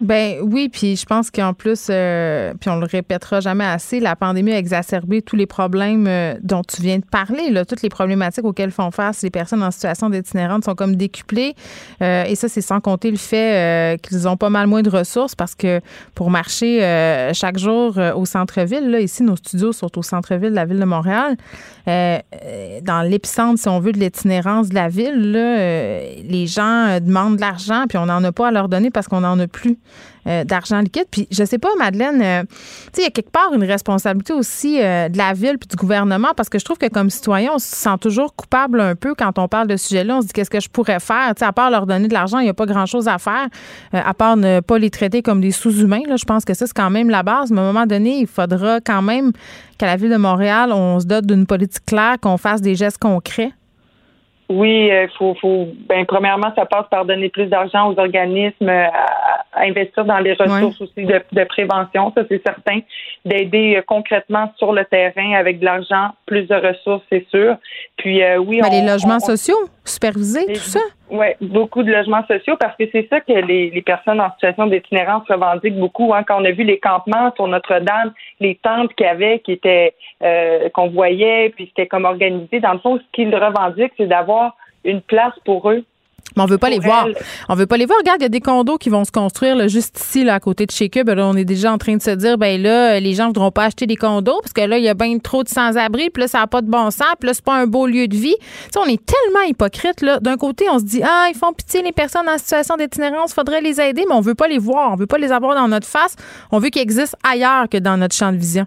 [0.00, 4.14] Ben oui, puis je pense qu'en plus, euh, puis on le répétera jamais assez, la
[4.14, 7.50] pandémie a exacerbé tous les problèmes euh, dont tu viens de parler.
[7.50, 11.56] Là, toutes les problématiques auxquelles font face les personnes en situation d'itinérante sont comme décuplées.
[12.00, 15.34] Euh, et ça, c'est sans compter le fait qu'ils ont pas mal moins de ressources
[15.34, 15.80] parce que
[16.14, 16.78] pour marcher
[17.34, 20.84] chaque jour au centre-ville, là, ici, nos studios sont au centre-ville de la ville de
[20.84, 21.36] Montréal,
[21.86, 25.56] dans l'épicentre, si on veut, de l'itinérance de la ville, là,
[26.22, 29.20] les gens demandent de l'argent, puis on n'en a pas à leur donner parce qu'on
[29.20, 29.78] n'en a plus.
[30.28, 31.06] Euh, d'argent liquide.
[31.10, 32.42] Puis je sais pas, Madeleine, euh,
[32.98, 36.32] il y a quelque part une responsabilité aussi euh, de la ville puis du gouvernement
[36.36, 39.38] parce que je trouve que comme citoyen, on se sent toujours coupable un peu quand
[39.38, 40.18] on parle de ce sujet-là.
[40.18, 41.32] On se dit qu'est-ce que je pourrais faire?
[41.40, 43.46] À part leur donner de l'argent, il n'y a pas grand-chose à faire,
[43.92, 46.02] à part ne pas les traiter comme des sous-humains.
[46.14, 47.50] Je pense que ça, c'est quand même la base.
[47.50, 49.32] Mais à un moment donné, il faudra quand même
[49.78, 52.98] qu'à la ville de Montréal, on se dote d'une politique claire, qu'on fasse des gestes
[52.98, 53.52] concrets.
[54.48, 58.90] Oui, il faut, faut ben, premièrement, ça passe par donner plus d'argent aux organismes, à,
[59.56, 62.80] investir dans les ressources aussi de, de, prévention, ça c'est certain,
[63.24, 67.56] d'aider concrètement sur le terrain avec de l'argent, plus de ressources, c'est sûr.
[67.96, 70.80] Puis oui, ben, les logements sociaux, supervisés, tout ça?
[71.10, 74.66] Oui, beaucoup de logements sociaux parce que c'est ça que les, les personnes en situation
[74.66, 76.12] d'itinérance revendiquent beaucoup.
[76.14, 76.22] Hein.
[76.22, 79.94] Quand on a vu les campements sur Notre-Dame, les tentes qu'il y avait, qui étaient
[80.22, 82.60] euh, qu'on voyait, puis c'était comme organisé.
[82.60, 85.84] Dans le fond, ce qu'ils revendiquent, c'est d'avoir une place pour eux
[86.36, 87.08] mais on veut pas les voir.
[87.48, 87.98] On veut pas les voir.
[87.98, 90.40] Regarde, il y a des condos qui vont se construire là, juste ici, là, à
[90.40, 91.08] côté de chez Cube.
[91.08, 93.50] Là, on est déjà en train de se dire, ben là, les gens ne voudront
[93.50, 96.22] pas acheter des condos parce que là, il y a bien trop de sans-abri, puis
[96.22, 98.16] là, ça n'a pas de bon sens, puis là, c'est pas un beau lieu de
[98.16, 98.36] vie.
[98.76, 100.04] on est tellement hypocrite.
[100.20, 103.60] D'un côté, on se dit, ah, ils font pitié les personnes en situation d'itinérance, faudrait
[103.60, 105.86] les aider, mais on veut pas les voir, on veut pas les avoir dans notre
[105.86, 106.14] face.
[106.52, 108.66] On veut qu'ils existent ailleurs que dans notre champ de vision.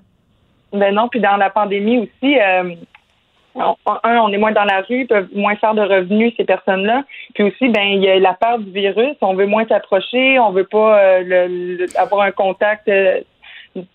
[0.74, 2.38] Ben non, puis dans la pandémie aussi.
[2.40, 2.76] Euh
[3.56, 7.04] un, on est moins dans la rue, peuvent moins faire de revenus ces personnes-là.
[7.34, 9.16] Puis aussi, ben il y a la peur du virus.
[9.22, 13.20] On veut moins s'approcher, on veut pas euh, avoir un contact euh,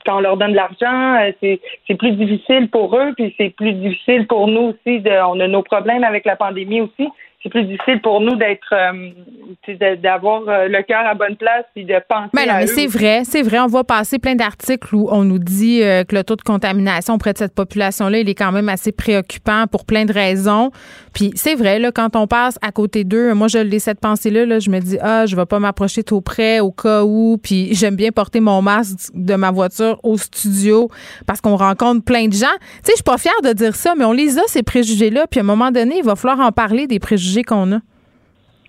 [0.04, 1.16] quand on leur donne de l'argent.
[1.20, 5.00] Euh, c'est c'est plus difficile pour eux, puis c'est plus difficile pour nous aussi.
[5.00, 7.08] De, on a nos problèmes avec la pandémie aussi
[7.46, 11.84] c'est plus difficile pour nous d'être euh, d'avoir euh, le cœur à bonne place et
[11.84, 13.60] de penser mais non, mais c'est vrai, c'est vrai.
[13.60, 17.14] On voit passer plein d'articles où on nous dit euh, que le taux de contamination
[17.14, 20.70] auprès de cette population-là, il est quand même assez préoccupant pour plein de raisons.
[21.14, 24.44] Puis c'est vrai, là, quand on passe à côté d'eux, moi, je l'ai cette pensée-là,
[24.44, 27.38] là, je me dis, ah, je vais pas m'approcher trop près au cas où.
[27.42, 30.88] Puis j'aime bien porter mon masque de ma voiture au studio
[31.26, 32.46] parce qu'on rencontre plein de gens.
[32.60, 35.26] Tu sais, je suis pas fière de dire ça, mais on les a, ces préjugés-là.
[35.30, 37.78] Puis à un moment donné, il va falloir en parler des préjugés qu'on a.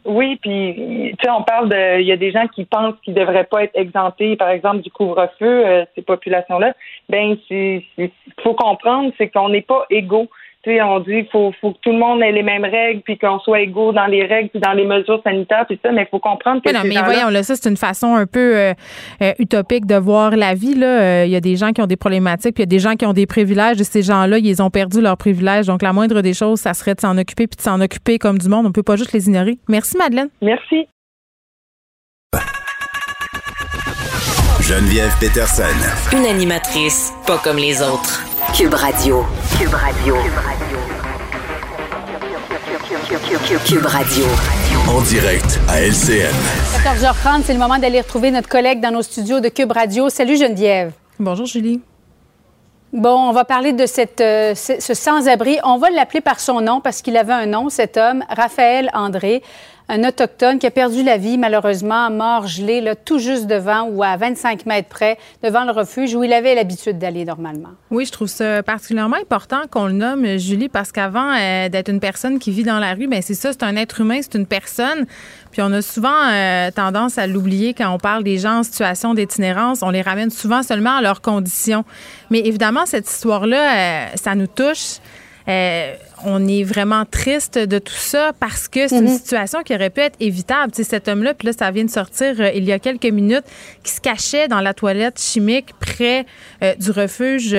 [0.07, 3.13] Oui, puis tu sais, on parle de, il y a des gens qui pensent qu'ils
[3.13, 6.73] devraient pas être exemptés, par exemple, du couvre-feu, euh, ces populations-là.
[7.09, 7.83] Ben, c'est,
[8.41, 10.29] faut comprendre, c'est qu'on n'est pas égaux
[10.81, 13.39] on dit qu'il faut, faut que tout le monde ait les mêmes règles, puis qu'on
[13.39, 16.19] soit égaux dans les règles, puis dans les mesures sanitaires, puis ça, mais il faut
[16.19, 16.71] comprendre que.
[16.73, 18.73] non, mais voyons, là, ça, c'est une façon un peu euh,
[19.21, 20.75] euh, utopique de voir la vie.
[20.75, 21.01] Là.
[21.01, 22.79] Euh, il y a des gens qui ont des problématiques, puis il y a des
[22.79, 25.67] gens qui ont des privilèges, et ces gens-là, ils ont perdu leurs privilèges.
[25.67, 28.37] Donc, la moindre des choses, ça serait de s'en occuper, puis de s'en occuper comme
[28.37, 28.65] du monde.
[28.65, 29.57] On ne peut pas juste les ignorer.
[29.67, 30.29] Merci, Madeleine.
[30.41, 30.87] Merci.
[34.61, 35.63] Geneviève Peterson.
[36.11, 38.36] Une animatrice pas comme les autres.
[38.53, 39.25] Cube Radio.
[39.59, 40.15] Cube Radio.
[43.65, 44.25] Cube Radio.
[44.89, 46.33] En direct à LCN.
[46.83, 50.09] 14h30, c'est le moment d'aller retrouver notre collègue dans nos studios de Cube Radio.
[50.09, 50.93] Salut Geneviève.
[51.19, 51.81] Bonjour Julie.
[52.93, 55.59] Bon, on va parler de cette, euh, ce sans-abri.
[55.63, 59.43] On va l'appeler par son nom parce qu'il avait un nom, cet homme, Raphaël André
[59.89, 64.03] un autochtone qui a perdu la vie, malheureusement, mort gelé, là, tout juste devant ou
[64.03, 67.69] à 25 mètres près, devant le refuge où il avait l'habitude d'aller normalement.
[67.89, 72.01] Oui, je trouve ça particulièrement important qu'on le nomme, Julie, parce qu'avant euh, d'être une
[72.01, 74.45] personne qui vit dans la rue, ben c'est ça, c'est un être humain, c'est une
[74.45, 75.05] personne.
[75.51, 79.13] Puis on a souvent euh, tendance à l'oublier quand on parle des gens en situation
[79.13, 79.83] d'itinérance.
[79.83, 81.85] On les ramène souvent seulement à leurs conditions.
[82.29, 84.97] Mais évidemment, cette histoire-là, euh, ça nous touche.
[86.25, 89.17] On est vraiment triste de tout ça parce que c'est une mhm.
[89.17, 90.71] situation qui aurait pu être évitable.
[90.71, 93.05] Tu sais, cet homme-là, puis là, ça vient de sortir euh, il y a quelques
[93.05, 93.45] minutes,
[93.83, 96.25] qui se cachait dans la toilette chimique près
[96.63, 97.53] euh, du refuge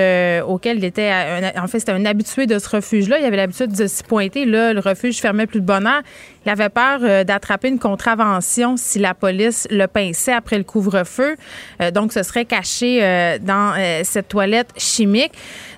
[0.47, 1.13] auquel il était.
[1.57, 3.19] en fait, c'était un habitué de ce refuge-là.
[3.19, 4.45] Il avait l'habitude de s'y pointer.
[4.45, 6.03] Là, le refuge fermait plus de bonheur.
[6.47, 11.37] Il avait peur d'attraper une contravention si la police le pinçait après le couvre-feu.
[11.93, 15.33] donc, ce serait caché dans cette toilette chimique.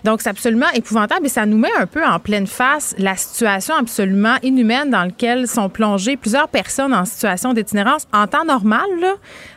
[0.04, 3.74] Donc, c'est absolument épouvantable et ça nous met un peu en pleine face la situation
[3.74, 9.14] absolument inhumaine dans laquelle sont plongées plusieurs personnes en situation d'itinérance en temps normal, là,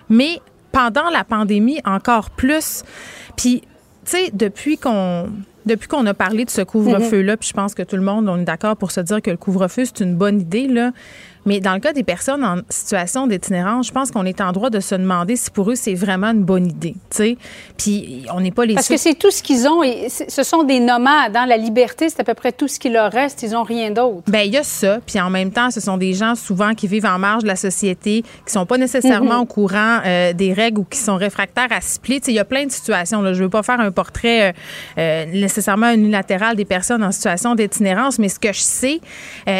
[0.09, 0.39] mais
[0.71, 2.83] pendant la pandémie encore plus.
[3.35, 3.61] Puis,
[4.05, 5.29] tu sais, depuis qu'on
[5.65, 8.37] depuis qu'on a parlé de ce couvre-feu-là, puis je pense que tout le monde, on
[8.37, 10.91] est d'accord pour se dire que le couvre-feu, c'est une bonne idée, là.
[11.45, 14.69] Mais dans le cas des personnes en situation d'itinérance, je pense qu'on est en droit
[14.69, 16.95] de se demander si pour eux c'est vraiment une bonne idée.
[17.09, 17.37] sais.
[17.77, 19.83] Puis on n'est pas les Parce que c'est tout ce qu'ils ont.
[19.83, 21.33] Et ce sont des nomades.
[21.33, 23.43] Dans la liberté, c'est à peu près tout ce qui leur reste.
[23.43, 24.23] Ils n'ont rien d'autre.
[24.27, 24.99] Bien, il y a ça.
[25.05, 27.55] Puis en même temps, ce sont des gens souvent qui vivent en marge de la
[27.55, 29.41] société, qui sont pas nécessairement mhm.
[29.41, 32.21] au courant euh, des règles ou qui sont réfractaires à se plier.
[32.27, 33.21] Il y a plein de situations.
[33.21, 33.33] Là.
[33.33, 34.53] Je ne veux pas faire un portrait euh,
[34.97, 39.01] euh, nécessairement unilatéral des personnes en situation d'itinérance, mais ce que je sais,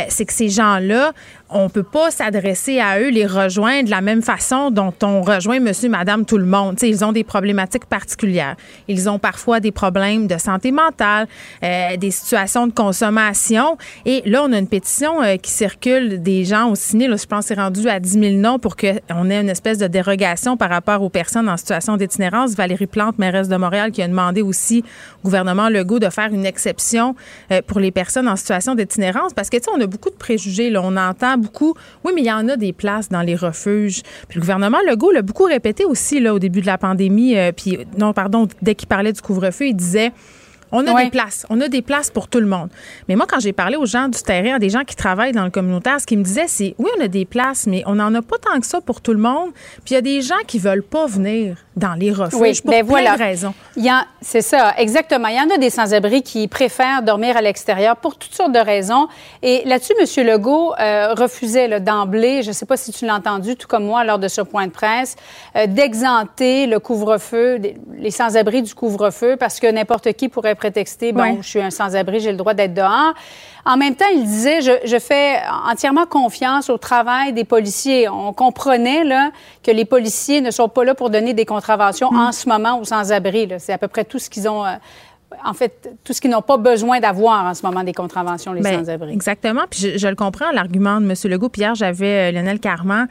[0.10, 1.14] c'est que ces gens-là
[1.54, 5.60] on peut pas s'adresser à eux, les rejoindre de la même façon dont on rejoint
[5.60, 6.82] monsieur, madame, tout le monde.
[6.82, 8.56] ils ont des problématiques particulières.
[8.88, 11.28] Ils ont parfois des problèmes de santé mentale,
[11.64, 13.78] euh, des situations de consommation.
[14.06, 17.08] Et là, on a une pétition euh, qui circule des gens au ciné.
[17.08, 19.88] Là, je pense c'est rendu à 10 000 noms pour qu'on ait une espèce de
[19.88, 22.56] dérogation par rapport aux personnes en situation d'itinérance.
[22.56, 24.84] Valérie Plante, mairesse de Montréal, qui a demandé aussi
[25.22, 27.16] au gouvernement Legault de faire une exception
[27.52, 29.34] euh, pour les personnes en situation d'itinérance.
[29.34, 30.74] Parce que, tu sais, on a beaucoup de préjugés.
[30.78, 31.38] On entend
[32.04, 34.02] oui, mais il y en a des places dans les refuges.
[34.28, 37.38] Puis le gouvernement Legault l'a beaucoup répété aussi là, au début de la pandémie.
[37.38, 40.12] Euh, puis, non, pardon, dès qu'il parlait du couvre-feu, il disait
[40.74, 41.46] on a des places.
[41.50, 42.70] On a des places pour tout le monde.
[43.08, 45.52] Mais moi, quand j'ai parlé aux gens du terrain, des gens qui travaillent dans le
[45.52, 48.22] communautaire, ce qu'ils me disaient, c'est oui, on a des places, mais on n'en a
[48.22, 49.52] pas tant que ça pour tout le monde.
[49.86, 52.86] Puis il y a des gens qui veulent pas venir dans les refuges pour ben
[52.86, 53.54] plein de raisons.
[54.22, 55.28] C'est ça, exactement.
[55.28, 58.60] Il y en a des sans-abri qui préfèrent dormir à l'extérieur pour toutes sortes de
[58.60, 59.08] raisons.
[59.42, 60.26] Et là-dessus, M.
[60.26, 64.04] Legault euh, refusait d'emblée, je ne sais pas si tu l'as entendu, tout comme moi,
[64.04, 65.16] lors de ce point de presse,
[65.56, 67.60] euh, d'exenter le couvre-feu,
[67.98, 72.22] les sans-abri du couvre-feu, parce que n'importe qui pourrait prétexter, bon, je suis un sans-abri,
[72.22, 73.14] j'ai le droit d'être dehors.
[73.66, 78.08] En même temps, il disait, je, je, fais entièrement confiance au travail des policiers.
[78.08, 79.32] On comprenait là,
[79.62, 82.18] que les policiers ne sont pas là pour donner des contraventions mm.
[82.18, 83.50] en ce moment aux sans-abri.
[83.60, 84.76] C'est à peu près tout ce qu'ils ont euh,
[85.46, 88.62] en fait, tout ce qu'ils n'ont pas besoin d'avoir en ce moment des contraventions, les
[88.62, 89.14] ben, sans-abri.
[89.14, 89.64] Exactement.
[89.70, 91.14] Puis je, le comprends, l'argument de M.
[91.32, 91.50] Legault.
[91.50, 93.08] Puis hier, j'avais euh, Lionel Carman,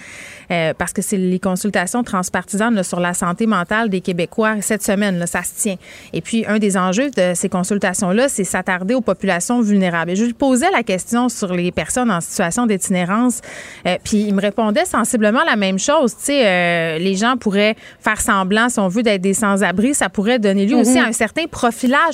[0.50, 5.18] euh, parce que c'est les consultations transpartisanes sur la santé mentale des Québécois cette semaine.
[5.18, 5.76] Là, ça se tient.
[6.12, 10.12] Et puis, un des enjeux de ces consultations-là, c'est s'attarder aux populations vulnérables.
[10.12, 13.40] Et je lui posais la question sur les personnes en situation d'itinérance.
[13.86, 16.16] Euh, puis il me répondait sensiblement la même chose.
[16.16, 19.94] Tu sais, les gens pourraient faire semblant, si on veut, d'être des sans-abri.
[19.94, 21.04] Ça pourrait donner lieu aussi mm-hmm.
[21.04, 22.11] à un certain profilage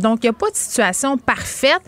[0.00, 1.82] Donc, il n'y a pas de situation parfaite.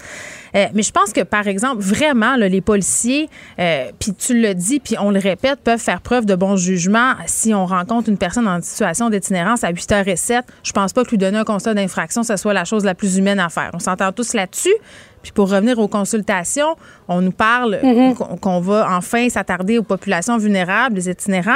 [0.54, 4.80] Euh, mais je pense que, par exemple, vraiment, les policiers, euh, puis tu le dis,
[4.80, 8.48] puis on le répète, peuvent faire preuve de bon jugement si on rencontre une personne
[8.48, 10.42] en situation d'itinérance à 8h07.
[10.62, 13.18] Je pense pas que lui donner un constat d'infraction, ce soit la chose la plus
[13.18, 13.70] humaine à faire.
[13.74, 14.74] On s'entend tous là-dessus.
[15.22, 16.76] Puis pour revenir aux consultations,
[17.09, 18.15] on nous parle mhm.
[18.41, 21.53] qu'on va enfin s'attarder aux populations vulnérables, les itinérants.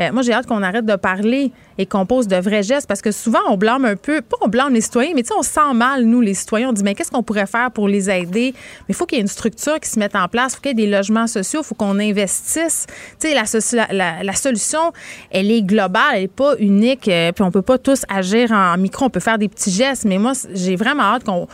[0.00, 3.00] Euh, moi, j'ai hâte qu'on arrête de parler et qu'on pose de vrais gestes parce
[3.00, 5.42] que souvent, on blâme un peu, pas on blâme les citoyens, mais tu sais, on
[5.42, 6.70] sent mal, nous, les citoyens.
[6.70, 8.52] On dit, mais qu'est-ce qu'on pourrait faire pour les aider?
[8.52, 10.62] Mais il faut qu'il y ait une structure qui se mette en place, il faut
[10.62, 12.86] qu'il y ait des logements sociaux, il faut qu'on investisse.
[13.20, 14.92] Tu sais, la, la, solution,
[15.30, 18.76] elle est globale, elle n'est pas unique, euh, puis on peut pas tous agir en
[18.76, 21.46] micro, on peut faire des petits gestes, mais moi, j'ai vraiment hâte qu'on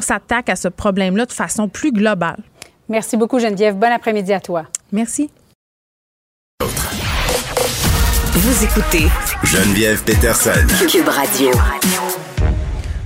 [0.00, 2.38] s'attaque à ce problème là de façon plus globale.
[2.88, 3.76] Merci beaucoup, Geneviève.
[3.76, 4.64] Bon après-midi à toi.
[4.92, 5.30] Merci.
[8.32, 9.08] Vous écoutez
[9.44, 10.66] Geneviève Peterson.
[10.88, 11.50] Cube Radio.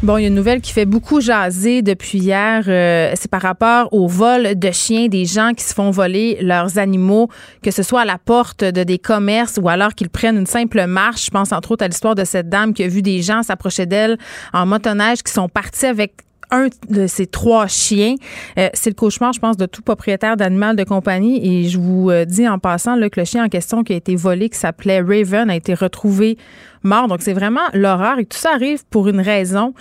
[0.02, 2.64] Bon, il y a une nouvelle qui fait beaucoup jaser depuis hier.
[2.66, 6.78] Euh, c'est par rapport au vol de chiens des gens qui se font voler leurs
[6.78, 7.28] animaux,
[7.62, 10.86] que ce soit à la porte de des commerces ou alors qu'ils prennent une simple
[10.86, 11.26] marche.
[11.26, 13.86] Je pense entre autres à l'histoire de cette dame qui a vu des gens s'approcher
[13.86, 14.18] d'elle
[14.52, 16.14] en motoneige qui sont partis avec
[16.52, 18.14] un de ces trois chiens.
[18.58, 21.40] Euh, c'est le cauchemar, je pense, de tout propriétaire d'animal de compagnie.
[21.44, 23.96] Et je vous euh, dis en passant là, que le chien en question qui a
[23.96, 26.36] été volé, qui s'appelait Raven, a été retrouvé
[26.84, 27.08] mort.
[27.08, 28.18] Donc, c'est vraiment l'horreur.
[28.18, 29.74] Et tout ça arrive pour une raison.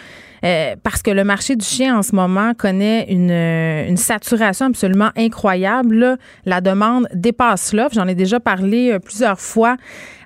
[0.43, 5.11] Euh, parce que le marché du chien en ce moment connaît une, une saturation absolument
[5.15, 6.17] incroyable.
[6.45, 7.93] La demande dépasse l'offre.
[7.93, 9.77] J'en ai déjà parlé plusieurs fois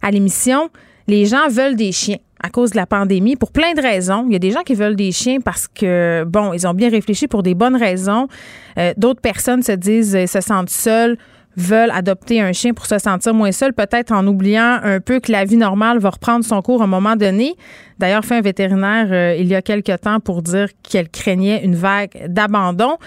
[0.02, 0.70] à l'émission.
[1.08, 4.26] Les gens veulent des chiens à cause de la pandémie pour plein de raisons.
[4.28, 6.90] Il y a des gens qui veulent des chiens parce que, bon, ils ont bien
[6.90, 8.28] réfléchi pour des bonnes raisons.
[8.78, 11.18] Euh, d'autres personnes se disent, se sentent seules,
[11.57, 15.32] veulent adopter un chien pour se sentir moins seul, peut-être en oubliant un peu que
[15.32, 17.56] la vie normale va reprendre son cours à un moment donné.
[17.98, 21.76] D'ailleurs, fait un vétérinaire euh, il y a quelque temps pour dire qu'elle craignait une
[21.76, 22.98] vague d'abandon.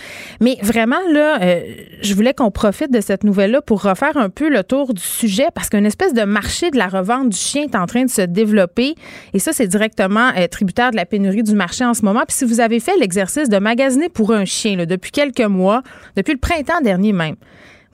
[0.40, 1.60] Mais vraiment, là, euh,
[2.00, 5.48] je voulais qu'on profite de cette nouvelle-là pour refaire un peu le tour du sujet
[5.54, 8.22] parce qu'une espèce de marché de la revente du chien est en train de se
[8.22, 8.94] développer.
[9.34, 12.22] Et ça, c'est directement euh, tributaire de la pénurie du marché en ce moment.
[12.26, 15.82] Puis si vous avez fait l'exercice de magasiner pour un chien depuis quelques mois,
[16.16, 17.36] depuis le printemps dernier même,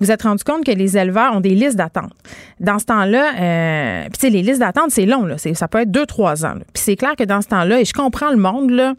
[0.01, 2.13] vous êtes rendu compte que les éleveurs ont des listes d'attente.
[2.61, 5.37] Dans ce temps-là, euh, tu sais, les listes d'attente, c'est long, là.
[5.39, 6.55] Ça peut être deux, trois ans.
[6.73, 8.95] Puis c'est clair que dans ce temps-là, et je comprends le monde, là,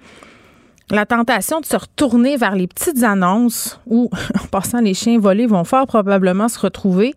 [0.91, 4.09] la tentation de se retourner vers les petites annonces où,
[4.41, 7.13] en passant, les chiens volés vont fort probablement se retrouver.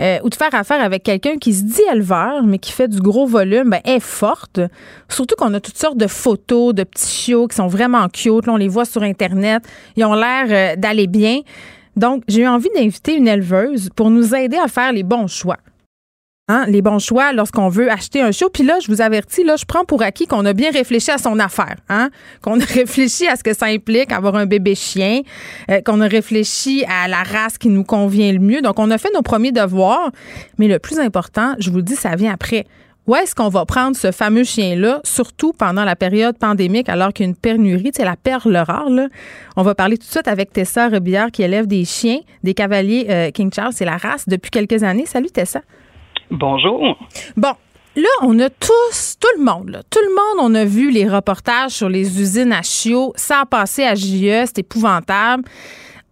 [0.00, 3.00] Euh, ou de faire affaire avec quelqu'un qui se dit éleveur, mais qui fait du
[3.00, 4.60] gros volume, ben, est forte.
[5.08, 8.46] Surtout qu'on a toutes sortes de photos de petits chiots qui sont vraiment cute.
[8.46, 9.62] Là, on les voit sur Internet.
[9.96, 11.40] Ils ont l'air euh, d'aller bien.
[11.96, 15.58] Donc, j'ai eu envie d'inviter une éleveuse pour nous aider à faire les bons choix.
[16.46, 18.50] Hein, les bons choix lorsqu'on veut acheter un chiot.
[18.50, 21.16] Puis là, je vous avertis, là, je prends pour acquis qu'on a bien réfléchi à
[21.16, 22.10] son affaire, hein?
[22.42, 25.22] qu'on a réfléchi à ce que ça implique avoir un bébé chien,
[25.70, 28.60] euh, qu'on a réfléchi à la race qui nous convient le mieux.
[28.60, 30.10] Donc, on a fait nos premiers devoirs.
[30.58, 32.66] Mais le plus important, je vous le dis, ça vient après.
[33.06, 37.26] Où est-ce qu'on va prendre ce fameux chien-là, surtout pendant la période pandémique, alors qu'il
[37.26, 38.88] y a une pénurie, c'est la perle rare.
[38.88, 39.08] Là?
[39.56, 43.06] On va parler tout de suite avec Tessa Rebillard qui élève des chiens, des cavaliers
[43.10, 45.04] euh, King Charles, c'est la race depuis quelques années.
[45.04, 45.60] Salut Tessa.
[46.30, 46.96] Bonjour.
[47.36, 47.52] Bon,
[47.96, 51.70] Là, on a tous, tout le monde, tout le monde, on a vu les reportages
[51.70, 53.12] sur les usines à chiots.
[53.14, 55.44] Ça a passé à JE, c'est épouvantable.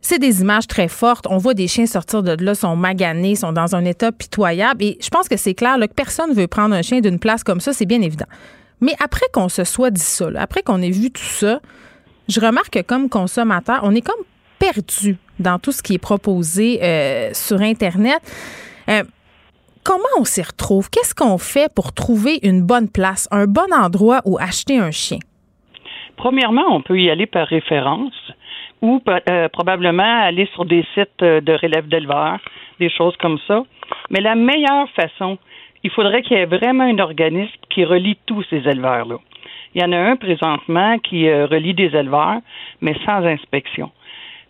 [0.03, 1.27] C'est des images très fortes.
[1.31, 4.83] On voit des chiens sortir de là, sont maganés, sont dans un état pitoyable.
[4.83, 7.45] Et je pense que c'est clair que personne ne veut prendre un chien d'une place
[7.45, 8.27] comme ça, c'est bien évident.
[8.81, 11.61] Mais après qu'on se soit dit ça, après qu'on ait vu tout ça,
[12.29, 14.25] je remarque que comme consommateur, on est comme
[14.59, 18.21] perdu dans tout ce qui est proposé euh, sur Internet.
[18.89, 19.05] Euh,
[19.85, 20.91] comment on s'y retrouve?
[20.91, 25.19] Qu'est-ce qu'on fait pour trouver une bonne place, un bon endroit où acheter un chien?
[26.17, 28.15] Premièrement, on peut y aller par référence
[28.83, 32.39] ou euh, probablement aller sur des sites euh, de relève d'éleveurs,
[32.81, 33.63] des choses comme ça.
[34.11, 35.39] Mais la meilleure façon,
[35.85, 39.17] il faudrait qu'il y ait vraiment un organisme qui relie tous ces éleveurs-là.
[39.75, 42.41] Il y en a un présentement qui euh, relie des éleveurs,
[42.81, 43.91] mais sans inspection.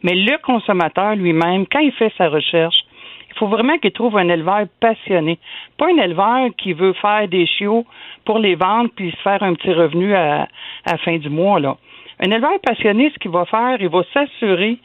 [0.03, 2.83] Mais le consommateur lui-même, quand il fait sa recherche,
[3.31, 5.39] il faut vraiment qu'il trouve un éleveur passionné.
[5.79, 7.87] Pas un éleveur qui veut faire des chiots
[8.25, 10.43] pour les vendre puis se faire un petit revenu à,
[10.85, 11.77] à la fin du mois, là.
[12.23, 14.79] Un éleveur passionné, ce qu'il va faire, il va s'assurer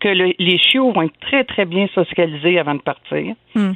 [0.00, 3.34] que les chiots vont être très, très bien socialisés avant de partir.
[3.54, 3.72] Hmm.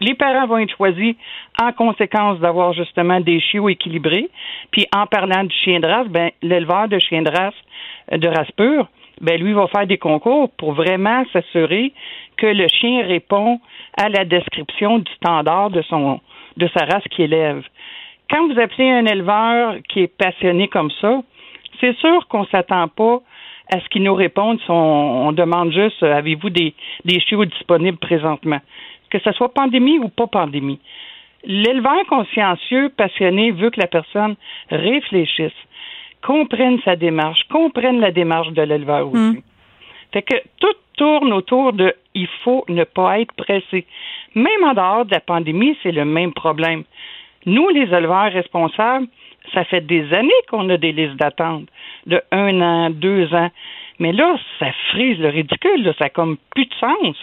[0.00, 1.14] Les, parents vont être choisis
[1.62, 4.28] en conséquence d'avoir justement des chiots équilibrés.
[4.72, 7.54] Puis en parlant du chien de race, ben, l'éleveur de chien de race,
[8.12, 8.88] euh, de race pure,
[9.20, 11.92] ben, lui va faire des concours pour vraiment s'assurer
[12.36, 13.60] que le chien répond
[13.96, 16.20] à la description du standard de son
[16.56, 17.62] de sa race qu'il élève.
[18.30, 21.20] Quand vous appelez un éleveur qui est passionné comme ça,
[21.80, 23.20] c'est sûr qu'on s'attend pas
[23.72, 26.74] à ce qu'ils nous répondent si on, demande juste euh, avez-vous des,
[27.04, 28.60] des chiots disponibles présentement?
[29.10, 30.80] Que ce soit pandémie ou pas pandémie.
[31.44, 34.36] L'éleveur consciencieux, passionné, veut que la personne
[34.70, 35.52] réfléchisse,
[36.22, 39.38] comprenne sa démarche, comprenne la démarche de l'éleveur aussi.
[39.38, 39.40] Hmm.
[40.12, 43.86] Fait que tout tourne autour de il faut ne pas être pressé.
[44.34, 46.84] Même en dehors de la pandémie, c'est le même problème.
[47.44, 49.06] Nous, les éleveurs responsables,
[49.52, 51.68] ça fait des années qu'on a des listes d'attente
[52.06, 53.50] de un an, deux ans.
[53.98, 57.16] Mais là, ça frise le ridicule, là, ça n'a comme plus de sens.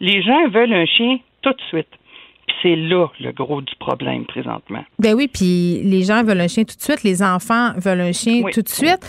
[0.00, 1.88] Les gens veulent un chien tout de suite.
[2.46, 4.84] Puis c'est là le gros du problème présentement.
[4.98, 8.12] Ben oui, puis les gens veulent un chien tout de suite, les enfants veulent un
[8.12, 9.00] chien tout de suite.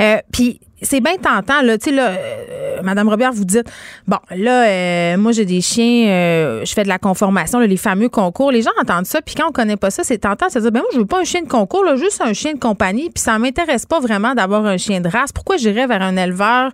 [0.00, 1.78] Euh, puis c'est bien tentant, là.
[1.78, 3.70] Tu sais, là, euh, Madame Robert, vous dites,
[4.06, 8.08] bon, là, euh, moi, j'ai des chiens, euh, je fais de la conformation, les fameux
[8.08, 8.52] concours.
[8.52, 10.46] Les gens entendent ça, puis quand on connaît pas ça, c'est tentant.
[10.48, 12.52] C'est dire, ben moi, je veux pas un chien de concours, là, juste un chien
[12.52, 15.32] de compagnie, puis ça m'intéresse pas vraiment d'avoir un chien de race.
[15.32, 16.70] Pourquoi j'irais vers un éleveur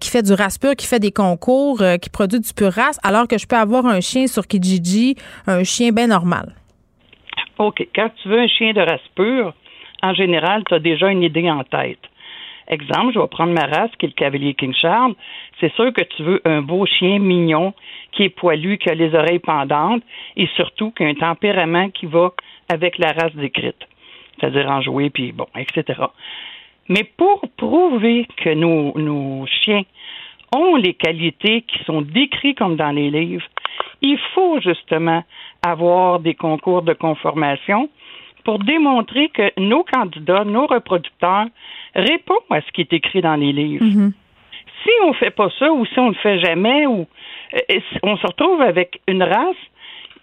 [0.00, 3.28] qui fait du race pur, qui fait des concours, qui produit du pur race, alors
[3.28, 5.16] que je peux avoir un chien sur Kijiji,
[5.46, 6.54] un chien bien normal?
[7.58, 7.86] OK.
[7.94, 9.54] Quand tu veux un chien de race pure,
[10.02, 11.98] en général, tu as déjà une idée en tête.
[12.68, 15.14] Exemple, je vais prendre ma race, qui est le cavalier King Charles.
[15.60, 17.74] C'est sûr que tu veux un beau chien mignon,
[18.12, 20.02] qui est poilu, qui a les oreilles pendantes,
[20.36, 22.32] et surtout qui a un tempérament qui va
[22.68, 23.86] avec la race décrite.
[24.38, 26.02] C'est-à-dire en jouer, puis bon, etc.
[26.88, 29.82] Mais pour prouver que nos, nos chiens
[30.54, 33.46] ont les qualités qui sont décrites comme dans les livres,
[34.02, 35.22] il faut justement
[35.62, 37.88] avoir des concours de conformation
[38.44, 41.46] pour démontrer que nos candidats, nos reproducteurs
[41.94, 43.84] répondent à ce qui est écrit dans les livres.
[43.84, 44.12] Mm-hmm.
[44.82, 47.06] Si on ne fait pas ça ou si on ne le fait jamais, ou
[47.54, 49.56] euh, on se retrouve avec une race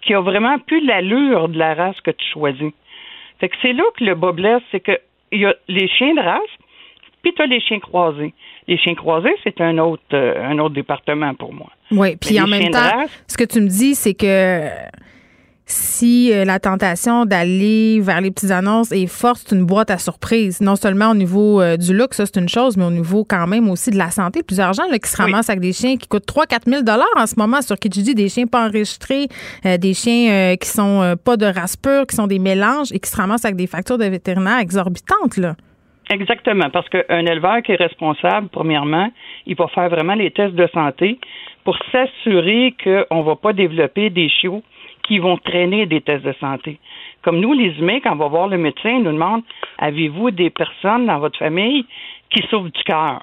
[0.02, 2.72] qui a vraiment plus l'allure de la race que tu choisis?
[3.40, 5.00] Fait que c'est là que le bas blesse, c'est que
[5.32, 6.42] il y a les chiens de race,
[7.22, 8.34] puis tu as les chiens croisés.
[8.68, 11.70] Les chiens croisés, c'est un autre euh, un autre département pour moi.
[11.92, 14.68] Oui, puis en même temps, ce que tu me dis, c'est que
[15.72, 19.98] si euh, la tentation d'aller vers les petites annonces est forte, c'est une boîte à
[19.98, 20.62] surprise.
[20.62, 23.46] Non seulement au niveau euh, du look, ça c'est une chose, mais au niveau quand
[23.46, 24.42] même aussi de la santé.
[24.42, 26.82] Plusieurs gens là, qui se ramassent avec des chiens qui coûtent 3-4 000
[27.18, 29.28] en ce moment sur Kijiji, des chiens pas enregistrés,
[29.66, 33.10] euh, des chiens qui sont pas de race pure, qui sont des mélanges et qui
[33.10, 35.38] se ramassent avec des factures de vétérinaires exorbitantes.
[35.38, 35.56] Là.
[36.10, 39.12] Exactement, parce qu'un éleveur qui est responsable, premièrement,
[39.46, 41.20] il va faire vraiment les tests de santé
[41.64, 44.64] pour s'assurer qu'on ne va pas développer des chiots
[45.10, 46.78] qui vont traîner des tests de santé.
[47.24, 49.42] Comme nous, les humains, quand on va voir le médecin, il nous demande
[49.80, 51.84] avez-vous des personnes dans votre famille
[52.30, 53.20] qui souffrent du cœur?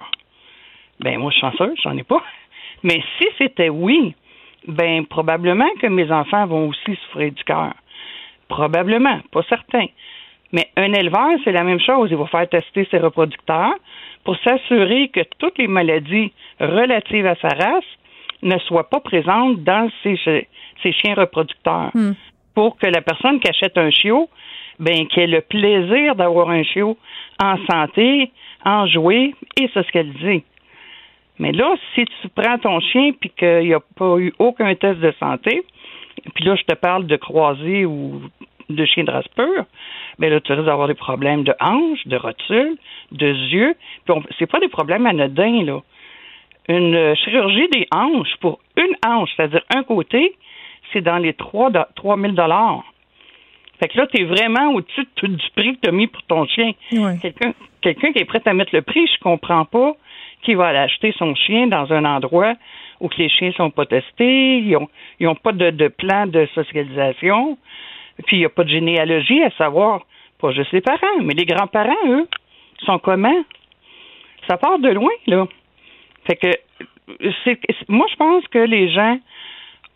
[0.98, 2.24] Ben moi, je suis chanceux, j'en ai pas.
[2.82, 4.16] Mais si c'était oui,
[4.66, 7.72] ben probablement que mes enfants vont aussi souffrir du cœur.
[8.48, 9.86] Probablement, pas certain.
[10.50, 12.08] Mais un éleveur, c'est la même chose.
[12.10, 13.74] Il va faire tester ses reproducteurs
[14.24, 17.84] pour s'assurer que toutes les maladies relatives à sa race
[18.42, 20.48] ne soient pas présentes dans ses,
[20.82, 21.90] chiens reproducteurs.
[21.94, 22.12] Hmm.
[22.54, 24.28] Pour que la personne qui achète un chiot,
[24.78, 26.96] ben, qui ait le plaisir d'avoir un chiot
[27.42, 28.30] en santé,
[28.64, 30.42] en jouer, et c'est ce qu'elle dit.
[31.38, 35.00] Mais là, si tu prends ton chien puis qu'il n'y a pas eu aucun test
[35.00, 35.62] de santé,
[36.34, 38.22] puis là, je te parle de croisé ou
[38.68, 39.64] de chien de race pure,
[40.18, 42.76] mais ben là, tu risques d'avoir des problèmes de hanches, de rotules,
[43.12, 43.74] de yeux.
[44.04, 45.80] Puis c'est pas des problèmes anodins, là.
[46.68, 50.34] Une chirurgie des hanches pour une hanche, c'est-à-dire un côté,
[50.92, 52.34] c'est dans les 3, 3 000
[53.78, 56.22] fait que là, tu es vraiment au-dessus de du prix que tu as mis pour
[56.22, 56.72] ton chien.
[57.82, 59.92] Quelqu'un qui est prêt à mettre le prix, je comprends pas
[60.42, 62.54] qui va aller acheter son chien dans un endroit
[63.00, 64.88] où les chiens sont pas testés, ils ont,
[65.20, 67.58] ils ont pas de, de plan de socialisation,
[68.26, 70.06] puis il n'y a pas de généalogie à savoir,
[70.40, 72.26] pas juste les parents, mais les grands-parents, eux,
[72.84, 73.44] sont comment?
[74.48, 75.46] Ça part de loin, là.
[76.26, 76.48] Fait que,
[77.44, 79.18] c'est, moi, je pense que les gens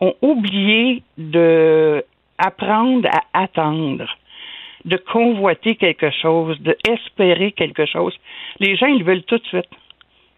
[0.01, 2.03] ont oublié de
[2.37, 4.07] apprendre à attendre,
[4.83, 8.17] de convoiter quelque chose, de espérer quelque chose.
[8.59, 9.69] Les gens, ils veulent tout de suite,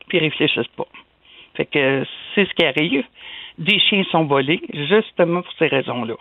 [0.08, 0.88] puis ils réfléchissent pas.
[1.56, 3.06] Fait que c'est ce qui arrive.
[3.58, 6.16] Des chiens sont volés, justement pour ces raisons-là.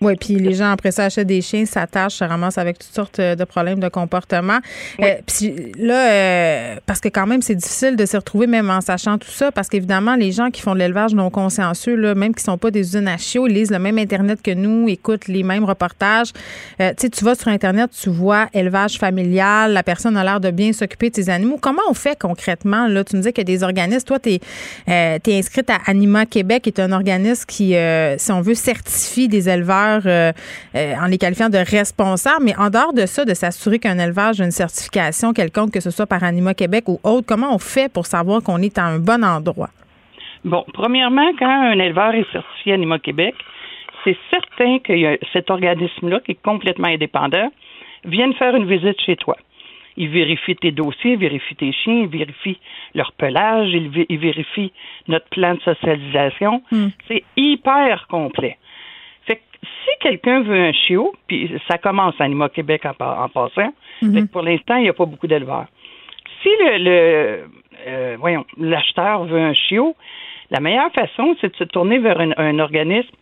[0.00, 3.20] Oui, puis les gens, après ça, achètent des chiens, s'attachent, se ramassent avec toutes sortes
[3.20, 4.58] de problèmes de comportement.
[5.00, 8.80] Euh, puis là, euh, parce que quand même, c'est difficile de se retrouver même en
[8.80, 12.32] sachant tout ça, parce qu'évidemment, les gens qui font de l'élevage non consciencieux, là, même
[12.32, 15.26] qui sont pas des usines à chiots, ils lisent le même Internet que nous, écoutent
[15.26, 16.32] les mêmes reportages.
[16.80, 20.38] Euh, tu sais, tu vas sur Internet, tu vois élevage familial, la personne a l'air
[20.38, 21.58] de bien s'occuper de ses animaux.
[21.60, 22.86] Comment on fait concrètement?
[22.86, 24.06] Là, tu me dis qu'il y a des organismes.
[24.06, 24.40] Toi, tu es,
[24.86, 27.74] es, inscrite à Anima Québec, qui est un organisme qui,
[28.18, 30.32] si on veut, certifie des éleveurs euh,
[30.74, 32.44] euh, en les qualifiant de responsables.
[32.44, 35.90] Mais en dehors de ça, de s'assurer qu'un élevage a une certification quelconque, que ce
[35.90, 38.98] soit par Anima Québec ou autre, comment on fait pour savoir qu'on est à un
[38.98, 39.70] bon endroit?
[40.44, 43.34] Bon, premièrement, quand un éleveur est certifié Anima Québec,
[44.04, 47.50] c'est certain que cet organisme-là, qui est complètement indépendant,
[48.04, 49.36] vienne faire une visite chez toi.
[49.96, 52.58] Il vérifie tes dossiers, il vérifie tes chiens, il vérifie
[52.94, 54.72] leur pelage, il, vérifie
[55.08, 56.62] notre plan de socialisation.
[56.70, 56.88] Hmm.
[57.08, 58.56] C'est hyper complet
[59.84, 63.72] si quelqu'un veut un chiot, puis ça commence à Anima Québec en, passant,
[64.02, 64.28] mhm.
[64.28, 65.66] pour l'instant, il n'y a pas beaucoup d'éleveurs.
[66.42, 67.44] Si le,
[67.86, 69.96] euh, voyons, l'acheteur veut un chiot,
[70.50, 73.14] la meilleure façon, c'est de se tourner vers un, organisme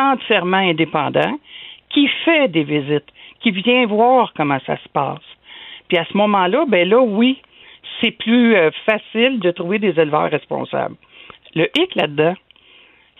[0.00, 1.38] entièrement indépendant
[1.90, 3.06] qui fait des visites,
[3.40, 5.22] qui vient voir comment ça se passe.
[5.88, 7.40] Puis à ce moment-là, ben là, oui,
[8.00, 10.96] c'est plus euh, facile de trouver des éleveurs responsables.
[11.54, 12.34] Le hic là-dedans,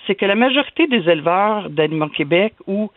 [0.07, 2.91] c'est que la majorité des éleveurs d'Aliments Québec ou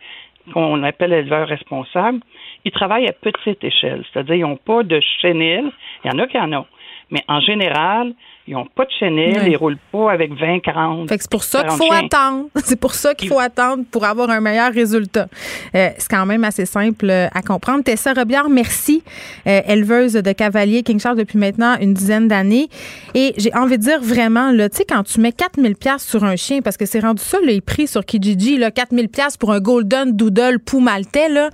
[0.52, 2.20] qu'on appelle éleveurs responsables,
[2.64, 5.70] ils travaillent à petite échelle, c'est-à-dire ils n'ont pas de chenille.
[6.04, 6.66] Il y en a qui en ont.
[7.10, 8.12] Mais en général,
[8.48, 11.08] ils n'ont pas de chenille, ils ne roulent pas avec 20, 40.
[11.10, 12.46] c'est pour ça qu'il faut attendre.
[12.64, 15.26] C'est pour ça qu'il faut attendre pour avoir un meilleur résultat.
[15.74, 17.82] Euh, c'est quand même assez simple euh, à comprendre.
[17.82, 19.02] Tessa Robillard, merci,
[19.46, 22.68] euh, éleveuse de cavalier King Charles depuis maintenant une dizaine d'années.
[23.14, 26.36] Et j'ai envie de dire vraiment, tu sais, quand tu mets 4000 pièces sur un
[26.36, 29.60] chien, parce que c'est rendu ça les prix sur Kijiji, là, 4000 pièces pour un
[29.60, 31.50] Golden Doodle Pou Maltais, là,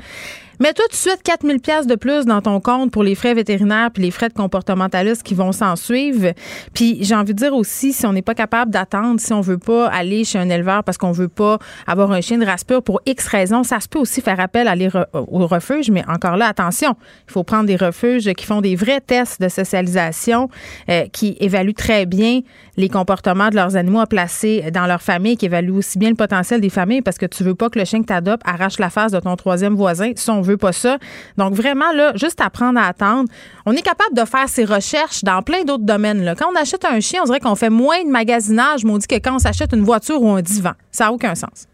[0.64, 3.90] Mets-toi tout de suite 4000 pièces de plus dans ton compte pour les frais vétérinaires
[3.92, 6.32] puis les frais de comportementaliste qui vont s'en suivre.
[6.72, 9.58] Puis j'ai envie de dire aussi, si on n'est pas capable d'attendre, si on veut
[9.58, 12.82] pas aller chez un éleveur parce qu'on veut pas avoir un chien de race pure
[12.82, 15.90] pour X raisons, ça se peut aussi faire appel à aller au refuge.
[15.90, 16.96] Mais encore là, attention,
[17.28, 20.48] il faut prendre des refuges qui font des vrais tests de socialisation,
[20.88, 22.40] euh, qui évaluent très bien
[22.78, 26.16] les comportements de leurs animaux à placer dans leur famille, qui évaluent aussi bien le
[26.16, 28.78] potentiel des familles parce que tu veux pas que le chien que tu adoptes arrache
[28.78, 30.98] la face de ton troisième voisin veut pas ça.
[31.36, 33.28] Donc, vraiment, là, juste apprendre à attendre.
[33.66, 36.24] On est capable de faire ses recherches dans plein d'autres domaines.
[36.24, 36.34] Là.
[36.34, 39.06] Quand on achète un chien, on dirait qu'on fait moins de magasinage, mais on dit
[39.06, 40.72] que quand on s'achète une voiture ou un divan.
[40.90, 41.66] Ça n'a aucun sens.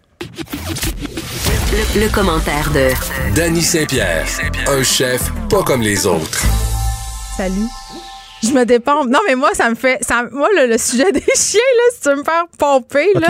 [1.96, 2.90] Le, commentaire de
[3.34, 4.26] Danny Saint-Pierre,
[4.66, 6.44] un chef pas comme les autres.
[7.36, 7.68] Salut.
[8.48, 9.04] Je me dépends.
[9.04, 9.98] Non, mais moi, ça me fait.
[10.02, 13.28] Ça, moi, le, sujet des chiens, là, si tu veux me faire pomper, là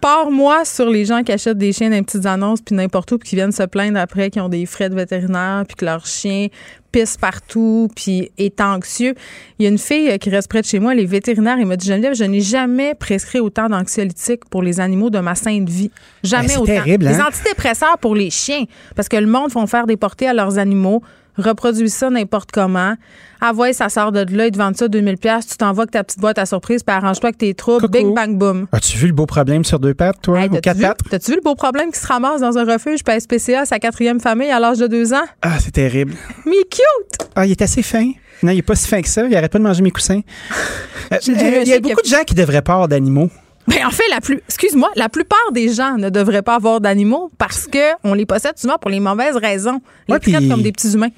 [0.00, 3.18] pars-moi sur les gens qui achètent des chiens dans les petites annonces puis n'importe où
[3.18, 6.06] puis qui viennent se plaindre après qu'ils ont des frais de vétérinaire puis que leur
[6.06, 6.48] chien
[6.90, 9.14] pisse partout puis est anxieux.
[9.58, 11.66] Il y a une fille euh, qui reste près de chez moi, les vétérinaires, il
[11.66, 15.68] m'a dit Geneviève, je n'ai jamais prescrit autant d'anxiolytiques pour les animaux de ma sainte
[15.68, 15.90] vie.
[16.24, 16.64] Jamais ben, autant.
[16.66, 17.26] Terrible, hein?
[17.28, 18.64] antidépresseurs pour les chiens
[18.96, 21.02] parce que le monde font faire des portées à leurs animaux
[21.36, 22.94] reproduis ça n'importe comment.
[23.40, 25.92] Ah ouais, ça sort de là, ils te vendent ça 2000 pièces, tu t'envoies que
[25.92, 28.66] ta petite boîte à surprise, puis arrange-toi que tes troubles, bing bang boom.
[28.72, 30.98] As-tu vu le beau problème sur deux pattes, toi, Hey, ou quatre vu- pattes?
[31.10, 34.50] T'as-tu vu le beau problème qui se ramasse dans un refuge PSPCA, sa quatrième famille
[34.50, 35.24] à l'âge de deux ans?
[35.40, 36.14] Ah, c'est terrible.
[36.44, 37.28] Mais cute!
[37.34, 38.10] Ah, il est assez fin.
[38.42, 39.26] Non, il est pas si fin que ça.
[39.26, 40.20] Il arrête pas de manger mes coussins.
[41.12, 43.30] Euh, euh, il y a beaucoup de gens qui devraient avoir d'animaux.
[43.68, 47.30] Ben, en fait, la plus, excuse-moi, la plupart des gens ne devraient pas avoir d'animaux
[47.38, 49.80] parce que on les possède souvent pour les mauvaises raisons.
[50.08, 51.10] Les Ouais, traitent puis- comme des petits humains.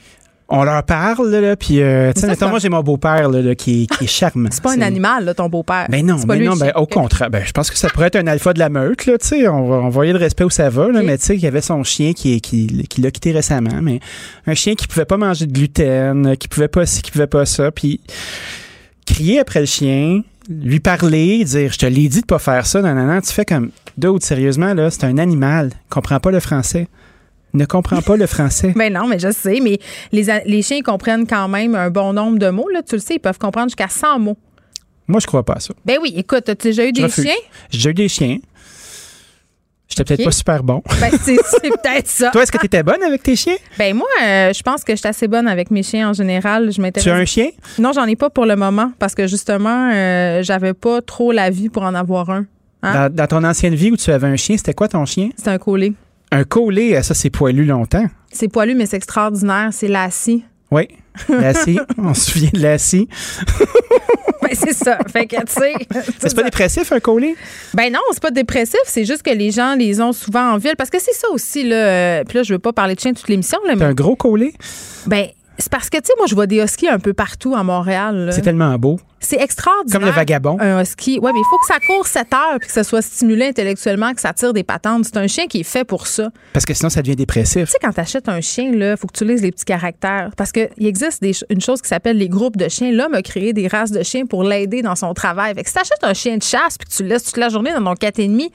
[0.55, 3.87] On leur parle, là, puis, euh, tu sais, moi, j'ai mon beau-père, là, là, qui,
[3.87, 4.51] qui est charmant.
[4.53, 5.87] C'est pas un animal, là, ton beau-père.
[5.89, 7.31] Ben non, pas ben non, ben au contraire.
[7.31, 9.49] Ben, je pense que ça pourrait être un alpha de la meute, là, tu sais.
[9.49, 11.83] On envoyer le respect où ça va, là, mais tu sais, il y avait son
[11.85, 14.01] chien qui, qui, qui l'a quitté récemment, mais
[14.47, 17.47] un chien qui pouvait pas manger de gluten, qui pouvait pas ci, qui pouvait pas
[17.47, 18.01] ça, puis
[19.07, 22.83] crier après le chien, lui parler, dire, je te l'ai dit de pas faire ça,
[22.83, 26.41] non, non, non, tu fais comme, d'autres, sérieusement, là, c'est un animal, comprend pas le
[26.41, 26.89] français.
[27.55, 28.73] Ne comprend pas le français.
[28.77, 29.79] Ben non, mais je sais, mais
[30.11, 32.69] les, les chiens ils comprennent quand même un bon nombre de mots.
[32.71, 34.39] Là, tu le sais, ils peuvent comprendre jusqu'à 100 mots.
[35.07, 35.75] Moi, je crois pas à ça.
[35.85, 37.25] Ben oui, écoute, as déjà eu Je des refuse.
[37.25, 37.35] chiens?
[37.71, 38.39] J'ai eu des chiens.
[39.97, 40.83] J'étais peut-être pas super bon.
[41.01, 42.31] Ben c'est peut-être ça.
[42.31, 43.57] Toi, est-ce que tu étais bonne avec tes chiens?
[43.79, 46.73] Ben moi, euh, je pense que je suis assez bonne avec mes chiens en général.
[46.73, 47.05] Je m'intéresse.
[47.05, 47.49] Tu as un chien?
[47.79, 51.51] Non, j'en ai pas pour le moment parce que justement, euh, j'avais pas trop la
[51.51, 52.47] vie pour en avoir un.
[52.83, 53.09] Hein?
[53.09, 55.31] Dans, dans ton ancienne vie où tu avais un chien, c'était quoi ton chien?
[55.37, 55.93] C'est un collet.
[56.31, 58.07] Un collet, ça, c'est poilu longtemps.
[58.33, 59.69] C'est poilu, mais c'est extraordinaire.
[59.73, 60.45] C'est lassie.
[60.71, 60.89] Oui.
[61.29, 61.79] Lassie.
[61.99, 63.07] On se souvient de Lassie.
[64.43, 64.99] ben c'est ça.
[65.13, 65.73] Fait que, tu sais.
[66.19, 67.35] C'est pas dépressif, un collet?
[67.75, 70.75] Ben non, c'est pas dépressif, c'est juste que les gens les ont souvent en ville.
[70.77, 71.77] Parce que c'est ça aussi, là.
[71.77, 73.85] euh, Puis là, je veux pas parler de chiens toute l'émission, là, mais.
[73.85, 74.53] un gros collet?
[75.07, 75.27] Ben,
[75.59, 78.31] c'est parce que, tu sais, moi, je vois des huskies un peu partout à Montréal.
[78.33, 78.99] C'est tellement beau.
[79.23, 80.01] C'est extraordinaire.
[80.01, 80.57] Comme le vagabond.
[80.61, 81.19] Un husky.
[81.23, 84.13] Oui, mais il faut que ça court 7 heures puis que ça soit stimulé intellectuellement,
[84.13, 85.05] que ça tire des patentes.
[85.05, 86.31] C'est un chien qui est fait pour ça.
[86.53, 87.67] Parce que sinon, ça devient dépressif.
[87.67, 90.31] Tu sais, quand tu achètes un chien, il faut que tu lises les petits caractères.
[90.37, 92.91] Parce qu'il existe des une chose qui s'appelle les groupes de chiens.
[92.93, 95.55] L'homme a créé des races de chiens pour l'aider dans son travail.
[95.55, 97.37] Fait que si tu achètes un chien de chasse puis que tu le laisses toute
[97.37, 98.51] la journée dans ton 4,5,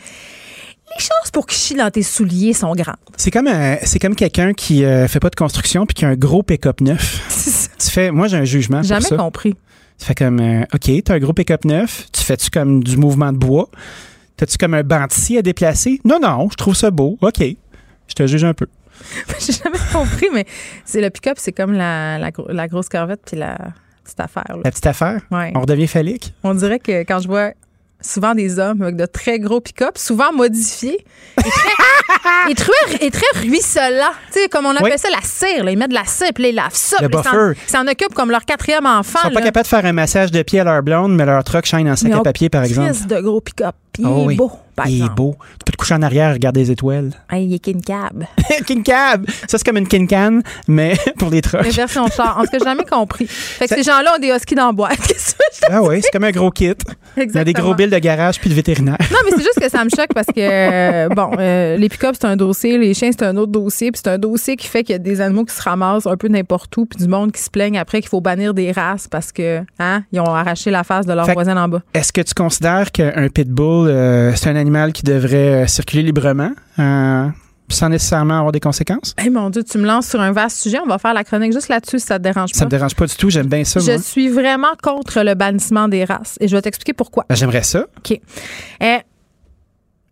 [0.95, 2.95] les chances pour qu'il chie dans tes souliers sont grandes.
[3.17, 3.49] C'est comme,
[3.83, 6.81] c'est comme quelqu'un qui euh, fait pas de construction puis qui a un gros pick-up
[6.81, 7.21] neuf.
[7.79, 9.17] tu fais, moi, j'ai un jugement pour Jamais ça.
[9.17, 9.55] compris.
[9.99, 12.07] Tu fais comme, euh, OK, t'as un gros pick-up neuf.
[12.11, 13.69] Tu fais-tu comme du mouvement de bois?
[14.37, 15.05] T'as-tu comme un banc
[15.37, 15.99] à déplacer?
[16.05, 17.17] Non, non, je trouve ça beau.
[17.21, 17.39] OK.
[17.39, 18.67] Je te juge un peu.
[19.39, 20.45] J'ai jamais compris, mais
[20.85, 23.57] c'est le pick-up, c'est comme la, la, la grosse corvette puis la
[24.03, 24.45] petite affaire.
[24.49, 24.57] là.
[24.63, 25.21] La petite affaire?
[25.31, 25.51] Ouais.
[25.55, 26.33] On redevient phallique?
[26.43, 27.51] On dirait que quand je vois
[28.07, 31.05] souvent des hommes avec de très gros pick-up, souvent modifiés,
[31.37, 34.11] et très, et très, et très ruisselants.
[34.33, 34.97] Tu sais, comme on appelle Oui.
[34.99, 35.63] ça la cire.
[35.63, 35.71] là.
[35.71, 36.97] Ils mettent de la cire, puis ils lavent ça.
[37.01, 37.59] Le puis ils s'en- buffer.
[37.67, 39.19] Ils s'en occupent comme leur quatrième enfant.
[39.23, 41.43] Ils sont pas capables de faire un massage de pied à leur blonde, mais leur
[41.43, 42.91] truck shine en sac à papier, par exemple.
[43.07, 43.75] de gros pick-up.
[43.93, 44.35] Puis Oh il est oui.
[44.35, 45.15] beau, par Il est exemple.
[45.15, 45.35] beau.
[45.39, 47.09] Tu peux te coucher en arrière et regarder les étoiles.
[47.29, 48.23] Hey, il est king cab.
[48.65, 49.25] king cab!
[49.47, 50.39] Ça, c'est comme une king can,
[50.69, 51.63] mais pour les trucks.
[51.63, 52.37] Mais version char.
[52.37, 53.25] En tout cas, j'ai jamais compris.
[53.27, 54.97] Fait que ces gens-là ont des huskies dans la boîte.
[55.05, 56.65] Qu'est-ce que je te Ah oui, c'est comme un gros kit.
[56.65, 56.75] Il y a
[57.15, 57.65] des Exactement.
[57.65, 58.97] gros billes de garage puis de vétérinaire.
[59.11, 62.15] Non, mais c'est juste que ça me choque parce que, euh, bon, euh, les pick-up,
[62.19, 64.83] c'est un dossier, les chiens, c'est un autre dossier, puis c'est un dossier qui fait
[64.83, 67.31] qu'il y a des animaux qui se ramassent un peu n'importe où, puis du monde
[67.31, 70.69] qui se plaigne après qu'il faut bannir des races parce que, hein, ils ont arraché
[70.69, 71.81] la face de leur Fait que- voisin en bas.
[71.95, 76.51] Est-ce que tu considères qu'un pitbull, euh, c'est un animal qui devrait euh, circuler librement
[76.79, 77.27] euh,
[77.69, 79.15] sans nécessairement avoir des conséquences?
[79.23, 80.77] Eh mon Dieu, tu me lances sur un vaste sujet.
[80.83, 82.59] On va faire la chronique juste là-dessus si ça te dérange pas.
[82.59, 84.01] Ça me dérange pas du tout, j'aime bien ça, Je moi.
[84.01, 87.25] suis vraiment contre le bannissement des races et je vais t'expliquer pourquoi.
[87.29, 87.85] Ben, J'aimerais ça.
[87.97, 88.19] OK.
[88.81, 88.97] Eh,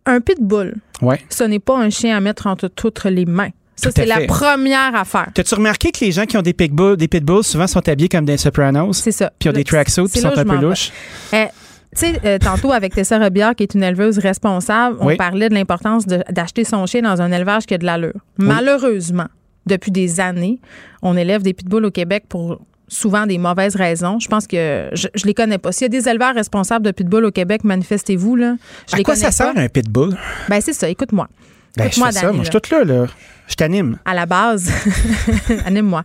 [0.06, 1.20] un pitbull, Ouais.
[1.28, 3.50] ce n'est pas un chien à mettre entre toutes les mains.
[3.78, 5.28] Ça, c'est la première affaire.
[5.34, 8.24] T'as-tu remarqué que les gens qui ont des pitbulls, des pitbulls souvent sont habillés comme
[8.24, 8.94] des Sopranos?
[8.94, 9.30] C'est ça.
[9.38, 10.92] Puis ils ont des tracksuits, puis sont un peu louches.
[11.34, 11.44] Eh,
[11.94, 15.16] tu sais, euh, tantôt avec Tessa Robillard, qui est une éleveuse responsable, on Oui.
[15.16, 18.14] parlait de l'importance d'acheter son chien dans un élevage qui a de l'allure.
[18.38, 19.26] Malheureusement,
[19.66, 20.58] depuis des années,
[21.02, 24.18] on élève des pitbulls au Québec pour souvent des mauvaises raisons.
[24.20, 25.72] Je pense que je, je les connais pas.
[25.72, 28.56] S'il y a des éleveurs responsables de pitbulls au Québec, manifestez-vous là.
[28.88, 29.32] Je À les quoi ça pas.
[29.32, 30.16] sert un pitbull?
[30.48, 30.88] Ben c'est ça.
[30.88, 31.28] Écoute-moi.
[31.76, 32.52] Ben, je Écoute-moi, fais ça, Dani, moi, je là.
[32.52, 33.06] suis toute là, là.
[33.48, 33.98] Je t'anime.
[34.04, 34.70] À la base,
[35.66, 36.02] anime-moi.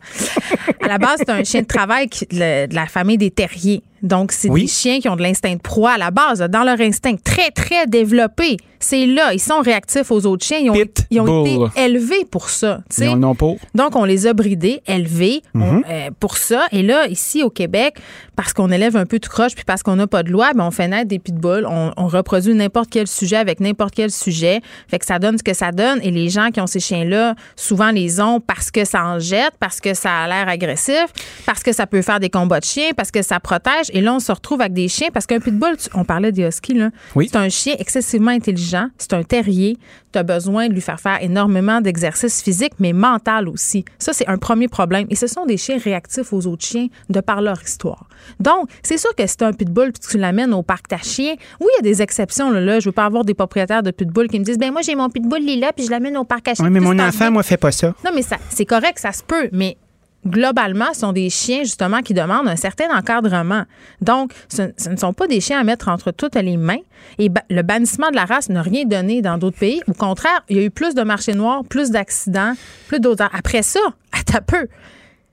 [0.83, 3.81] À la base, c'est un chien de travail qui- de de la famille des terriers.
[4.03, 4.61] Donc, c'est Oui.
[4.63, 7.51] des chiens qui ont de l'instinct de proie à la base, dans leur instinct très,
[7.51, 8.57] très développé.
[8.79, 10.57] C'est là, ils sont réactifs aux autres chiens.
[10.57, 10.75] Ils ont,
[11.11, 11.67] ils ont Pitbull.
[11.67, 12.81] été élevés pour ça.
[12.97, 13.59] Ils ont pour.
[13.75, 15.61] Donc, on les a bridés, élevés Mhm.
[15.63, 16.65] on- euh, pour ça.
[16.71, 17.97] Et là, ici au Québec,
[18.35, 20.65] parce qu'on élève un peu tout croche puis parce qu'on n'a pas de loi, ben,
[20.65, 21.67] on fait naître des pitbulls.
[21.69, 24.61] On, on reproduit n'importe quel sujet avec n'importe quel sujet.
[24.87, 25.99] Fait que ça donne ce que ça donne.
[26.01, 29.53] Et les gens qui ont ces chiens-là souvent les ont parce que ça en jette,
[29.59, 31.05] parce que ça a l'air agressif,
[31.45, 33.89] parce que ça peut faire des combats de chiens, parce que ça protège.
[33.93, 36.73] Et là, on se retrouve avec des chiens parce qu'un pitbull, on parlait des huskies,
[36.73, 36.89] là.
[37.15, 38.87] C'est un chien excessivement intelligent.
[38.97, 39.77] C'est un terrier.
[40.11, 43.85] Tu as besoin de lui faire faire énormément d'exercices physiques, mais mental aussi.
[43.97, 45.07] Ça, c'est un premier problème.
[45.09, 48.07] Et ce sont des chiens réactifs aux autres chiens de par leur histoire.
[48.39, 51.33] Donc, c'est sûr que si tu un pitbull puis tu l'amènes au parc ta chien,
[51.59, 52.51] oui, il y a des exceptions.
[52.51, 52.79] Là, là.
[52.79, 55.09] Je veux pas avoir des propriétaires de pitbull qui me disent ben moi, j'ai mon
[55.09, 56.65] pitbull, il est là, puis je l'amène au parc à chien.
[56.65, 57.93] Oui, mais mon enfant, moi, fait pas ça.
[58.05, 59.77] Non, mais ça, c'est correct, ça se peut, mais
[60.25, 63.63] globalement, ce sont des chiens, justement, qui demandent un certain encadrement.
[64.01, 66.81] Donc, ce, ne sont pas des chiens à mettre entre toutes les mains.
[67.17, 69.81] Et le bannissement de la race n'a rien donné dans d'autres pays.
[69.87, 72.53] Au contraire, il y a eu plus de marchés noirs, plus d'accidents,
[72.87, 73.27] plus d'autres.
[73.33, 73.79] Après ça,
[74.33, 74.67] à peu.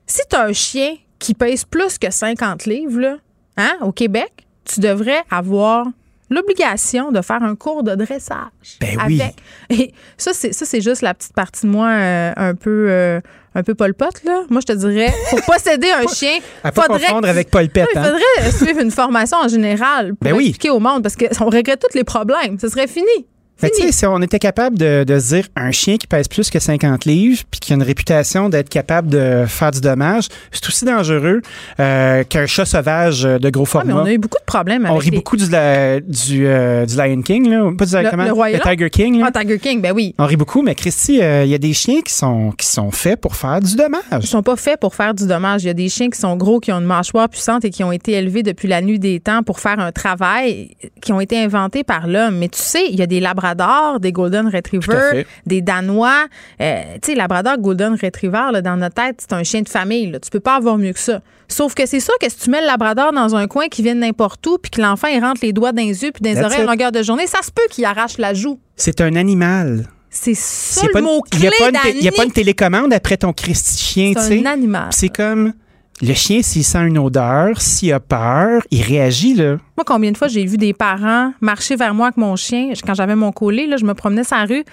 [0.05, 3.17] Si tu as un chien qui pèse plus que 50 livres, là,
[3.57, 5.85] hein, au Québec, tu devrais avoir
[6.29, 8.77] l'obligation de faire un cours de dressage.
[8.79, 9.21] Ben oui.
[9.69, 13.19] Et ça, c'est ça, c'est juste la petite partie de moi euh, un peu euh,
[13.55, 14.43] un peu polpote, là.
[14.49, 17.49] Moi, je te dirais, pour posséder un chien, à pas confondre avec.
[17.53, 18.51] Il faudrait hein.
[18.51, 22.03] suivre une formation en général pour ben expliquer au monde parce qu'on regrette tous les
[22.03, 22.59] problèmes.
[22.59, 23.25] Ce serait fini.
[23.61, 26.27] Mais tu sais, si on était capable de, de se dire un chien qui pèse
[26.27, 30.27] plus que 50 livres puis qui a une réputation d'être capable de faire du dommage,
[30.51, 31.41] c'est aussi dangereux
[31.79, 33.93] euh, qu'un chat sauvage de gros format.
[33.93, 35.53] mais on a eu beaucoup de problèmes avec On rit beaucoup du, du,
[36.47, 37.69] euh, du, Lion King, là.
[37.77, 39.19] Pas du le, le, le Tiger King.
[39.19, 39.29] Là.
[39.33, 40.15] Ah, Tiger King, ben oui.
[40.17, 42.91] On rit beaucoup, mais Christy, euh, il y a des chiens qui sont, qui sont
[42.91, 44.01] faits pour faire du dommage.
[44.21, 45.63] Ils sont pas faits pour faire du dommage.
[45.63, 47.83] Il y a des chiens qui sont gros, qui ont une mâchoire puissante et qui
[47.83, 51.37] ont été élevés depuis la nuit des temps pour faire un travail qui ont été
[51.37, 52.37] inventés par l'homme.
[52.37, 53.48] Mais tu sais, il y a des labradors,
[53.99, 56.25] des Golden Retriever, des Danois.
[56.61, 60.11] Euh, tu sais, Labrador Golden Retriever, là, dans notre tête, c'est un chien de famille.
[60.11, 60.19] Là.
[60.19, 61.21] Tu peux pas avoir mieux que ça.
[61.47, 63.95] Sauf que c'est sûr que si tu mets le Labrador dans un coin qui vient
[63.95, 66.43] n'importe où, puis que l'enfant il rentre les doigts dans les yeux puis dans les
[66.43, 68.59] oreilles à longueur de journée, ça se peut qu'il arrache la joue.
[68.75, 69.87] C'est un animal.
[70.11, 71.49] C'est ça le mot-clé
[71.93, 74.27] Il n'y a, pas une télécommande après ton Christy chien, tu sais.
[74.27, 74.87] C'est un animal.
[74.91, 75.53] C'est comme...
[76.01, 79.57] Le chien, s'il sent une odeur, s'il a peur, il réagit, là.
[79.75, 82.71] Moi, combien de fois j'ai vu des parents marcher vers moi avec mon chien?
[82.85, 84.63] Quand j'avais mon collet, là, je me promenais sur la rue.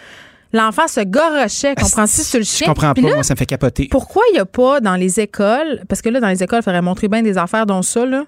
[0.52, 2.66] L'enfant se gorochait, ah, comprends-tu, sur le chien.
[2.66, 3.88] Je comprends pas, moi, ça me fait capoter.
[3.90, 6.64] Pourquoi il n'y a pas dans les écoles, parce que là, dans les écoles, il
[6.64, 8.24] faudrait montrer bien des affaires dont ça, là.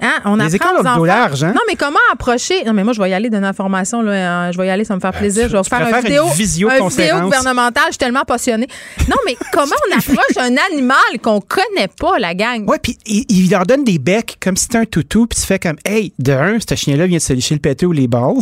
[0.00, 0.20] Hein?
[0.24, 1.52] On les écoles ont large, hein?
[1.54, 2.64] Non, mais comment approcher?
[2.64, 4.02] Non, mais moi, je vais y aller d'une information.
[4.02, 4.12] Là.
[4.48, 5.48] Euh, je vais y aller, ça va me faire Euh, plaisir.
[5.48, 7.84] je vais faire une vidéo, vidéo, une vidéo gouvernementale.
[7.86, 8.66] Je suis tellement passionnée.
[9.08, 12.68] Non, mais comment on approche un animal qu'on connaît pas, la gang?
[12.68, 15.46] Ouais, puis il, il, leur donne des becs comme si c'était un toutou, puis tu
[15.46, 18.08] fais comme, hey, de un, ce chien-là vient de se lécher le pété ou les
[18.08, 18.34] balles.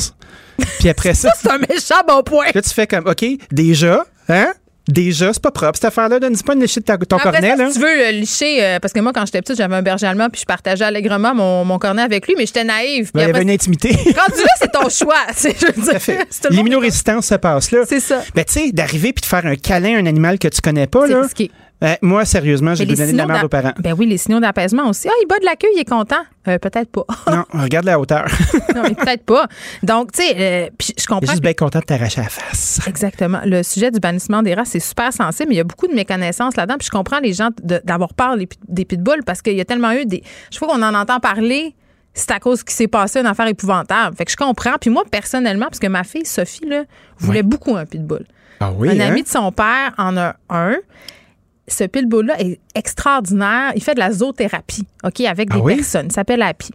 [0.80, 1.28] Puis après ça.
[1.30, 2.46] ça, c'est un méchant bon point.
[2.54, 4.52] Là, tu fais comme, OK, déjà, hein?
[4.92, 6.20] Déjà, c'est pas propre cette affaire-là.
[6.20, 7.48] Donne-y pas une léchée de ta, ton Après cornet.
[7.50, 7.68] Ça, là.
[7.68, 10.06] Si tu veux euh, licher, euh, parce que moi, quand j'étais petite, j'avais un berger
[10.06, 13.10] allemand, puis je partageais allègrement mon, mon cornet avec lui, mais j'étais naïve.
[13.14, 13.90] Ben, il y avait une intimité.
[13.96, 15.14] Rendu là, c'est ton choix.
[16.50, 17.84] L'immunorésistance se passe là.
[17.88, 18.22] C'est ça.
[18.34, 20.86] Ben, tu sais, d'arriver puis de faire un câlin à un animal que tu connais
[20.86, 21.22] pas, C'est là.
[21.22, 21.50] risqué.
[21.82, 23.72] Ben, moi, sérieusement, j'ai donné de la merde aux parents.
[23.80, 25.08] Ben oui, les signaux d'apaisement aussi.
[25.08, 26.22] Ah, il bat de la queue, il est content.
[26.46, 27.04] Euh, peut-être pas.
[27.26, 28.24] non, regarde la hauteur.
[28.76, 29.48] non, mais peut-être pas.
[29.82, 31.18] Donc, tu sais, euh, je comprends.
[31.22, 32.78] Il est juste bien content de t'arracher la face.
[32.86, 33.40] Exactement.
[33.44, 35.94] Le sujet du bannissement des races, c'est super sensible, mais il y a beaucoup de
[35.94, 36.76] méconnaissances là-dedans.
[36.78, 40.06] Puis je comprends les gens d'avoir peur des, pitbulls parce qu'il y a tellement eu
[40.06, 40.22] des.
[40.52, 41.74] Je crois qu'on en entend parler
[42.14, 44.14] c'est à cause qu'il s'est passé une affaire épouvantable.
[44.14, 44.74] Fait que je comprends.
[44.78, 46.84] Puis moi, personnellement, parce que ma fille, Sophie, là,
[47.18, 48.26] voulait beaucoup un pitbull.
[48.60, 49.08] Ah oui, un hein?
[49.08, 50.76] ami de son père en a un.
[51.68, 53.72] Ce pitbull-là est extraordinaire.
[53.76, 55.76] Il fait de la zoothérapie, OK, avec des Ah oui?
[55.76, 56.06] personnes.
[56.10, 56.70] Il s'appelle Happy.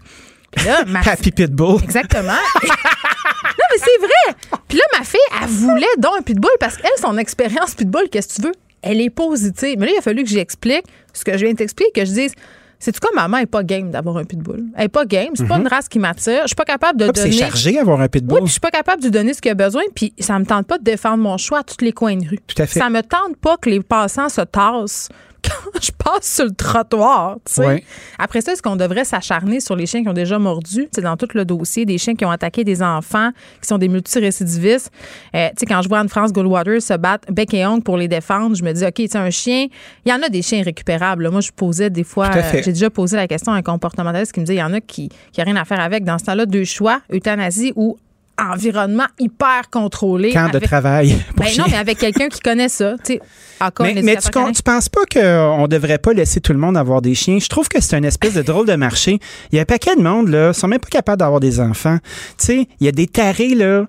[0.51, 1.83] Puis là, ma Happy Pitbull.
[1.83, 2.31] Exactement.
[2.63, 4.59] non, mais c'est vrai.
[4.67, 8.29] Puis là, ma fille, elle voulait donc un pitbull parce qu'elle, son expérience pitbull, qu'est-ce
[8.29, 8.53] que tu veux?
[8.81, 9.75] Elle est positive.
[9.79, 12.11] Mais là, il a fallu que j'explique ce que je viens de t'expliquer, que je
[12.11, 12.31] dise.
[12.79, 14.65] C'est quoi, maman est pas game d'avoir un pitbull?
[14.75, 15.29] Elle est pas game.
[15.33, 15.61] C'est pas Mhm.
[15.63, 16.41] une race qui m'attire.
[16.43, 17.31] Je suis pas capable de Ah, donner.
[17.31, 18.35] C'est chargé avoir un pitbull.
[18.35, 20.37] Oui, puis je suis pas capable de lui donner ce qu'il a besoin, puis ça
[20.37, 22.39] me tente pas de défendre mon choix à tous les coins de rue.
[22.45, 22.79] Tout à fait.
[22.79, 25.09] Ça me tente pas que les passants se tassent
[25.81, 27.37] je passe sur le trottoir.
[27.45, 27.65] tu sais.
[27.65, 27.83] Ouais.
[28.19, 30.87] Après ça, est-ce qu'on devrait s'acharner sur les chiens qui ont déjà mordu?
[30.91, 33.87] C'est dans tout le dossier, des chiens qui ont attaqué des enfants, qui sont des
[33.87, 34.91] multirécidivistes?
[35.35, 38.07] Euh, tu sais, quand je vois Anne-France Goldwater se battre bec et ongle pour les
[38.07, 39.67] défendre, je me dis, OK, tu sais, un chien,
[40.05, 41.29] il y en a des chiens récupérables.
[41.29, 44.39] Moi, je posais des fois, euh, j'ai déjà posé la question à un comportementaliste qui
[44.39, 46.03] me disait, il y en a qui n'ont rien à faire avec.
[46.03, 47.97] Dans ce temps-là, deux choix, euthanasie ou
[48.39, 50.31] environnement hyper contrôlé.
[50.31, 51.17] Camp de travail.
[51.37, 52.95] Ben non, mais avec quelqu'un qui connaît ça.
[53.03, 53.21] Tu sais,
[53.59, 57.01] encore Mais, mais tu, tu penses pas qu'on devrait pas laisser tout le monde avoir
[57.01, 57.39] des chiens?
[57.39, 59.19] Je trouve que c'est une espèce de drôle de marché.
[59.51, 61.97] Il y a un paquet de monde, là, sont même pas capables d'avoir des enfants.
[62.37, 63.85] Tu sais, il y a des tarés, là.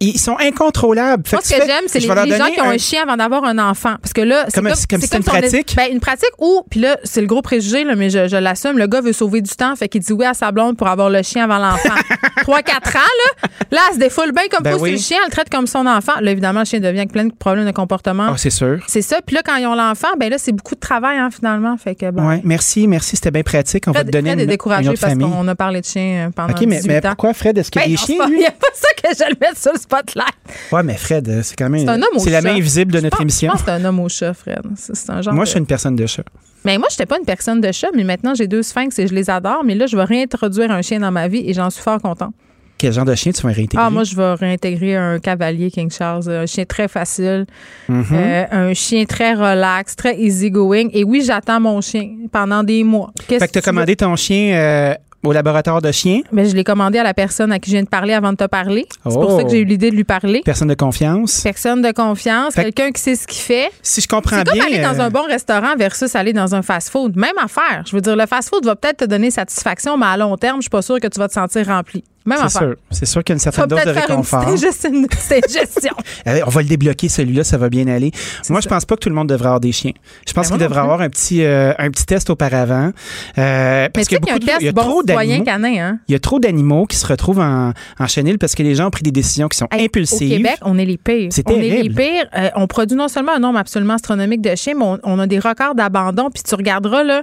[0.00, 1.22] Ils sont incontrôlables.
[1.30, 2.78] Moi, ce que j'aime, c'est les, gens qui ont un...
[2.78, 3.96] chien avant d'avoir un enfant.
[4.00, 5.74] Parce que là, c'est comme, une pratique.
[5.76, 8.78] Ben, une pratique où, puis là, c'est le gros préjugé, là, mais je, je l'assume,
[8.78, 11.10] le gars veut sauver du temps, fait qu'il dit oui à sa blonde pour avoir
[11.10, 11.94] le chien avant l'enfant.
[12.44, 14.92] 3-4 ans, là, là, elle se défoule bien comme ben oui.
[14.92, 16.12] le chien, elle le traite comme son enfant.
[16.20, 18.28] Là, évidemment, le chien devient avec plein de problèmes de comportement.
[18.32, 18.80] Oh, c'est sûr.
[18.86, 19.20] C'est ça.
[19.24, 21.76] Puis là, quand ils ont l'enfant, ben là, c'est beaucoup de travail, hein, finalement.
[21.76, 22.28] Fait que, bon.
[22.28, 23.84] Ouais, merci, merci, c'était bien pratique.
[23.86, 25.86] On va te donner Fred une, est découragé une autre parce qu'on a parlé de
[25.86, 27.56] chien pendant OK, mais, 18 mais pourquoi, Fred?
[27.58, 28.26] Est-ce qu'il y a Ben des chiens?
[28.28, 30.34] Il n'y a pas ça que je le mette sur le spotlight.
[30.72, 31.80] Ouais, mais Fred, euh, c'est quand même.
[31.84, 33.48] C'est un homme au C'est la main invisible de Je notre pense- émission.
[33.48, 34.62] Je pense que c'est un homme au chat, Fred.
[34.76, 35.34] C'est c'est un genre.
[35.34, 36.24] Moi, de- je suis une personne de chat.
[36.64, 39.06] Mais moi, je n'étais pas une personne de chat, mais maintenant, j'ai deux sphinx et
[39.06, 39.62] je les adore.
[39.64, 42.32] Mais là, je vais réintroduire un chien dans ma vie et j'en suis fort contente.
[42.76, 43.84] Quel genre de chien tu vas réintégrer?
[43.86, 47.46] Ah, moi, je vais réintégrer un cavalier King Charles, un chien très facile,
[47.88, 48.04] Mhm.
[48.12, 50.88] euh, un chien très relax, très easygoing.
[50.92, 53.12] Et oui, j'attends mon chien pendant des mois.
[53.28, 54.94] Qu'est-ce Fait que tu as commandé ton chien euh,
[55.24, 56.20] au laboratoire de chiens?
[56.32, 58.36] Ben, je l'ai commandé à la personne à qui je viens de parler avant de
[58.36, 58.86] te parler.
[58.90, 59.20] C'est Oh.
[59.20, 60.42] pour ça que j'ai eu l'idée de lui parler.
[60.44, 61.40] Personne de confiance?
[61.42, 63.70] Personne de confiance, quelqu'un qui sait ce qu'il fait.
[63.82, 64.66] Si je comprends C'est comme bien.
[64.66, 67.16] aller dans euh, un bon restaurant versus aller dans un fast-food.
[67.16, 67.84] Même affaire.
[67.86, 70.62] Je veux dire, le fast-food va peut-être te donner satisfaction, mais à long terme, je
[70.62, 72.04] suis pas sûre que tu vas te sentir rempli.
[72.26, 72.74] Même C'est sûr.
[72.90, 74.48] C'est sûr qu'il y a une certaine dose de réconfort.
[74.48, 75.92] une petite ingestion.
[76.26, 78.10] Euh, On va le débloquer, celui-là, ça va bien aller.
[78.48, 79.92] Moi, je pense pas que tout le monde devrait avoir des chiens.
[80.26, 82.92] Je pense Ben, qu'il devrait avoir un petit, euh, un petit test auparavant.
[83.38, 84.82] Euh, parce qu'il y a y a un beaucoup de- il y a test bon
[84.82, 85.44] trop d'animaux.
[85.78, 85.98] hein?
[86.08, 88.86] Il y a trop d'animaux qui se retrouvent en, en chenille parce que les gens
[88.86, 90.32] ont pris des décisions qui sont Hey, impulsives.
[90.32, 91.28] Au Québec, on est les pires.
[91.30, 91.94] C'est on est les terrible.
[91.94, 92.26] pires.
[92.36, 95.26] Euh, on produit non seulement un nombre absolument astronomique de chiens, mais on, on a
[95.26, 96.30] des records d'abandon.
[96.32, 97.22] Puis tu regarderas, là,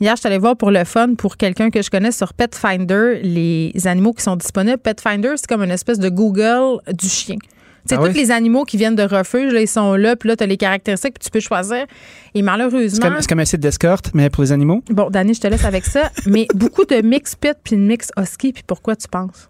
[0.00, 2.54] hier, je suis allée voir pour le fun, pour quelqu'un que je connais sur Pet
[2.54, 4.78] Finder, les animaux qui sont disponibles.
[4.78, 7.36] Pet Finder, c'est comme une espèce de Google du chien.
[7.36, 8.20] Tu sais, Ah tous oui?
[8.20, 10.56] les animaux qui viennent de refuge, là, ils sont là, puis là, tu as les
[10.58, 11.82] caractéristiques, puis tu peux choisir.
[11.84, 11.86] Et
[12.34, 13.06] C'est malheureusement.
[13.08, 14.82] comme, c'est comme un site d'escorte, mais pour les animaux.
[14.90, 16.10] Bon, Dani, je te laisse avec ça.
[16.26, 18.52] mais beaucoup de mix pit puis de mix husky.
[18.52, 19.48] Puis pourquoi tu penses?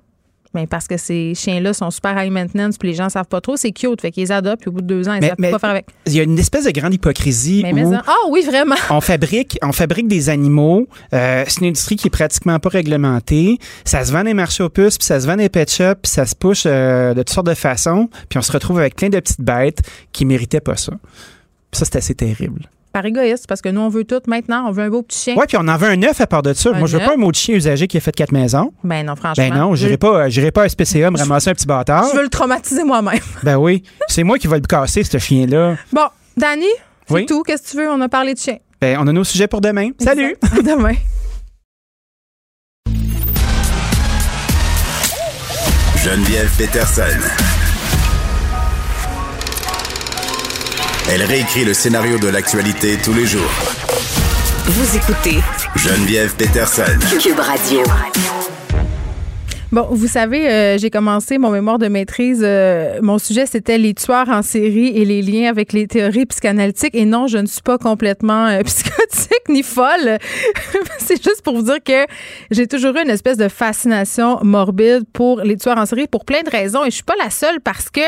[0.55, 3.57] Ben parce que ces chiens-là sont super high maintenance puis les gens savent pas trop.
[3.57, 4.01] C'est cute.
[4.01, 5.59] Fait qu'ils les adoptent puis au bout de deux ans, ils Mais- savent mais- pas
[5.59, 5.87] faire avec.
[6.07, 8.75] Il y a une espèce de grande hypocrisie Mais, mais où Ah oui, vraiment.
[8.91, 10.89] on fabrique, on fabrique des animaux.
[11.13, 13.59] Euh, c'est une industrie qui est pratiquement pas réglementée.
[13.85, 16.11] Ça se vend les marchés aux puces, puis ça se vend les pet shops, puis
[16.11, 18.09] ça se push euh, de toutes sortes de façons.
[18.29, 19.81] Puis on se retrouve avec plein de petites bêtes
[20.13, 20.93] qui méritaient pas ça.
[21.71, 22.63] Puis ça, c'est assez terrible.
[22.99, 24.65] Par égoïste, parce que nous, on veut tout maintenant.
[24.67, 25.37] On veut un beau petit chien.
[25.37, 26.71] Ouais, puis on en veut un neuf à part de ça.
[26.71, 27.07] Un Moi, je veux neuf.
[27.07, 28.73] pas un mot de chien usagé qui a fait quatre maisons.
[28.83, 29.49] Ben non, franchement.
[29.51, 32.09] Ben non, j'irai pas, euh, j'irai pas à SPCA me ramasser un petit bâtard.
[32.11, 33.21] Je veux le traumatiser moi-même.
[33.45, 35.77] Ben oui, c'est moi qui vais le casser, ce chien-là.
[35.93, 36.07] Bon,
[36.37, 36.65] Dani,
[37.07, 37.27] c'est Oui?
[37.27, 37.45] tout.
[37.45, 37.89] Qu'est-ce que tu veux?
[37.89, 38.57] On a parlé de chien.
[38.81, 39.91] Ben, on a nos sujets pour demain.
[40.01, 40.35] Salut!
[40.59, 40.95] À demain.
[46.03, 47.05] Geneviève Peterson.
[51.11, 53.51] Elle réécrit le scénario de l'actualité tous les jours.
[54.67, 55.39] Vous écoutez
[55.75, 56.83] Geneviève Peterson.
[57.19, 57.83] Cube Radio.
[59.71, 62.41] Bon, vous savez, euh, j'ai commencé mon mémoire de maîtrise.
[62.43, 66.95] euh, mon sujet, c'était les tueurs en série et les liens avec les théories psychanalytiques.
[66.95, 70.17] Et non, je ne suis pas complètement euh, psychotique ni folle.
[70.99, 72.07] C'est juste pour vous dire que
[72.51, 76.43] j'ai toujours eu une espèce de fascination morbide pour les tueurs en série pour plein
[76.43, 76.85] de raisons.
[76.85, 78.01] Et je suis pas la seule parce que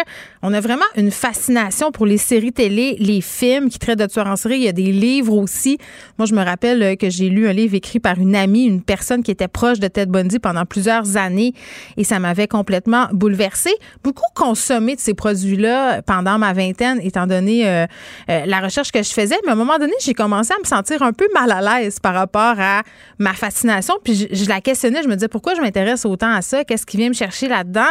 [0.42, 4.28] on a vraiment une fascination pour les séries télé, les films qui traitent de tueurs
[4.28, 4.56] en série.
[4.56, 5.76] Il y a des livres aussi.
[6.16, 8.82] Moi, je me rappelle euh, que j'ai lu un livre écrit par une amie, une
[8.82, 11.49] personne qui était proche de Ted Bundy pendant plusieurs années
[11.96, 13.74] et ça m'avait complètement bouleversée.
[14.02, 17.86] Beaucoup consommé de ces produits-là pendant ma vingtaine, étant donné euh,
[18.28, 19.36] euh, la recherche que je faisais.
[19.44, 21.98] Mais à un moment donné, j'ai commencé à me sentir un peu mal à l'aise
[22.00, 22.82] par rapport à
[23.18, 23.94] ma fascination.
[24.04, 26.96] Puis je, la questionnais, je me disais pourquoi je m'intéresse autant à ça, qu'est-ce qui
[26.96, 27.90] vient me chercher là-dedans?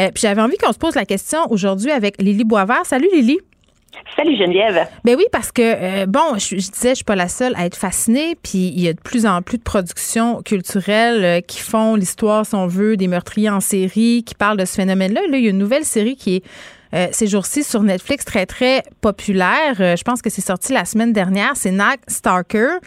[0.00, 2.84] Euh, puis j'avais envie qu'on se pose la question aujourd'hui avec Lily Boisvert.
[2.84, 3.38] Salut Lily.
[4.16, 4.86] Salut Geneviève.
[5.04, 7.76] Ben oui, parce que, euh, bon, je, disais, je suis pas la seule à être
[7.76, 11.96] fascinée, puis il y a de plus en plus de productions culturelles euh, qui font
[11.96, 15.20] l'histoire, si on veut, des meurtriers en série, qui parlent de ce phénomène-là.
[15.28, 16.44] Là, il y a une nouvelle série qui est
[16.94, 19.74] euh, ces jours-ci sur Netflix très, très populaire.
[19.80, 21.52] Euh, je pense que c'est sorti la semaine dernière.
[21.54, 22.78] C'est Night Stalker.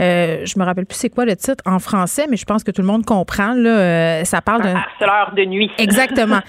[0.00, 2.70] Euh, je me rappelle plus c'est quoi le titre en français, mais je pense que
[2.70, 3.54] tout le monde comprend.
[3.54, 4.76] Là, Euh, ça parle d'un...
[4.76, 5.70] Harceleur de nuit.
[5.78, 6.40] Exactement.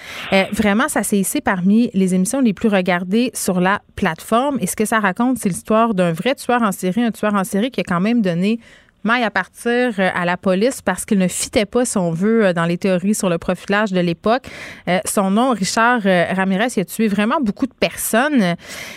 [0.52, 4.58] Vraiment, ça s'est hissé parmi les émissions les plus regardées sur la plateforme.
[4.60, 7.44] Et ce que ça raconte, c'est l'histoire d'un vrai tueur en série, un tueur en
[7.44, 8.58] série qui a quand même donné
[9.14, 12.52] à partir euh, à la police parce qu'il ne fitait pas, si on veut, euh,
[12.52, 14.48] dans les théories sur le profilage de l'époque.
[14.88, 18.56] Euh, son nom, Richard Ramirez, il a tué vraiment beaucoup de personnes.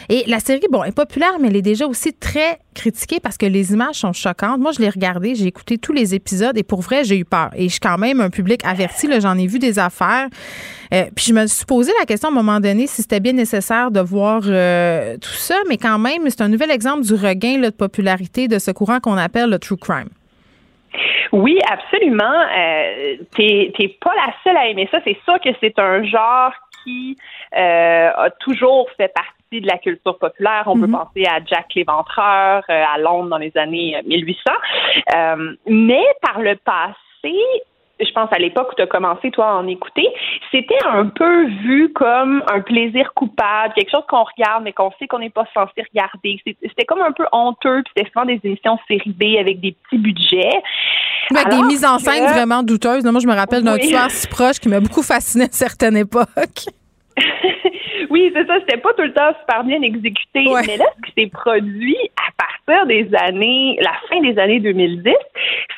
[0.09, 3.45] Et la série, bon, est populaire, mais elle est déjà aussi très critiquée parce que
[3.45, 4.59] les images sont choquantes.
[4.59, 7.49] Moi, je l'ai regardée, j'ai écouté tous les épisodes et pour vrai, j'ai eu peur.
[7.55, 10.27] Et je suis quand même un public averti, là, j'en ai vu des affaires.
[10.93, 13.33] Euh, puis je me suis posé la question à un moment donné si c'était bien
[13.33, 17.59] nécessaire de voir euh, tout ça, mais quand même, c'est un nouvel exemple du regain
[17.59, 20.09] là, de popularité de ce courant qu'on appelle le true crime.
[21.31, 22.23] Oui, absolument.
[22.57, 23.71] Euh, t'es,
[24.03, 24.99] pas la seule à aimer ça.
[25.03, 26.51] C'est sûr que c'est un genre
[26.83, 27.15] qui
[27.55, 30.63] euh, a toujours fait partie de la culture populaire.
[30.65, 30.91] On peut Mhm.
[30.93, 34.41] penser à Jack l'Éventreur euh, à Londres dans les années euh, 1800.
[35.15, 37.35] Euh, mais par le passé,
[37.99, 40.07] je pense à l'époque où tu as commencé, toi, à en écouter,
[40.51, 45.07] c'était un peu vu comme un plaisir coupable, quelque chose qu'on regarde, mais qu'on sait
[45.07, 46.41] qu'on n'est pas censé regarder.
[46.45, 49.97] C'était comme un peu honteux, puis c'était souvent des émissions série B avec des petits
[49.97, 50.61] budgets.
[51.31, 53.03] Avec des Alors mises en scène que- vraiment douteuses.
[53.05, 53.87] Moi, je me rappelle d'un Oui.
[53.87, 56.25] tueur si proche qui m'a beaucoup fasciné à une certaine époque.
[58.09, 60.43] Oui, c'est ça, c'était pas tout le temps super bien exécuté.
[60.65, 65.13] Mais là, ce qui s'est produit à partir des années, la fin des années 2010,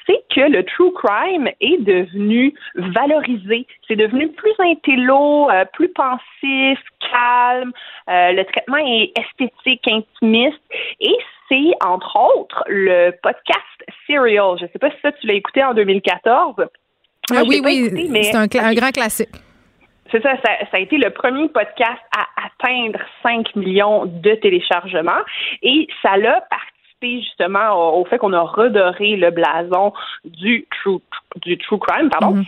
[0.07, 3.65] c'est que le true crime est devenu valorisé.
[3.87, 7.71] C'est devenu plus intello, euh, plus pensif, calme.
[8.09, 10.61] Euh, le traitement est esthétique, intimiste.
[10.99, 11.15] Et
[11.49, 13.59] c'est, entre autres, le podcast
[14.07, 14.57] Serial.
[14.59, 16.55] Je sais pas si ça, tu l'as écouté en 2014.
[16.57, 16.67] Moi,
[17.35, 19.29] Ah oui, oui, c'est un grand classique.
[20.11, 25.23] C'est ça, ça, ça a été le premier podcast à atteindre 5 millions de téléchargements
[25.61, 29.93] et ça l'a participé justement au, au fait qu'on a redoré le blason
[30.23, 30.99] du true,
[31.37, 32.09] du true crime.
[32.09, 32.43] Pardon.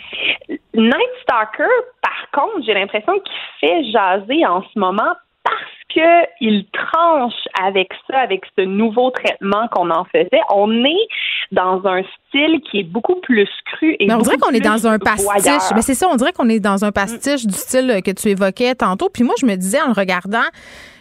[0.73, 1.63] Night Stalker,
[2.01, 5.13] par contre, j'ai l'impression qu'il fait jaser en ce moment
[5.43, 5.59] parce
[5.89, 10.41] qu'il tranche avec ça, avec ce nouveau traitement qu'on en faisait.
[10.53, 11.07] On est
[11.51, 12.01] dans un
[12.33, 15.23] style qui est beaucoup plus cru et Mais on dirait qu'on est dans un pastiche.
[15.43, 15.61] voyeur.
[15.75, 18.73] Mais c'est ça, on dirait qu'on est dans un pastiche du style que tu évoquais
[18.75, 19.09] tantôt.
[19.09, 20.41] Puis moi, je me disais en le regardant,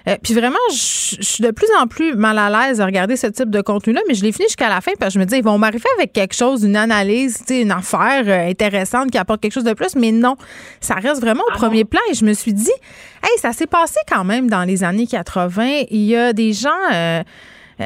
[0.08, 3.16] euh, puis vraiment, je je suis de plus en plus mal à l'aise à regarder
[3.16, 5.24] ce type de contenu-là, mais je l'ai fini jusqu'à la fin parce que je me
[5.24, 9.40] disais, ils vont m'arriver avec quelque chose, une analyse, une affaire euh, intéressante qui apporte
[9.40, 10.36] quelque chose de plus, mais non,
[10.80, 12.00] ça reste vraiment Ah au premier plan.
[12.10, 12.70] Et je me suis dit,
[13.22, 15.84] hey, ça s'est passé quand même dans les années 80.
[15.90, 16.68] Il y a des gens.
[16.92, 17.22] euh, euh,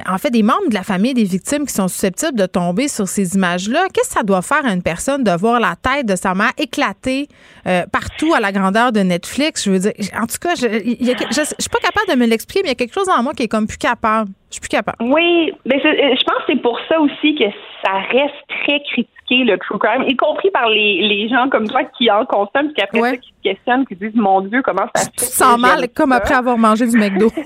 [0.08, 3.08] en fait, des membres de la famille des victimes qui sont susceptibles de tomber sur
[3.08, 6.16] ces images-là, qu'est-ce que ça doit faire à une personne de voir la tête de
[6.16, 7.28] sa mère éclater
[7.66, 9.64] euh, partout à la grandeur de Netflix?
[9.64, 11.78] Je veux dire, en tout cas, je, il y a que- je, je suis pas
[11.80, 13.66] capable de me l'expliquer, mais il y a quelque chose en moi qui est comme
[13.66, 14.30] plus capable.
[14.50, 14.98] Je suis plus capable.
[15.00, 17.44] Oui, mais euh, je pense que c'est pour ça aussi que
[17.84, 18.34] ça reste
[18.64, 22.24] très critiqué, le true crime, y compris par les, les gens comme toi qui en
[22.26, 25.12] consomment, puis qu'après ça, qui se questionnent, qui disent, mon Dieu, comment ça se fait?
[25.18, 26.16] Tu te sens mal comme ça?
[26.16, 27.30] après avoir mangé du McDo.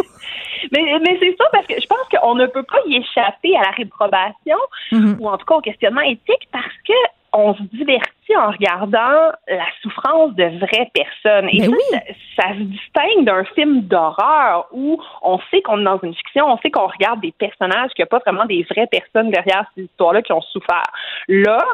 [0.73, 3.63] Mais, mais c'est ça, parce que je pense qu'on ne peut pas y échapper à
[3.63, 4.59] la réprobation,
[4.93, 5.17] Mhm.
[5.21, 6.93] ou en tout cas au questionnement éthique, parce que
[7.33, 11.49] on se divertit en regardant la souffrance de vraies personnes.
[11.53, 11.99] Et ça, ça,
[12.43, 16.59] ça se distingue d'un film d'horreur où on sait qu'on est dans une fiction, on
[16.59, 19.83] sait qu'on regarde des personnages, qu'il n'y a pas vraiment des vraies personnes derrière ces
[19.85, 20.83] histoires-là qui ont souffert.
[21.29, 21.65] Là,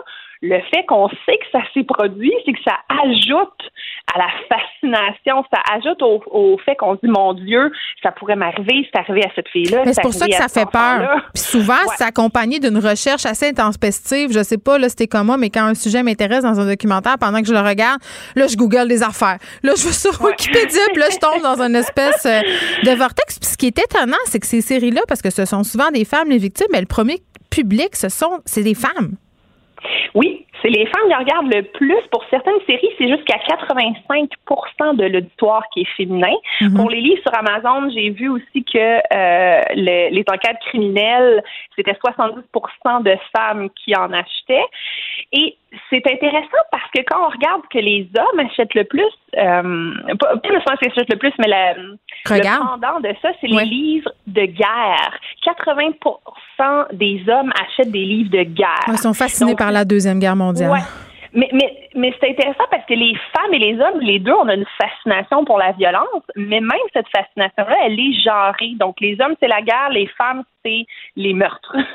[0.42, 3.70] le fait qu'on sait que ça s'est produit, c'est que ça ajoute
[4.14, 7.72] à la fascination, ça ajoute au, au fait qu'on se dit, mon Dieu,
[8.02, 9.82] ça pourrait m'arriver, c'est arrivé à cette fille-là.
[9.84, 11.22] Mais c'est pour ça que ça fait peur.
[11.34, 14.32] Puis souvent, c'est accompagné d'une recherche assez intempestive.
[14.32, 17.16] Je sais pas, là, c'était comme moi, mais quand un sujet m'intéresse dans un documentaire,
[17.18, 18.00] pendant que je le regarde,
[18.34, 19.38] là, je google des affaires.
[19.62, 22.40] Là, je vais sur Wikipédia, puis là, je tombe dans une espèce euh,
[22.84, 23.38] de vortex.
[23.38, 26.04] Puis ce qui est étonnant, c'est que ces séries-là, parce que ce sont souvent des
[26.04, 27.18] femmes les victimes, mais le premier
[27.50, 29.16] public, ce sont, c'est des femmes.
[30.15, 31.97] Oui, c'est les femmes qui regardent le plus.
[32.11, 36.32] Pour certaines séries, c'est jusqu'à 85% de l'auditoire qui est féminin.
[36.74, 41.43] Pour les livres sur Amazon, j'ai vu aussi que euh, le- les enquêtes criminelles,
[41.77, 44.65] c'était 70% de femmes qui en achetaient.
[45.32, 45.57] Et
[45.90, 49.03] c'est intéressant parce que quand on regarde que les hommes achètent le plus,
[49.36, 53.31] euh, pas, pas le sens qu'ils achètent le plus, mais la, le pendant de ça,
[53.40, 55.20] c'est les livres de guerre.
[55.44, 58.85] 80 des hommes achètent des livres de guerre.
[58.89, 60.70] Ils sont fascinés Donc, par la Deuxième Guerre mondiale.
[60.70, 60.78] Ouais.
[61.36, 64.48] Mais, mais, mais c'est intéressant parce que les femmes et les hommes, les deux, on
[64.48, 68.72] a une fascination pour la violence, mais même cette fascination-là, elle est genrée.
[68.76, 71.76] Donc, les hommes, c'est la guerre, les femmes, c'est les meurtres.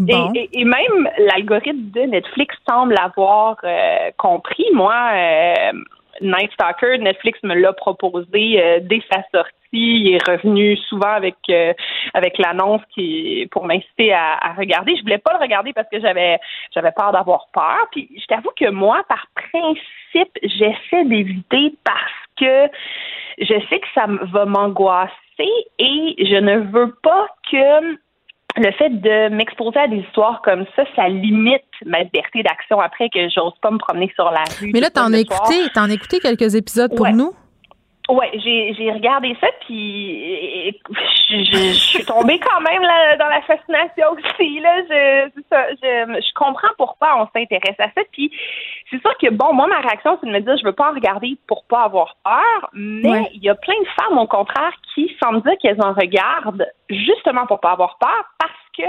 [0.00, 0.30] Bon.
[0.32, 4.64] et, et, et même l'algorithme de Netflix semble avoir euh, compris.
[4.72, 5.72] Moi, euh,
[6.20, 9.54] Night Stalker, Netflix me l'a proposé euh, dès sa sortie.
[9.72, 11.72] Il est revenu souvent avec euh,
[12.14, 14.96] avec l'annonce qui pour m'inciter à, à regarder.
[14.96, 16.38] Je voulais pas le regarder parce que j'avais
[16.74, 17.86] j'avais peur d'avoir peur.
[17.92, 22.68] Puis je t'avoue que moi, par principe, j'essaie d'éviter parce que
[23.38, 25.12] je sais que ça va m'angoisser
[25.78, 27.98] et je ne veux pas que
[28.58, 33.08] le fait de m'exposer à des histoires comme ça, ça limite ma liberté d'action après
[33.08, 34.70] que j'ose pas me promener sur la rue.
[34.72, 37.32] Mais là, t'en as écouté, t'en écouté quelques épisodes pour nous?
[38.10, 40.80] Ouais, j'ai j'ai regardé ça puis
[41.28, 44.80] je, je- je suis tombée quand même là, dans la fascination aussi là.
[44.88, 48.00] Je, c'est ça, je, je comprends pourquoi on s'intéresse à ça.
[48.12, 48.32] Puis
[48.90, 50.94] c'est sûr que bon, moi ma réaction c'est de me dire je veux pas en
[50.94, 53.30] regarder pour pas avoir peur, mais Ouais.
[53.34, 57.44] il y a plein de femmes au contraire qui semblent dire qu'elles en regardent justement
[57.46, 58.84] pour pas avoir peur parce que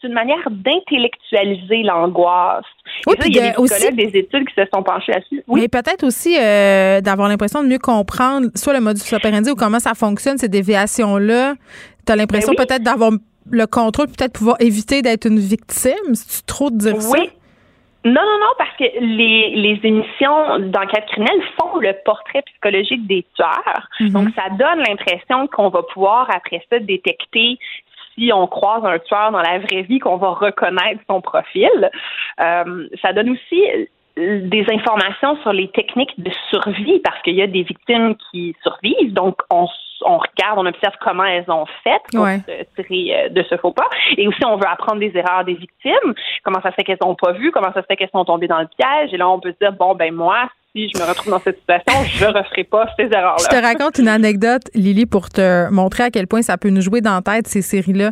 [0.00, 2.64] c'est une manière d'intellectualiser l'angoisse.
[3.06, 5.42] Oui, il y a des aussi, des études qui se sont penchées là-dessus.
[5.48, 5.60] Oui.
[5.60, 9.80] Mais peut-être aussi euh, d'avoir l'impression de mieux comprendre soit le modus operandi ou comment
[9.80, 11.54] ça fonctionne, ces déviations-là.
[12.06, 12.66] Tu as l'impression Ben oui.
[12.66, 13.10] peut-être d'avoir
[13.50, 16.14] le contrôle, peut-être pouvoir éviter d'être une victime.
[16.14, 17.18] C'est trop de dire ça?
[17.18, 17.30] Oui.
[18.04, 23.26] Non, non, non, parce que les, les émissions d'enquête criminelle font le portrait psychologique des
[23.34, 23.88] tueurs.
[24.00, 24.10] Mhm.
[24.10, 27.58] Donc, ça donne l'impression qu'on va pouvoir, après ça, détecter
[28.32, 31.90] on croise un tueur dans la vraie vie, qu'on va reconnaître son profil.
[32.40, 33.62] Euh, ça donne aussi
[34.18, 39.12] des informations sur les techniques de survie parce qu'il y a des victimes qui survivent.
[39.12, 39.66] Donc, on,
[40.02, 42.40] regarde, on observe comment elles ont fait pour Ouais.
[42.46, 43.88] se tirer euh, de ce faux pas.
[44.16, 46.14] Et aussi, on veut apprendre des erreurs des victimes.
[46.44, 47.50] Comment ça se fait qu'elles n'ont pas vu?
[47.52, 49.12] Comment ça se fait qu'elles sont tombées dans le piège?
[49.12, 51.58] Et là, on peut se dire, bon, ben moi, si je me retrouve dans cette
[51.58, 53.44] situation, je ne referai pas ces erreurs-là.
[53.50, 56.82] Je te raconte une anecdote, Lily, pour te montrer à quel point ça peut nous
[56.82, 58.10] jouer dans la tête, ces séries-là.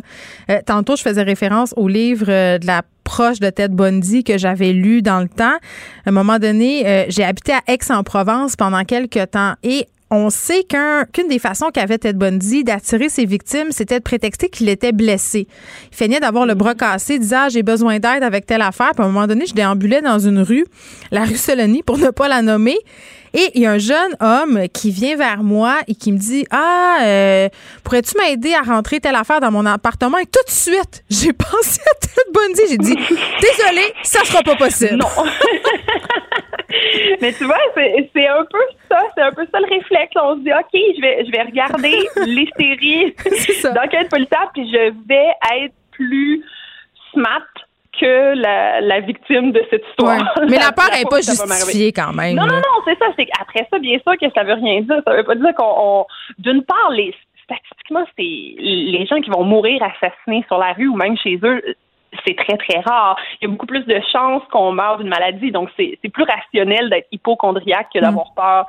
[0.49, 4.37] Euh, tantôt, je faisais référence au livre euh, de la proche de Ted Bundy que
[4.37, 5.55] j'avais lu dans le temps.
[6.05, 10.63] À un moment donné, euh, j'ai habité à Aix-en-Provence pendant quelques temps et on sait
[10.63, 14.91] qu'un- qu'une des façons qu'avait Ted Bundy d'attirer ses victimes, c'était de prétexter qu'il était
[14.91, 15.47] blessé.
[15.91, 18.91] Il feignait d'avoir le bras cassé, il disait ah, j'ai besoin d'aide avec telle affaire.
[18.93, 20.65] Puis à un moment donné, je déambulais dans une rue,
[21.11, 22.77] la rue Solony, pour ne pas la nommer.
[23.37, 26.47] Et il y a un jeune homme qui vient vers moi et qui me dit
[26.49, 27.49] Ah, euh,
[27.83, 30.17] pourrais-tu m'aider à rentrer telle affaire dans mon appartement?
[30.17, 32.61] Et tout de suite, j'ai pensé à Ted Bundy.
[32.67, 34.95] J'ai dit Désolé, ça sera pas possible.
[34.95, 35.05] Non.
[37.21, 38.57] Mais tu vois, c'est c'est un peu
[38.89, 40.13] ça, c'est un peu ça le réflexe.
[40.15, 43.15] On se dit, OK, je vais, je vais regarder les séries
[43.75, 45.29] d'enquête policière, puis je vais
[45.63, 46.43] être plus
[47.13, 47.45] smart
[47.99, 50.17] que la, la victime de cette histoire.
[50.17, 50.45] Ouais.
[50.49, 52.35] Mais la peur n'est pas justifiée quand même.
[52.35, 53.05] Non, non, non, c'est ça.
[53.17, 55.01] C'est après ça, bien sûr que ça veut rien dire.
[55.05, 56.05] Ça veut pas dire qu'on, on-
[56.37, 57.13] d'une part, les
[57.43, 61.61] statistiquement, c'est les gens qui vont mourir assassinés sur la rue ou même chez eux.
[62.25, 63.17] C'est très, très rare.
[63.41, 65.51] Il y a beaucoup plus de chances qu'on meure d'une maladie.
[65.51, 68.65] Donc, c'est c'est plus rationnel d'être hypochondriaque que d'avoir peur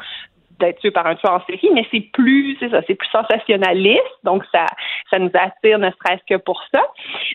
[0.59, 4.03] d'être tué par un tueur en série, mais c'est plus, c'est ça, c'est plus sensationnaliste,
[4.25, 4.67] donc ça,
[5.11, 6.83] ça nous attire ne serait-ce que pour ça.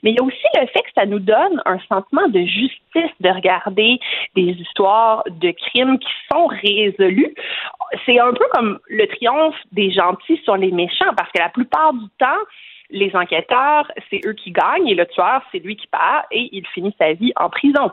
[0.03, 3.11] Mais il y a aussi le fait que ça nous donne un sentiment de justice
[3.19, 3.99] de regarder
[4.35, 7.33] des histoires de crimes qui sont résolus.
[8.05, 11.93] C'est un peu comme le triomphe des gentils sur les méchants, parce que la plupart
[11.93, 12.41] du temps,
[12.89, 16.65] les enquêteurs, c'est eux qui gagnent et le tueur, c'est lui qui part et il
[16.67, 17.91] finit sa vie en prison.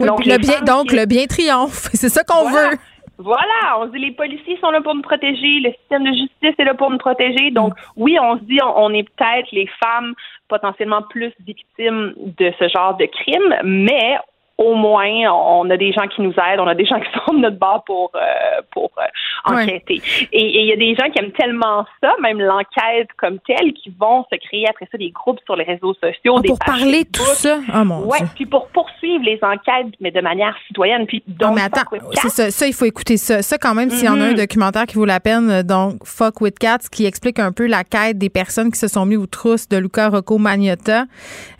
[0.00, 1.88] Oui, les le bien, donc, le bien triomphe.
[1.94, 2.70] C'est ça qu'on Voilà.
[2.70, 2.76] veut.
[3.18, 6.54] Voilà, on se dit les policiers sont là pour nous protéger, le système de justice
[6.58, 7.50] est là pour nous protéger.
[7.52, 10.14] Donc oui, on se dit on, est peut-être les femmes
[10.48, 14.18] potentiellement plus victimes de ce genre de crime, mais
[14.56, 17.34] au moins on a des gens qui nous aident, on a des gens qui sont
[17.34, 20.00] de notre bord pour euh, pour euh, enquêter.
[20.32, 23.72] Et et il y a des gens qui aiment tellement ça, même l'enquête comme telle,
[23.72, 26.58] qui vont se créer après ça des groupes sur les réseaux sociaux, Ah, des pour
[26.60, 27.58] parler tout ça?
[27.74, 28.28] Oh mon Ouais, Dieu.
[28.36, 31.06] puis pour poursuivre les enquêtes, mais de manière citoyenne.
[31.06, 31.82] Puis Non, donc, mais attends,
[32.12, 33.42] c'est ça, ça, il faut écouter ça.
[33.42, 34.36] Ça, quand même, s'il y en a un Mhm.
[34.36, 38.18] documentaire qui vaut la peine, donc Fuck with Cats, qui explique un peu la quête
[38.18, 41.02] des personnes qui se sont mis aux trousses de Luca Rocco Magnotta.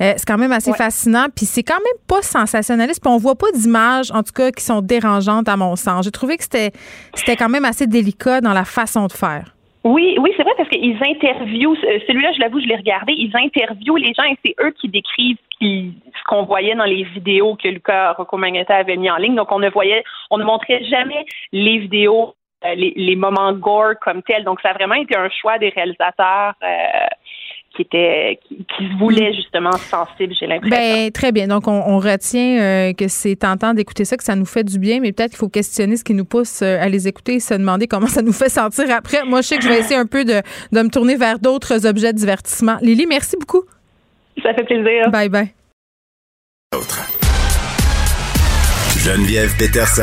[0.00, 0.76] Euh, c'est quand même assez Ouais.
[0.76, 2.22] fascinant, puis c'est quand même pas
[2.84, 6.04] sensationnaliste, puis on voit pas d'images, en tout cas, qui sont dérangeantes à mon sens.
[6.04, 9.54] J'ai trouvé que c'était quand même assez délicat dans la façon de faire.
[9.84, 11.76] Oui, oui, c'est vrai parce qu'ils interviewent.
[12.06, 13.12] Celui-là, je l'avoue, je l'ai regardé.
[13.12, 17.56] Ils interviewent les gens et c'est eux qui décrivent ce qu'on voyait dans les vidéos
[17.56, 19.34] que Lucas Rocco Magnotta avait mis en ligne.
[19.34, 22.34] Donc, on ne voyait, on ne montrait jamais les vidéos,
[22.64, 24.44] euh, les, les moments gore comme tels.
[24.44, 27.06] Donc, ça a vraiment été un choix des réalisateurs euh,
[27.74, 30.34] qui était, qui, qui se voulaient justement sensibles.
[30.38, 30.76] J'ai l'impression.
[30.76, 31.46] Ben très bien.
[31.48, 34.78] Donc on, on retient euh, que c'est tentant d'écouter ça, que ça nous fait du
[34.78, 37.40] bien, mais peut-être qu'il faut questionner ce qui nous pousse euh, à les écouter et
[37.40, 39.24] se demander comment ça nous fait sentir après.
[39.24, 40.42] Moi, je sais que je vais essayer un peu de,
[40.72, 42.76] de me tourner vers d'autres objets de divertissement.
[42.80, 43.64] Lily, merci beaucoup.
[44.42, 45.10] Ça fait plaisir.
[45.10, 45.52] Bye bye.
[48.98, 50.02] Geneviève Peterson,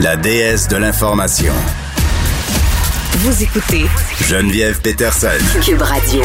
[0.00, 1.54] la déesse de l'information.
[3.22, 3.84] Vous écoutez
[4.22, 5.28] Geneviève Peterson.
[5.62, 6.22] Cube Radio.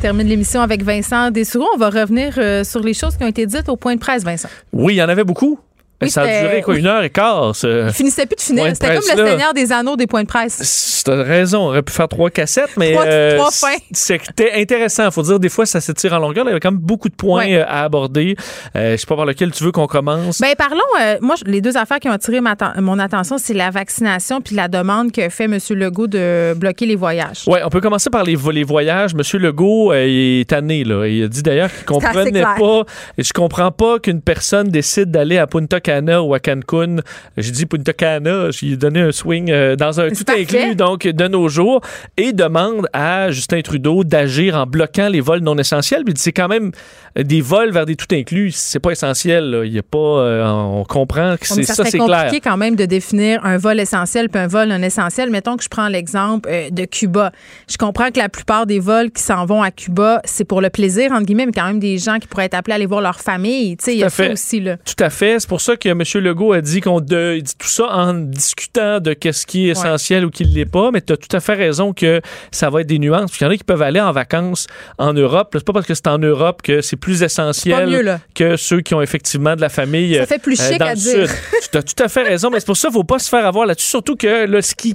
[0.00, 1.68] Termine l'émission avec Vincent Dessoureau.
[1.74, 4.24] On va revenir euh, sur les choses qui ont été dites au point de presse,
[4.24, 4.48] Vincent.
[4.72, 5.58] Oui, il y en avait beaucoup.
[6.02, 7.54] Oui, ça a duré quoi, une heure et quart?
[7.54, 8.66] ce- Il finissait plus de finir.
[8.74, 9.26] C'était comme le.
[9.26, 11.02] Seigneur des Anneaux des points de presse.
[11.04, 13.76] T'as raison, on aurait pu faire trois cassettes, mais Trois- euh, trois fins.
[13.92, 15.10] c'était intéressant.
[15.10, 16.44] Faut dire, des fois, ça s'étire en longueur.
[16.44, 17.56] Il y avait quand même beaucoup de points Ouais.
[17.56, 18.36] euh, à aborder.
[18.76, 20.40] Euh, je sais pas par lequel tu veux qu'on commence.
[20.40, 20.80] Ben parlons.
[21.00, 24.54] euh, moi, les deux affaires qui ont attiré ma mon attention, c'est la vaccination puis
[24.56, 25.58] la demande que fait M.
[25.70, 27.42] Legault de bloquer les voyages.
[27.46, 29.14] Ouais, on peut commencer par les, vo- les voyages.
[29.14, 30.84] Monsieur Legault il est tanné.
[30.84, 31.06] Là.
[31.06, 32.84] Il a dit d'ailleurs qu'il comprenait pas.
[33.18, 36.96] Je comprends pas qu'une personne décide d'aller à Punta Cana ou à Cancun.
[37.36, 41.28] J'ai dit Punta Cana, j'ai donné un swing euh, dans un tout inclus, donc, de
[41.28, 41.80] nos jours,
[42.16, 46.04] et demande à Justin Trudeau d'agir en bloquant les vols non essentiels.
[46.04, 46.70] Puis c'est quand même
[47.16, 49.62] des vols vers des tout inclus, c'est pas essentiel.
[49.64, 52.06] Il y a pas, euh, on comprend que c'est ça, c'est clair.
[52.06, 55.30] C'est compliqué quand même de définir un vol essentiel puis un vol non essentiel.
[55.30, 57.32] Mettons que je prends l'exemple euh, de Cuba.
[57.68, 60.70] Je comprends que la plupart des vols qui s'en vont à Cuba, c'est pour le
[60.70, 63.00] plaisir entre guillemets, mais quand même des gens qui pourraient être appelés à aller voir
[63.00, 63.76] leur famille.
[63.76, 64.76] Tu sais, il y a ça aussi là.
[64.76, 65.40] Tout à fait.
[65.40, 66.02] C'est pour ça que M.
[66.22, 70.30] Legault a dit qu'on dit tout ça en discutant de qu'est-ce qui est essentiel ou
[70.30, 70.90] qui ne l'est pas.
[70.92, 72.20] Mais tu as tout à fait raison que
[72.52, 73.32] ça va être des nuances.
[73.40, 74.66] Il y en a qui peuvent aller en vacances
[74.98, 75.48] en Europe.
[75.54, 79.02] C'est pas parce que c'est en Europe que c'est plus essentiel que ceux qui ont
[79.02, 80.14] effectivement de la famille.
[80.14, 81.28] Ça fait plus euh, chic à dire.
[81.72, 83.28] tu as tout à fait raison, mais c'est pour ça qu'il ne faut pas se
[83.28, 83.88] faire avoir là-dessus.
[83.88, 84.94] Surtout que le ce qui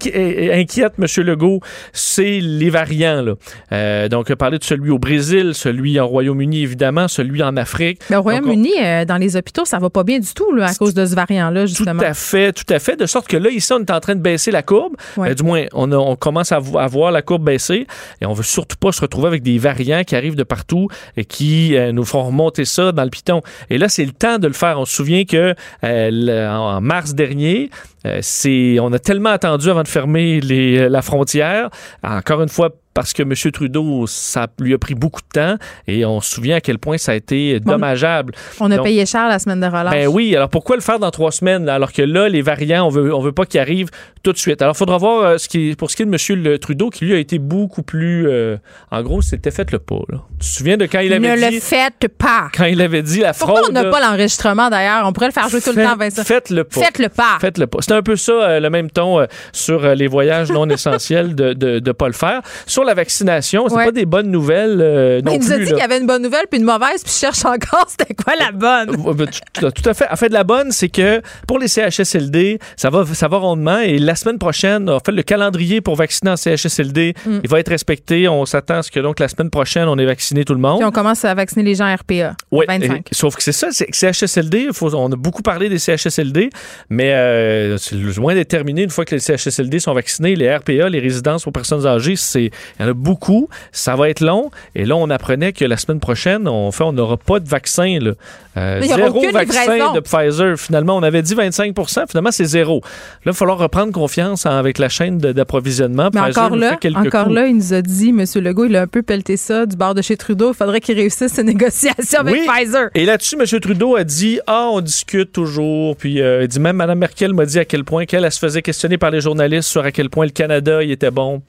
[0.53, 1.05] inquiète M.
[1.25, 1.59] Legault,
[1.91, 3.21] c'est les variants.
[3.21, 3.33] Là.
[3.71, 7.99] Euh, donc, parler de celui au Brésil, celui en Royaume-Uni, évidemment, celui en Afrique.
[8.09, 10.73] Mais au Royaume-Uni, euh, dans les hôpitaux, ça va pas bien du tout là, à
[10.77, 11.99] cause de ce variant-là, justement.
[11.99, 12.95] Tout à fait, tout à fait.
[12.95, 14.95] De sorte que là, ici, on est en train de baisser la courbe.
[15.18, 17.88] du moins, on, on commence à, à, voir la courbe baisser
[18.22, 20.88] et on veut surtout pas se retrouver avec des variants qui arrivent de partout
[21.18, 23.41] et qui nous font remonter ça dans le piton.
[23.69, 24.80] Et là, c'est le temps de le faire.
[24.80, 27.69] On se souvient que euh, en mars dernier,
[28.06, 31.69] euh, c'est on a tellement attendu avant de fermer les, la frontière.
[32.03, 33.34] Encore une fois, parce que M.
[33.51, 36.97] Trudeau, ça lui a pris beaucoup de temps et on se souvient à quel point
[36.97, 38.34] ça a été dommageable.
[38.61, 39.91] On a payé cher la semaine de relâche.
[39.91, 42.89] Ben oui, alors pourquoi le faire dans trois semaines alors que là, les variants, on
[42.89, 43.89] veut, on veut pas qu'ils arrivent
[44.23, 44.61] tout de suite?
[44.61, 46.57] Alors, il faudra voir euh, ce qui, pour ce qui est de M.
[46.57, 48.30] Trudeau, qui lui a été beaucoup plus...
[48.30, 48.55] Euh,
[48.91, 49.99] en gros, c'était fait le pas.
[50.07, 50.22] Là.
[50.39, 51.45] Tu te souviens de quand il avait dit...
[51.45, 52.47] Ne le faites pas.
[52.55, 53.49] Quand il avait dit la fraude...
[53.49, 55.05] Pourquoi on n'a pas l'enregistrement d'ailleurs?
[55.05, 56.23] On pourrait le faire jouer tout le temps, Vincent.
[56.23, 56.80] Faites le pas.
[56.80, 57.38] Faites le pas.
[57.41, 57.80] Faites le pas.
[57.81, 61.91] C'est un peu ça, euh, le même ton sur les voyages non essentiels de ne
[61.91, 62.41] pas le faire.
[62.65, 65.77] Sur la vaccination, c'est pas des bonnes nouvelles euh, non il nous a dit qu'il
[65.77, 68.51] y avait une bonne nouvelle puis une mauvaise, puis je cherche encore c'était quoi la
[68.51, 68.95] bonne.
[69.15, 70.07] Ben, tout, à fait.
[70.11, 73.97] En fait, la bonne, c'est que pour les CHSLD, ça va, ça va rondement et
[73.97, 77.39] la semaine prochaine, en fait, le calendrier pour vacciner en CHSLD, mm.
[77.43, 78.27] il va être respecté.
[78.27, 80.79] On s'attend à ce que donc la semaine prochaine, on ait vacciné tout le monde.
[80.79, 82.35] Puis on commence à vacciner les gens RPA.
[82.51, 82.65] Oui.
[82.67, 83.07] 25.
[83.11, 86.49] sauf que c'est ça, c'est CHSLD, faut, on a beaucoup parlé des CHSLD,
[86.89, 90.35] mais euh, c'est loin d'être terminé une fois que les CHSLD sont vaccinés.
[90.35, 93.47] Les RPA, les résidences pour personnes âgées, c'est il y en a beaucoup.
[93.72, 94.52] Ça va être long.
[94.76, 97.99] Et là, on apprenait que la semaine prochaine, on fait, on n'aura pas de vaccin.
[98.02, 98.11] Là.
[98.57, 100.57] Euh, zéro vaccin de Pfizer.
[100.57, 102.81] Finalement, on avait dit 25% Finalement, c'est zéro.
[102.84, 102.89] Là,
[103.26, 106.10] il va falloir reprendre confiance avec la chaîne d'approvisionnement.
[106.14, 108.23] Mais encore là, encore là, il nous a dit, M.
[108.35, 110.52] Legault, il a un peu pelleté ça du bord de chez Trudeau.
[110.52, 112.89] Il faudrait qu'il réussisse ses négociations avec Pfizer.
[112.95, 113.60] Et là-dessus, M.
[113.60, 115.95] Trudeau a dit, ah, on discute toujours.
[115.95, 118.61] Puis euh, il dit même, Mme Merkel m'a dit à quel point qu'elle se faisait
[118.61, 121.41] questionner par les journalistes sur à quel point le Canada, il était bon.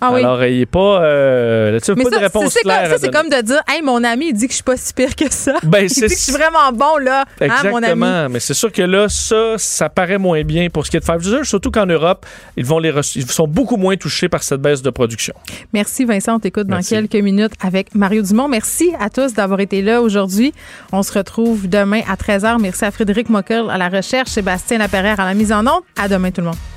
[0.00, 0.20] Ah oui.
[0.20, 1.02] Alors, il n'est pas.
[1.02, 2.90] Euh, tu pas de réponse claire.
[2.90, 4.92] ça, c'est comme de dire Hey, mon ami, il dit que je suis pas si
[4.92, 5.54] pire que ça.
[5.62, 7.24] Ben, il dit que je suis vraiment bon, là.
[7.40, 7.78] Exactement.
[7.78, 8.32] Hein, mon ami?
[8.34, 11.04] Mais c'est sûr que là, ça, ça paraît moins bien pour ce qui est de
[11.04, 14.82] Pfizer, surtout qu'en Europe, ils, vont les ils sont beaucoup moins touchés par cette baisse
[14.82, 15.34] de production.
[15.72, 16.36] Merci, Vincent.
[16.36, 18.48] On t'écoute dans quelques minutes avec Mario Dumont.
[18.48, 20.52] Merci à tous d'avoir été là aujourd'hui.
[20.92, 22.60] On se retrouve demain à 13h.
[22.60, 25.82] Merci à Frédéric Mockel à la recherche, Sébastien Laperrière à la mise en onde.
[25.98, 26.75] À demain, tout le monde.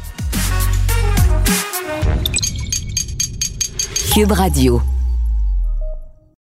[4.11, 4.98] Cube Radio.